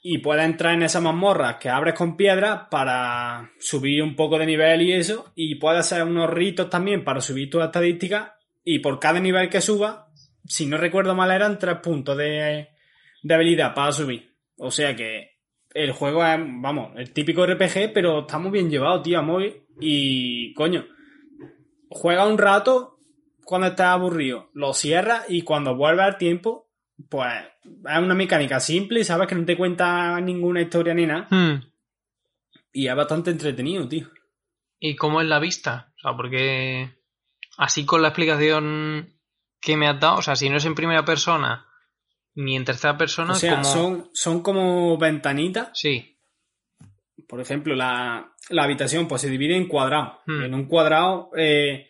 y 0.03 0.19
puedes 0.19 0.45
entrar 0.45 0.75
en 0.75 0.85
esas 0.85 1.03
mazmorras 1.03 1.57
que 1.57 1.69
abres 1.69 1.95
con 1.95 2.17
piedras 2.17 2.69
para 2.71 3.51
subir 3.59 4.03
un 4.03 4.15
poco 4.17 4.39
de 4.39 4.47
nivel 4.47 4.83
y 4.83 4.93
eso, 4.93 5.33
y 5.35 5.57
puedes 5.57 5.81
hacer 5.81 6.05
unos 6.05 6.31
ritos 6.31 6.71
también 6.71 7.05
para 7.05 7.21
subir 7.21 7.51
tus 7.51 7.63
estadísticas, 7.65 8.33
y 8.65 8.79
por 8.79 8.99
cada 9.01 9.21
nivel 9.21 9.49
que 9.51 9.61
suba, 9.61 10.09
si 10.45 10.67
no 10.67 10.77
recuerdo 10.77 11.15
mal, 11.15 11.31
eran 11.31 11.59
tres 11.59 11.77
puntos 11.83 12.17
de, 12.17 12.69
de 13.23 13.35
habilidad 13.35 13.75
para 13.75 13.93
subir. 13.93 14.35
O 14.57 14.71
sea 14.71 14.95
que 14.95 15.39
el 15.75 15.93
juego 15.93 16.25
es, 16.25 16.39
vamos, 16.39 16.93
el 16.97 17.13
típico 17.13 17.45
RPG, 17.47 17.93
pero 17.93 18.21
está 18.21 18.39
muy 18.39 18.53
bien 18.53 18.71
llevado, 18.71 19.03
tío, 19.03 19.19
a 19.19 19.23
móvil, 19.23 19.63
y 19.81 20.55
coño, 20.55 20.87
juega 21.91 22.27
un 22.27 22.39
rato 22.39 22.99
cuando 23.45 23.67
estás 23.67 23.89
aburrido, 23.89 24.49
lo 24.55 24.73
cierras 24.73 25.25
y 25.29 25.43
cuando 25.43 25.75
vuelve 25.75 26.03
al 26.03 26.17
tiempo, 26.17 26.71
pues 27.09 27.33
es 27.65 27.99
una 27.99 28.15
mecánica 28.15 28.61
simple 28.61 29.01
y 29.01 29.05
sabes 29.05 29.27
que 29.27 29.35
no 29.35 29.45
te 29.45 29.57
cuenta 29.57 30.21
ninguna 30.21 30.63
historia 30.63 30.95
ni 30.95 31.07
nada. 31.07 31.27
Hmm. 31.31 31.61
Y 32.73 32.87
es 32.87 32.95
bastante 32.95 33.31
entretenido, 33.33 33.89
tío. 33.89 34.09
¿Y 34.79 34.95
cómo 34.95 35.21
es 35.21 35.27
la 35.27 35.41
vista? 35.41 35.93
O 35.97 36.01
sea, 36.01 36.17
porque 36.17 36.95
así 37.59 37.85
con 37.85 38.03
la 38.03 38.09
explicación 38.09 39.21
que 39.61 39.77
me 39.77 39.89
has 39.89 39.99
dado, 39.99 40.19
o 40.19 40.23
sea, 40.23 40.37
si 40.37 40.49
no 40.49 40.57
es 40.57 40.65
en 40.65 40.75
primera 40.77 41.05
persona 41.05 41.67
ni 42.35 42.57
en 42.57 42.65
tercera 42.65 42.97
persona, 42.97 43.33
O 43.33 43.37
sea, 43.37 43.57
como... 43.57 43.65
son, 43.65 44.11
son 44.15 44.43
como 44.43 44.97
ventanitas. 44.97 45.71
Sí, 45.75 46.17
Por 47.29 47.41
ejemplo, 47.41 47.75
la, 47.75 48.33
la 48.51 48.65
habitación 48.65 49.09
pues 49.09 49.23
se 49.23 49.31
divide 49.31 49.57
en 49.57 49.67
cuadrados. 49.67 50.19
Hmm. 50.27 50.43
En 50.43 50.55
un 50.55 50.67
cuadrado, 50.67 51.31
eh, 51.37 51.89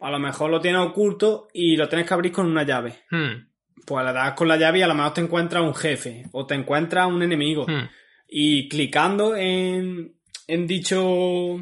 a 0.00 0.10
lo 0.10 0.18
mejor 0.18 0.50
lo 0.50 0.60
tienes 0.60 0.82
oculto 0.82 1.48
y 1.52 1.76
lo 1.76 1.88
tienes 1.88 2.06
que 2.06 2.14
abrir 2.14 2.32
con 2.32 2.46
una 2.46 2.62
llave. 2.62 2.94
Hmm. 3.10 3.48
pues 3.86 4.04
le 4.04 4.12
das 4.12 4.32
con 4.32 4.48
la 4.48 4.56
llave 4.56 4.80
y 4.80 4.82
a 4.82 4.88
lo 4.88 4.94
mejor 4.94 5.14
te 5.14 5.20
encuentras 5.20 5.62
un 5.62 5.74
jefe 5.74 6.24
o 6.32 6.46
te 6.46 6.54
encuentras 6.54 7.06
un 7.06 7.22
enemigo. 7.22 7.66
Hmm. 7.66 7.88
Y 8.28 8.68
clicando 8.68 9.36
en, 9.36 10.16
en 10.46 10.66
dicho 10.66 11.58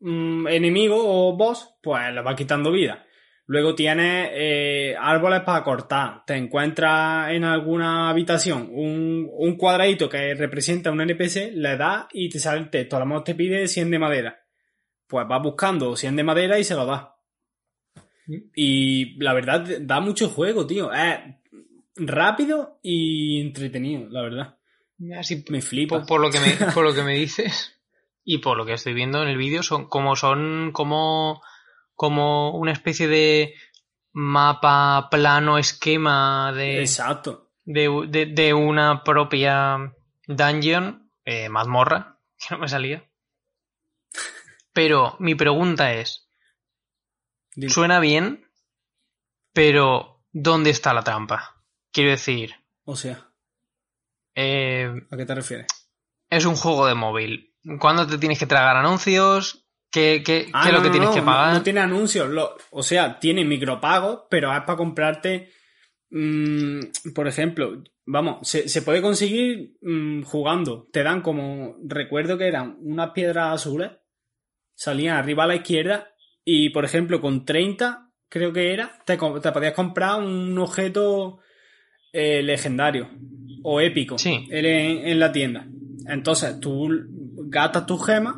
mm, 0.00 0.46
enemigo 0.48 0.96
o 0.96 1.36
boss, 1.36 1.74
pues 1.82 2.12
le 2.12 2.22
va 2.22 2.36
quitando 2.36 2.70
vida. 2.70 3.04
Luego 3.46 3.74
tienes 3.74 4.30
eh, 4.32 4.96
árboles 4.98 5.42
para 5.42 5.62
cortar. 5.62 6.24
Te 6.26 6.34
encuentras 6.34 7.30
en 7.30 7.44
alguna 7.44 8.08
habitación 8.08 8.68
un, 8.72 9.28
un 9.30 9.56
cuadradito 9.56 10.08
que 10.08 10.34
representa 10.34 10.90
un 10.90 11.02
NPC, 11.02 11.52
le 11.52 11.76
das 11.76 12.06
y 12.12 12.28
te 12.30 12.38
sale 12.38 12.60
el 12.60 12.70
texto. 12.70 12.96
A 12.96 13.00
lo 13.00 13.06
mejor 13.06 13.24
te 13.24 13.34
pide 13.34 13.68
100 13.68 13.90
de 13.90 13.98
madera. 13.98 14.40
Pues 15.06 15.28
vas 15.28 15.42
buscando 15.42 15.94
100 15.94 16.16
de 16.16 16.24
madera 16.24 16.58
y 16.58 16.64
se 16.64 16.74
lo 16.74 16.86
das. 16.86 17.08
Y 18.54 19.22
la 19.22 19.34
verdad, 19.34 19.66
da 19.82 20.00
mucho 20.00 20.30
juego, 20.30 20.66
tío. 20.66 20.90
Es 20.92 21.18
rápido 21.96 22.78
y 22.82 23.40
entretenido, 23.40 24.08
la 24.08 24.22
verdad. 24.22 24.58
Así, 25.18 25.44
Me 25.50 25.60
flipa. 25.60 25.98
por, 25.98 26.06
por 26.06 26.20
lo 26.20 26.30
que 26.30 26.40
me, 26.40 26.52
por 26.74 26.84
lo 26.84 26.94
que 26.94 27.02
me 27.02 27.14
dices 27.14 27.78
y 28.24 28.38
por 28.38 28.56
lo 28.56 28.64
que 28.64 28.72
estoy 28.72 28.94
viendo 28.94 29.22
en 29.22 29.28
el 29.28 29.36
vídeo, 29.36 29.62
son 29.62 29.88
como 29.88 30.16
son 30.16 30.72
como, 30.72 31.42
como 31.94 32.50
una 32.52 32.72
especie 32.72 33.08
de 33.08 33.54
mapa, 34.12 35.08
plano, 35.10 35.58
esquema 35.58 36.52
de, 36.52 36.80
Exacto. 36.80 37.50
de, 37.64 38.06
de, 38.08 38.26
de 38.26 38.54
una 38.54 39.02
propia 39.04 39.92
dungeon, 40.26 41.10
eh, 41.24 41.48
mazmorra, 41.48 42.18
que 42.38 42.54
no 42.54 42.58
me 42.60 42.68
salía. 42.68 43.04
Pero 44.72 45.16
mi 45.20 45.34
pregunta 45.34 45.92
es, 45.94 46.28
Dime. 47.54 47.72
suena 47.72 48.00
bien, 48.00 48.48
pero 49.52 50.22
¿dónde 50.32 50.70
está 50.70 50.92
la 50.92 51.02
trampa? 51.04 51.62
Quiero 51.92 52.10
decir, 52.10 52.54
O 52.84 52.96
sea, 52.96 53.30
eh, 54.34 54.92
¿a 55.10 55.16
qué 55.16 55.24
te 55.24 55.34
refieres? 55.34 55.66
es 56.30 56.44
un 56.44 56.56
juego 56.56 56.86
de 56.86 56.94
móvil. 56.94 57.54
¿Cuándo 57.78 58.06
te 58.06 58.18
tienes 58.18 58.38
que 58.38 58.46
tragar 58.46 58.76
anuncios? 58.76 59.63
¿Qué, 59.94 60.22
qué- 60.26 60.48
Ah, 60.52 60.62
qué 60.64 60.68
es 60.70 60.72
lo 60.74 60.78
no, 60.80 60.82
que 60.82 60.88
no, 60.88 60.92
tienes 60.92 61.08
no, 61.10 61.14
que 61.14 61.20
no- 61.20 61.26
pagar? 61.26 61.54
No, 61.54 61.62
tiene 61.62 61.80
anuncios. 61.80 62.28
lo- 62.28 62.56
o 62.72 62.82
sea, 62.82 63.18
tiene 63.20 63.44
micropagos, 63.44 64.22
pero 64.28 64.52
es 64.52 64.60
para 64.62 64.76
comprarte. 64.76 65.50
mm, 66.10 66.80
por 67.14 67.26
ejemplo, 67.28 67.82
vamos, 68.06 68.46
se, 68.48 68.68
se 68.68 68.82
puede 68.82 69.00
conseguir 69.02 69.76
mm, 69.82 70.22
jugando. 70.22 70.88
Te 70.92 71.02
dan 71.02 71.22
como. 71.22 71.76
Recuerdo 71.86 72.36
que 72.38 72.46
eran 72.48 72.76
unas 72.80 73.10
piedras 73.10 73.54
azules. 73.54 73.90
Salían 74.74 75.16
arriba 75.16 75.44
a 75.44 75.48
la 75.48 75.56
izquierda. 75.56 76.10
Y 76.44 76.70
por 76.70 76.84
ejemplo, 76.84 77.20
con 77.20 77.44
30, 77.44 78.10
creo 78.28 78.52
que 78.52 78.72
era, 78.72 78.98
te, 79.06 79.16
te 79.16 79.52
podías 79.52 79.72
comprar 79.74 80.20
un 80.22 80.58
objeto 80.58 81.38
eh, 82.12 82.42
legendario 82.42 83.08
o 83.62 83.80
épico 83.80 84.18
Sí. 84.18 84.46
en, 84.50 84.66
en 85.08 85.18
la 85.20 85.32
tienda. 85.32 85.66
Entonces 86.06 86.60
tú 86.60 86.88
gastas 87.48 87.86
tus 87.86 88.04
gemas 88.04 88.36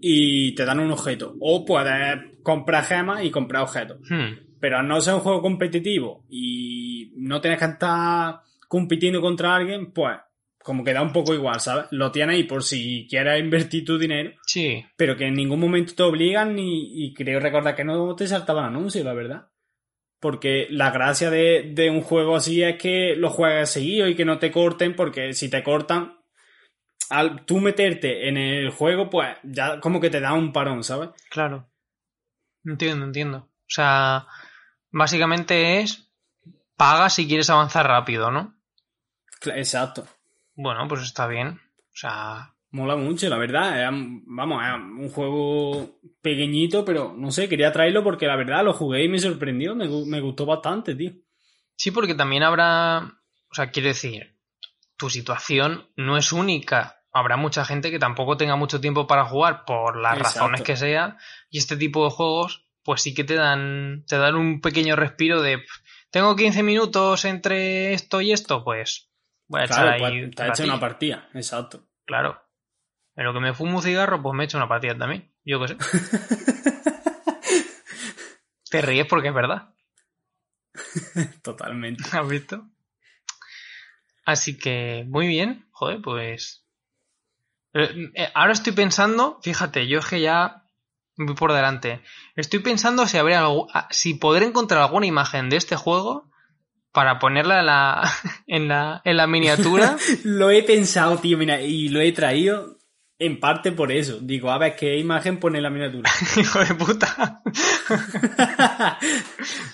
y 0.00 0.54
te 0.54 0.64
dan 0.64 0.80
un 0.80 0.90
objeto. 0.92 1.34
O 1.40 1.64
puedes 1.64 2.18
comprar 2.42 2.84
gemas 2.84 3.24
y 3.24 3.30
comprar 3.30 3.62
objetos. 3.62 3.98
Hmm, 4.08 4.56
Pero 4.60 4.78
al 4.78 4.88
no 4.88 5.00
ser 5.00 5.14
un 5.14 5.20
juego 5.20 5.42
competitivo 5.42 6.24
y 6.28 7.12
no 7.16 7.40
tienes 7.40 7.58
que 7.58 7.66
estar 7.66 8.40
compitiendo 8.68 9.20
contra 9.20 9.54
alguien, 9.56 9.92
pues 9.92 10.16
como 10.62 10.84
que 10.84 10.92
da 10.92 11.00
un 11.02 11.12
poco 11.12 11.32
igual, 11.34 11.60
¿sabes? 11.60 11.86
Lo 11.92 12.10
tienes 12.12 12.36
ahí 12.36 12.42
por 12.44 12.62
si 12.62 13.06
quieres 13.08 13.40
invertir 13.40 13.84
tu 13.86 13.96
dinero, 13.98 14.32
Sí, 14.46 14.84
pero 14.96 15.16
que 15.16 15.26
en 15.26 15.34
ningún 15.34 15.60
momento 15.60 15.94
te 15.94 16.02
obligan 16.02 16.54
ni, 16.56 17.04
y 17.06 17.14
creo 17.14 17.40
recordar 17.40 17.74
que 17.74 17.84
no 17.84 18.14
te 18.14 18.26
saltaban 18.26 18.66
anuncios, 18.66 19.04
la 19.04 19.14
verdad. 19.14 19.46
Porque 20.20 20.66
la 20.70 20.90
gracia 20.90 21.30
de, 21.30 21.70
de 21.74 21.90
un 21.90 22.00
juego 22.02 22.36
así 22.36 22.62
es 22.62 22.76
que 22.76 23.14
lo 23.16 23.30
juegues 23.30 23.70
seguido 23.70 24.08
y 24.08 24.14
que 24.16 24.24
no 24.24 24.38
te 24.38 24.50
corten, 24.50 24.94
porque 24.96 25.32
si 25.32 25.48
te 25.48 25.62
cortan, 25.62 26.17
al 27.10 27.44
tú 27.44 27.58
meterte 27.58 28.28
en 28.28 28.36
el 28.36 28.70
juego, 28.70 29.10
pues 29.10 29.36
ya 29.42 29.80
como 29.80 30.00
que 30.00 30.10
te 30.10 30.20
da 30.20 30.32
un 30.34 30.52
parón, 30.52 30.84
¿sabes? 30.84 31.10
claro. 31.30 31.68
Entiendo, 32.64 33.06
entiendo. 33.06 33.38
O 33.38 33.70
sea, 33.70 34.26
básicamente 34.90 35.80
es 35.80 36.10
paga 36.76 37.08
si 37.08 37.26
quieres 37.26 37.48
avanzar 37.48 37.86
rápido, 37.86 38.30
¿no? 38.30 38.58
Exacto. 39.54 40.06
Bueno, 40.54 40.86
pues 40.88 41.02
está 41.02 41.26
bien. 41.26 41.48
O 41.48 41.96
sea, 41.96 42.52
Mola 42.70 42.96
mucho, 42.96 43.28
la 43.30 43.38
verdad. 43.38 43.78
Era, 43.78 43.90
vamos, 43.92 44.62
era 44.62 44.76
un 44.76 45.08
juego 45.08 46.00
pequeñito, 46.20 46.84
pero 46.84 47.14
no 47.16 47.30
sé, 47.30 47.48
quería 47.48 47.72
traerlo 47.72 48.04
porque 48.04 48.26
la 48.26 48.36
verdad 48.36 48.62
lo 48.62 48.74
jugué 48.74 49.04
y 49.04 49.08
me 49.08 49.18
sorprendió. 49.18 49.74
Me, 49.74 49.88
me 50.06 50.20
gustó 50.20 50.44
bastante, 50.44 50.94
tío. 50.94 51.12
sí, 51.76 51.90
porque 51.90 52.14
también 52.14 52.42
habrá, 52.42 53.20
o 53.50 53.54
sea, 53.54 53.70
quiero 53.70 53.88
decir, 53.88 54.36
tu 54.96 55.08
situación 55.08 55.88
no 55.96 56.18
es 56.18 56.32
única. 56.32 56.97
Habrá 57.12 57.36
mucha 57.36 57.64
gente 57.64 57.90
que 57.90 57.98
tampoco 57.98 58.36
tenga 58.36 58.56
mucho 58.56 58.80
tiempo 58.80 59.06
para 59.06 59.24
jugar 59.24 59.64
por 59.64 59.96
las 59.96 60.18
Exacto. 60.18 60.40
razones 60.40 60.62
que 60.62 60.76
sea. 60.76 61.16
Y 61.50 61.58
este 61.58 61.76
tipo 61.76 62.04
de 62.04 62.10
juegos, 62.10 62.66
pues 62.82 63.02
sí 63.02 63.14
que 63.14 63.24
te 63.24 63.34
dan, 63.34 64.04
te 64.06 64.18
dan 64.18 64.34
un 64.36 64.60
pequeño 64.60 64.96
respiro 64.96 65.40
de 65.42 65.58
"Pf, 65.58 65.72
tengo 66.10 66.36
15 66.36 66.62
minutos 66.62 67.24
entre 67.24 67.92
esto 67.94 68.20
y 68.20 68.32
esto, 68.32 68.62
pues 68.64 69.10
voy 69.46 69.62
a 69.62 69.66
Claro, 69.66 69.94
echar 69.94 69.94
ahí. 69.94 70.00
pues, 70.22 70.36
te 70.36 70.42
ha 70.42 70.46
hecho 70.46 70.50
ratillo". 70.52 70.72
una 70.72 70.80
partida, 70.80 71.28
exacto. 71.34 71.86
Claro. 72.04 72.42
En 73.16 73.24
lo 73.24 73.32
que 73.32 73.40
me 73.40 73.54
fumo 73.54 73.76
un 73.78 73.82
cigarro, 73.82 74.22
pues 74.22 74.34
me 74.36 74.44
echo 74.44 74.58
una 74.58 74.68
partida 74.68 74.96
también. 74.96 75.32
Yo 75.44 75.60
qué 75.60 75.68
sé. 75.68 75.76
Te 78.70 78.82
ríes 78.82 79.06
porque 79.06 79.28
es 79.28 79.34
verdad. 79.34 79.74
Totalmente. 81.42 82.04
¿Has 82.12 82.28
visto? 82.28 82.68
Así 84.24 84.58
que, 84.58 85.04
muy 85.08 85.26
bien. 85.26 85.66
Joder, 85.72 86.00
pues. 86.02 86.66
Eh, 87.78 88.10
eh, 88.14 88.28
ahora 88.34 88.52
estoy 88.52 88.72
pensando, 88.72 89.38
fíjate, 89.42 89.86
yo 89.86 90.00
es 90.00 90.06
que 90.06 90.20
ya 90.20 90.64
voy 91.16 91.34
por 91.34 91.52
delante. 91.52 92.00
Estoy 92.36 92.60
pensando 92.60 93.06
si 93.06 93.16
habrá 93.18 93.42
algu- 93.44 93.68
ah, 93.74 93.88
si 93.90 94.14
podré 94.14 94.46
encontrar 94.46 94.82
alguna 94.82 95.06
imagen 95.06 95.48
de 95.50 95.56
este 95.56 95.76
juego 95.76 96.28
para 96.92 97.18
ponerla 97.18 97.60
en 97.60 97.66
la, 97.66 98.12
en 98.46 98.68
la, 98.68 99.00
en 99.04 99.16
la 99.16 99.26
miniatura. 99.26 99.96
Lo 100.24 100.50
he 100.50 100.62
pensado, 100.62 101.18
tío, 101.18 101.38
mira, 101.38 101.60
y 101.60 101.88
lo 101.88 102.00
he 102.00 102.12
traído 102.12 102.76
en 103.20 103.40
parte 103.40 103.72
por 103.72 103.90
eso. 103.92 104.18
Digo, 104.20 104.50
a 104.50 104.58
ver 104.58 104.76
qué 104.76 104.96
imagen 104.98 105.38
pone 105.40 105.58
en 105.58 105.64
la 105.64 105.70
miniatura. 105.70 106.10
Hijo 106.36 106.60
de 106.60 106.74
puta. 106.74 107.42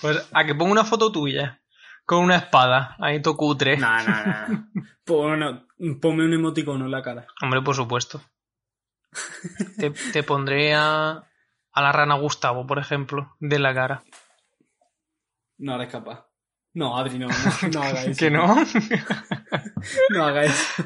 Pues 0.01 0.29
a 0.33 0.45
que 0.45 0.55
ponga 0.55 0.73
una 0.73 0.85
foto 0.85 1.13
tuya 1.13 1.61
con 2.05 2.19
una 2.25 2.37
espada, 2.37 2.97
ahí 2.99 3.21
todo 3.23 3.37
cutre. 3.37 3.77
nah, 3.77 4.03
nah, 4.03 4.25
nah. 4.49 4.65
Bueno, 5.07 5.67
ponme 6.01 6.25
un 6.25 6.33
emoticono 6.35 6.85
en 6.87 6.91
la 6.91 7.03
cara. 7.03 7.27
Hombre, 7.43 7.63
por 7.63 7.75
supuesto. 7.75 8.23
Te, 9.79 9.91
te 9.91 10.23
pondré 10.23 10.75
a, 10.75 11.29
a 11.73 11.83
la 11.83 11.93
rana 11.93 12.15
Gustavo, 12.17 12.67
por 12.67 12.79
ejemplo, 12.79 13.35
de 13.39 13.59
la 13.59 13.75
cara. 13.75 14.03
No 15.59 15.75
eres 15.77 15.89
capaz. 15.91 16.27
No, 16.73 16.97
Adri, 16.97 17.19
no, 17.19 17.29
no, 17.29 17.35
no 17.73 17.83
haga 17.85 18.03
eso. 18.05 18.19
¿Que 18.19 18.31
no? 18.31 18.57
No 20.11 20.25
haga 20.25 20.45
eso. 20.45 20.85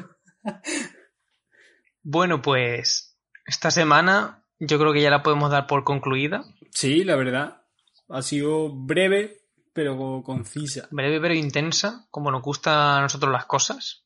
Bueno, 2.03 2.41
pues 2.41 3.17
esta 3.45 3.71
semana 3.71 4.43
yo 4.59 4.77
creo 4.77 4.93
que 4.93 5.01
ya 5.01 5.09
la 5.09 5.23
podemos 5.23 5.49
dar 5.51 5.67
por 5.67 5.83
concluida. 5.83 6.43
Sí, 6.71 7.03
la 7.03 7.15
verdad. 7.15 7.63
Ha 8.09 8.21
sido 8.21 8.69
breve, 8.71 9.38
pero 9.73 10.21
concisa. 10.23 10.87
Breve 10.91 11.19
pero 11.19 11.33
intensa, 11.33 12.07
como 12.11 12.31
nos 12.31 12.41
gustan 12.41 12.97
a 12.97 13.01
nosotros 13.01 13.31
las 13.31 13.45
cosas. 13.45 14.05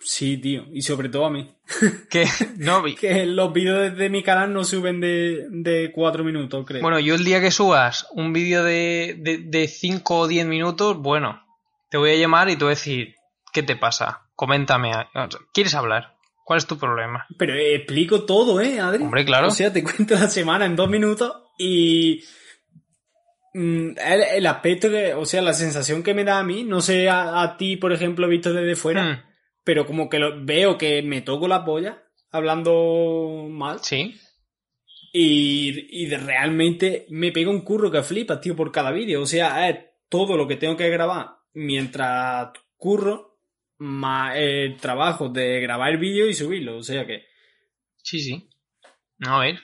Sí, 0.00 0.36
tío. 0.36 0.64
Y 0.72 0.82
sobre 0.82 1.08
todo 1.08 1.26
a 1.26 1.30
mí. 1.30 1.50
Que 2.10 2.26
no 2.56 2.82
vi. 2.82 2.94
Que 2.96 3.26
los 3.26 3.52
vídeos 3.52 3.96
de 3.96 4.10
mi 4.10 4.22
canal 4.22 4.52
no 4.52 4.64
suben 4.64 5.00
de, 5.00 5.46
de 5.50 5.90
4 5.92 6.24
minutos, 6.24 6.64
creo. 6.66 6.82
Bueno, 6.82 6.98
yo 6.98 7.14
el 7.14 7.24
día 7.24 7.40
que 7.40 7.50
subas 7.50 8.06
un 8.12 8.32
vídeo 8.32 8.62
de, 8.64 9.16
de, 9.18 9.38
de 9.38 9.68
5 9.68 10.18
o 10.18 10.28
10 10.28 10.46
minutos, 10.46 10.98
bueno, 10.98 11.42
te 11.90 11.98
voy 11.98 12.10
a 12.10 12.16
llamar 12.16 12.50
y 12.50 12.56
te 12.56 12.64
voy 12.64 12.72
a 12.72 12.76
decir, 12.76 13.14
¿qué 13.52 13.62
te 13.62 13.76
pasa? 13.76 14.28
Coméntame. 14.34 14.92
¿Quieres 15.52 15.74
hablar? 15.74 16.16
¿Cuál 16.44 16.58
es 16.58 16.66
tu 16.66 16.78
problema? 16.78 17.26
Pero 17.36 17.54
explico 17.54 18.24
todo, 18.24 18.60
¿eh, 18.60 18.80
Adri? 18.80 19.04
Hombre, 19.04 19.24
claro. 19.24 19.48
O 19.48 19.50
sea, 19.50 19.72
te 19.72 19.82
cuento 19.82 20.14
la 20.14 20.28
semana 20.28 20.66
en 20.66 20.76
dos 20.76 20.88
minutos 20.88 21.32
y... 21.58 22.22
mm, 23.58 23.96
El, 24.34 24.46
aspecto 24.46 24.90
que, 24.90 25.14
o 25.14 25.24
sea, 25.26 25.42
la 25.42 25.52
sensación 25.52 26.02
que 26.02 26.14
me 26.14 26.24
da 26.24 26.38
a 26.38 26.44
mí, 26.44 26.64
no 26.64 26.80
sé 26.80 27.08
a, 27.08 27.42
a 27.42 27.56
ti, 27.56 27.76
por 27.76 27.92
ejemplo, 27.92 28.28
visto 28.28 28.52
desde 28.52 28.76
fuera, 28.76 29.04
Hmm, 29.04 29.22
pero 29.64 29.86
como 29.86 30.08
que 30.08 30.18
lo, 30.18 30.44
veo 30.44 30.78
que 30.78 31.02
me 31.02 31.20
toco 31.22 31.46
la 31.48 31.64
polla 31.64 32.02
hablando 32.30 33.46
mal 33.50 33.78
Sí. 33.82 34.14
y, 35.12 36.02
y 36.02 36.06
de- 36.06 36.18
realmente 36.18 37.06
me 37.10 37.32
pega 37.32 37.50
un 37.50 37.62
curro 37.62 37.90
que 37.90 38.02
flipas, 38.02 38.40
tío, 38.40 38.54
por 38.56 38.70
cada 38.72 38.90
vídeo. 38.92 39.22
O 39.22 39.26
sea, 39.26 39.68
es 39.68 39.78
todo 40.08 40.36
lo 40.36 40.46
que 40.46 40.56
tengo 40.56 40.76
que 40.76 40.88
grabar 40.90 41.28
mientras 41.54 42.50
curro 42.76 43.38
más 43.78 44.36
el 44.36 44.76
trabajo 44.76 45.28
de 45.28 45.60
grabar 45.60 45.90
el 45.92 45.98
vídeo 45.98 46.26
y 46.28 46.34
subirlo. 46.34 46.76
O 46.78 46.82
sea 46.82 47.06
que 47.06 47.24
Sí, 48.02 48.20
sí. 48.20 48.48
No, 49.18 49.36
a 49.36 49.44
ver. 49.44 49.58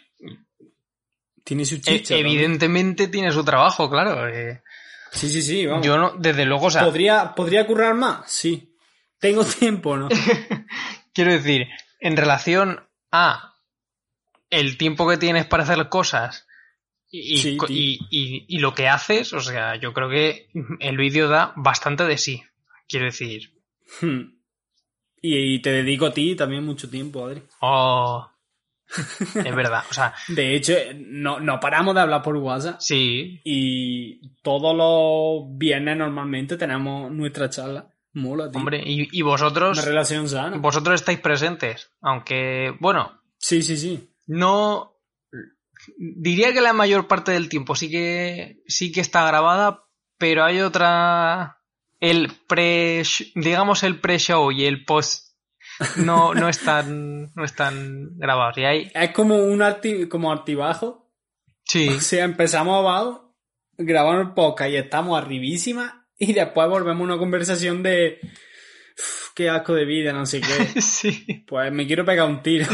Tiene 1.45 1.65
su 1.65 1.77
e- 1.77 1.81
chicha. 1.81 2.17
evidentemente 2.17 3.09
tiene 3.09 3.31
su 3.31 3.45
trabajo, 3.45 3.89
claro. 3.91 4.27
eh, 4.29 4.63
Sí, 5.13 5.29
sí, 5.29 5.43
sí, 5.43 5.67
vamos. 5.67 5.87
Yo 5.87 5.97
no, 5.97 6.15
desde 6.19 6.45
luego, 6.45 6.67
o 6.67 6.71
sea, 6.71 6.85
¿Podría, 6.85 7.35
¿Podría 7.37 7.67
currar 7.67 7.95
más? 7.95 8.29
Sí. 8.31 8.75
Tengo 9.21 9.45
tiempo, 9.45 9.97
¿no? 9.97 10.09
quiero 11.15 11.31
decir, 11.33 11.67
en 12.01 12.17
relación 12.17 12.81
a 13.13 13.55
el 14.51 14.77
tiempo 14.77 15.09
que 15.09 15.17
tienes 15.17 15.47
para 15.47 15.63
hacer 15.63 15.89
cosas 15.89 16.47
y, 17.11 17.37
Sí, 17.39 17.57
y- 17.69 17.99
y- 18.11 18.45
y 18.49 18.59
lo 18.59 18.75
que 18.75 18.89
haces, 18.89 19.33
o 19.33 19.41
sea, 19.41 19.77
yo 19.77 19.93
creo 19.93 20.09
que 20.11 20.49
el 20.81 20.97
vídeo 20.97 21.29
da 21.29 21.53
bastante 21.57 22.05
de 22.05 22.19
sí. 22.19 22.43
Quiero 22.89 23.07
decir, 23.07 23.53
Hmm. 24.01 24.35
y, 25.23 25.55
y 25.55 25.59
te 25.63 25.71
dedico 25.71 26.07
a 26.07 26.13
ti 26.13 26.35
también 26.35 26.65
mucho 26.65 26.91
tiempo, 26.91 27.25
Adri. 27.27 27.43
oh, 27.61 28.29
es 29.35 29.55
verdad, 29.57 29.85
o 29.91 29.93
sea, 29.95 30.15
De 30.29 30.55
hecho, 30.55 30.75
no, 30.97 31.41
no 31.41 31.59
paramos 31.61 31.95
de 31.95 32.01
hablar 32.03 32.23
por 32.23 32.37
WhatsApp. 32.37 32.77
sí, 32.81 33.41
Y 33.45 34.35
todos 34.43 34.75
los 34.77 35.57
viernes 35.59 35.97
normalmente 35.97 36.57
tenemos 36.57 37.11
nuestra 37.11 37.49
charla. 37.51 37.89
Mola, 38.17 38.49
tío. 38.51 38.61
hombre, 38.61 38.81
y, 38.87 39.09
y 39.11 39.23
vosotros, 39.23 39.77
Una 39.79 39.87
relación 39.89 40.29
sana. 40.29 40.57
vosotros 40.59 40.95
estáis 41.01 41.19
presentes, 41.19 41.91
aunque, 42.01 42.73
bueno, 42.81 43.21
Sí, 43.39 43.61
sí, 43.63 43.77
sí. 43.77 44.09
no 44.29 44.93
diría 45.99 46.53
que 46.53 46.61
la 46.61 46.73
mayor 46.73 47.07
parte 47.09 47.33
del 47.33 47.49
tiempo 47.49 47.75
sí 47.75 47.91
que 47.91 48.63
sí 48.67 48.91
que 48.93 49.01
está 49.01 49.27
grabada 49.27 49.85
pero 50.17 50.45
hay 50.45 50.61
otra 50.61 51.59
el 52.01 52.33
pre 52.47 53.03
digamos 53.35 53.83
el 53.83 54.01
pre-show 54.01 54.51
y 54.53 54.65
el 54.65 54.85
post 54.87 55.34
no 55.97 56.35
no 56.35 56.49
están 56.49 57.33
no 57.35 57.45
están 57.45 58.17
grabados 58.19 58.59
y 58.59 58.65
hay 58.65 58.91
Es 58.95 59.11
como 59.13 59.37
un 59.37 59.63
arti 59.63 60.09
como 60.09 60.31
altibajo. 60.33 61.11
sí 61.65 61.89
O 61.89 62.01
sea, 62.01 62.25
empezamos 62.25 62.79
abajo, 62.79 63.35
grabamos 63.77 64.27
el 64.29 64.35
podcast 64.35 64.71
y 64.71 64.77
estamos 64.77 65.19
arribísima. 65.21 66.07
Y 66.17 66.33
después 66.33 66.69
volvemos 66.69 67.01
a 67.01 67.05
una 67.05 67.19
conversación 67.19 67.83
de. 67.83 68.21
"Uf, 68.23 69.33
qué 69.35 69.51
asco 69.51 69.75
de 69.75 69.85
vida, 69.85 70.13
no 70.13 70.27
sé 70.27 70.41
qué. 70.41 70.47
sí 70.81 71.45
Pues 71.47 71.73
me 71.73 71.87
quiero 71.87 72.05
pegar 72.05 72.29
un 72.29 72.41
tiro. 72.43 72.67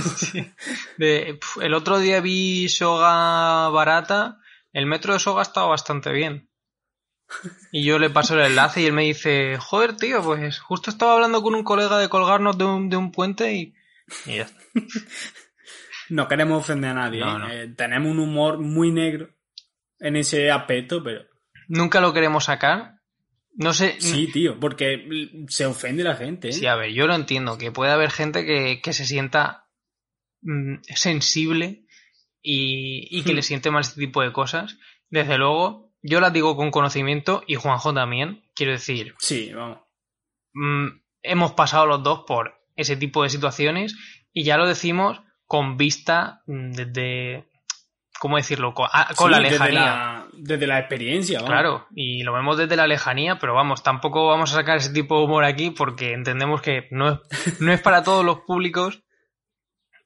De- 0.98 1.38
el 1.62 1.74
otro 1.74 1.98
día 1.98 2.20
vi 2.20 2.68
Soga 2.68 3.68
barata 3.70 4.36
el 4.72 4.84
metro 4.86 5.14
de 5.14 5.18
Soga 5.20 5.42
estaba 5.42 5.68
bastante 5.68 6.12
bien 6.12 6.49
y 7.72 7.84
yo 7.84 7.98
le 7.98 8.10
paso 8.10 8.34
el 8.34 8.46
enlace 8.46 8.82
y 8.82 8.86
él 8.86 8.92
me 8.92 9.04
dice 9.04 9.56
joder 9.58 9.96
tío 9.96 10.22
pues 10.22 10.58
justo 10.58 10.90
estaba 10.90 11.14
hablando 11.14 11.42
con 11.42 11.54
un 11.54 11.64
colega 11.64 11.98
de 11.98 12.08
colgarnos 12.08 12.58
de 12.58 12.64
un, 12.64 12.88
de 12.88 12.96
un 12.96 13.12
puente 13.12 13.52
y, 13.52 13.74
y 14.26 14.36
ya 14.36 14.42
está. 14.42 14.60
No 16.08 16.26
queremos 16.26 16.60
ofender 16.62 16.90
a 16.90 16.94
nadie. 16.94 17.20
No, 17.20 17.36
¿eh? 17.36 17.38
no. 17.38 17.50
Eh, 17.50 17.68
tenemos 17.76 18.10
un 18.10 18.18
humor 18.18 18.58
muy 18.58 18.90
negro 18.90 19.30
en 20.00 20.16
ese 20.16 20.50
aspecto, 20.50 21.04
pero. 21.04 21.22
nunca 21.68 22.00
lo 22.00 22.12
queremos 22.12 22.44
sacar 22.46 22.96
no 23.54 23.72
sé 23.74 24.00
Sí, 24.00 24.28
tío, 24.32 24.58
porque 24.58 25.06
se 25.48 25.66
ofende 25.66 26.02
la 26.02 26.16
gente. 26.16 26.48
¿eh? 26.48 26.52
Sí, 26.52 26.66
a 26.66 26.76
ver, 26.76 26.92
yo 26.92 27.06
lo 27.06 27.14
entiendo, 27.14 27.58
que 27.58 27.72
puede 27.72 27.92
haber 27.92 28.10
gente 28.10 28.44
que, 28.46 28.80
que 28.80 28.92
se 28.92 29.04
sienta 29.04 29.66
mm, 30.42 30.76
sensible 30.94 31.84
y, 32.42 33.06
y 33.10 33.22
que 33.22 33.32
Hmm. 33.32 33.36
le 33.36 33.42
siente 33.42 33.70
mal 33.70 33.82
este 33.82 34.00
tipo 34.00 34.22
de 34.22 34.32
cosas. 34.32 34.78
Desde 35.10 35.36
luego, 35.36 35.89
yo 36.02 36.20
las 36.20 36.32
digo 36.32 36.56
con 36.56 36.70
conocimiento 36.70 37.42
y 37.46 37.54
Juanjo 37.56 37.92
también. 37.94 38.42
Quiero 38.54 38.72
decir, 38.72 39.14
Sí, 39.18 39.52
vamos. 39.52 39.78
mm, 40.54 40.86
hemos 41.22 41.52
pasado 41.52 41.86
los 41.86 42.02
dos 42.02 42.24
por 42.26 42.54
ese 42.76 42.96
tipo 42.96 43.22
de 43.22 43.30
situaciones 43.30 43.96
y 44.32 44.44
ya 44.44 44.56
lo 44.56 44.66
decimos 44.66 45.20
con 45.46 45.76
vista 45.76 46.42
mm, 46.46 46.72
desde, 46.72 47.50
¿cómo 48.18 48.36
decirlo? 48.36 48.72
Con, 48.74 48.88
a- 48.92 49.12
con 49.14 49.28
Sí, 49.28 49.32
la 49.34 49.40
lejanía. 49.40 49.66
Desde 49.66 49.74
la, 49.74 50.26
desde 50.32 50.66
la 50.66 50.78
experiencia, 50.78 51.38
vamos. 51.40 51.50
Claro, 51.50 51.86
y 51.94 52.22
lo 52.22 52.32
vemos 52.32 52.56
desde 52.56 52.76
la 52.76 52.86
lejanía, 52.86 53.38
pero 53.38 53.54
vamos, 53.54 53.82
tampoco 53.82 54.26
vamos 54.28 54.52
a 54.52 54.56
sacar 54.56 54.76
ese 54.78 54.92
tipo 54.92 55.18
de 55.18 55.24
humor 55.24 55.44
aquí 55.44 55.70
porque 55.70 56.12
entendemos 56.12 56.62
que 56.62 56.86
no 56.92 57.10
es, 57.12 57.18
no 57.60 57.72
es 57.72 57.80
para 57.82 58.02
todos 58.02 58.24
los 58.24 58.40
públicos. 58.40 59.02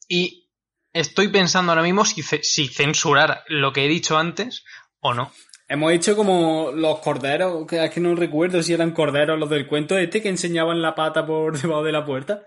Y 0.09 0.51
estoy 0.93 1.29
pensando 1.29 1.73
ahora 1.73 1.83
mismo 1.83 2.05
si, 2.05 2.23
si 2.23 2.69
censurar 2.69 3.45
lo 3.49 3.73
que 3.73 3.85
he 3.85 3.89
dicho 3.89 4.19
antes 4.19 4.65
o 5.01 5.15
no. 5.15 5.31
Hemos 5.67 5.93
hecho 5.93 6.15
como 6.15 6.73
los 6.73 6.99
corderos, 7.01 7.67
que 7.67 7.83
es 7.83 7.91
que 7.91 8.01
no 8.01 8.15
recuerdo 8.15 8.63
si 8.63 8.75
eran 8.75 8.93
corderos 8.93 9.39
los 9.39 9.49
del 9.49 9.67
cuento 9.67 9.97
este 9.97 10.23
que 10.23 10.29
enseñaban 10.29 10.83
la 10.83 10.95
pata 10.95 11.27
por 11.27 11.59
debajo 11.61 11.83
de 11.83 11.93
la 11.93 12.05
puerta. 12.05 12.45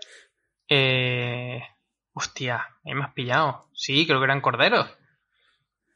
Eh, 0.68 1.60
hostia, 2.12 2.64
ahí 2.84 2.94
me 2.94 3.04
has 3.04 3.12
pillado. 3.12 3.68
Sí, 3.74 4.06
creo 4.06 4.20
que 4.20 4.24
eran 4.24 4.40
corderos. 4.40 4.88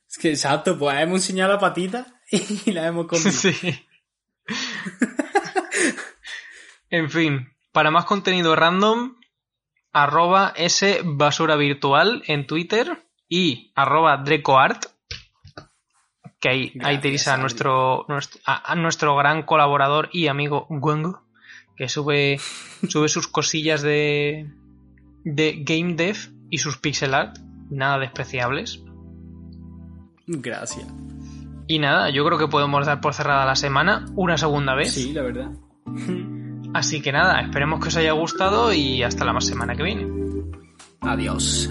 Es 0.09 0.19
que 0.19 0.31
exacto, 0.31 0.79
pues 0.79 0.99
hemos 1.01 1.21
enseñado 1.21 1.53
la 1.53 1.59
patita 1.59 2.21
y 2.67 2.73
la 2.73 2.87
hemos 2.87 3.07
comido. 3.09 3.31
Sí. 3.31 3.55
en 6.91 7.11
fin, 7.11 7.49
para 7.73 7.91
más 7.91 8.05
contenido 8.05 8.57
random, 8.57 9.17
arroba 9.93 10.53
s 10.57 11.01
basura 11.05 11.57
virtual 11.57 12.23
en 12.27 12.47
Twitter 12.47 13.07
y 13.29 13.73
arroba 13.75 14.19
drecoart, 14.19 14.87
que 16.43 16.49
ahí, 16.51 16.61
ahí 16.61 16.71
Gracias, 16.75 17.01
tenéis 17.03 17.29
a 17.29 17.37
nuestro, 17.39 18.05
nuestro- 18.09 18.41
a, 18.45 18.73
a 18.73 18.75
nuestro 18.75 19.17
gran 19.17 19.45
colaborador 19.45 20.11
y 20.13 20.27
amigo 20.27 20.67
Gwengo, 20.69 21.23
que 21.77 21.89
sube, 21.89 22.39
sube 22.89 23.09
sus 23.09 23.29
cosillas 23.29 23.81
de, 23.81 24.51
de 25.25 25.63
game 25.65 25.95
dev 25.95 26.17
y 26.51 26.59
sus 26.59 26.77
pixel 26.79 27.15
art, 27.15 27.39
nada 27.71 27.99
despreciables. 27.99 28.83
Gracias. 30.27 30.87
Y 31.69 31.79
nada, 31.79 32.11
yo 32.11 32.25
creo 32.27 32.39
que 32.39 32.49
podemos 32.49 32.85
dar 32.87 33.01
por 33.01 33.15
cerrada 33.15 33.47
la 33.47 33.57
semana 33.57 34.05
una 34.17 34.37
segunda 34.37 34.75
vez. 34.75 34.93
Sí, 34.93 35.13
la 35.13 35.23
verdad. 35.23 35.51
Así 36.75 37.01
que 37.01 37.13
nada, 37.13 37.41
esperemos 37.41 37.81
que 37.81 37.89
os 37.89 37.97
haya 37.97 38.13
gustado 38.13 38.73
y 38.73 39.03
hasta 39.03 39.25
la 39.25 39.33
más 39.33 39.47
semana 39.47 39.75
que 39.77 39.83
viene. 39.85 40.07
Adiós. 41.03 41.71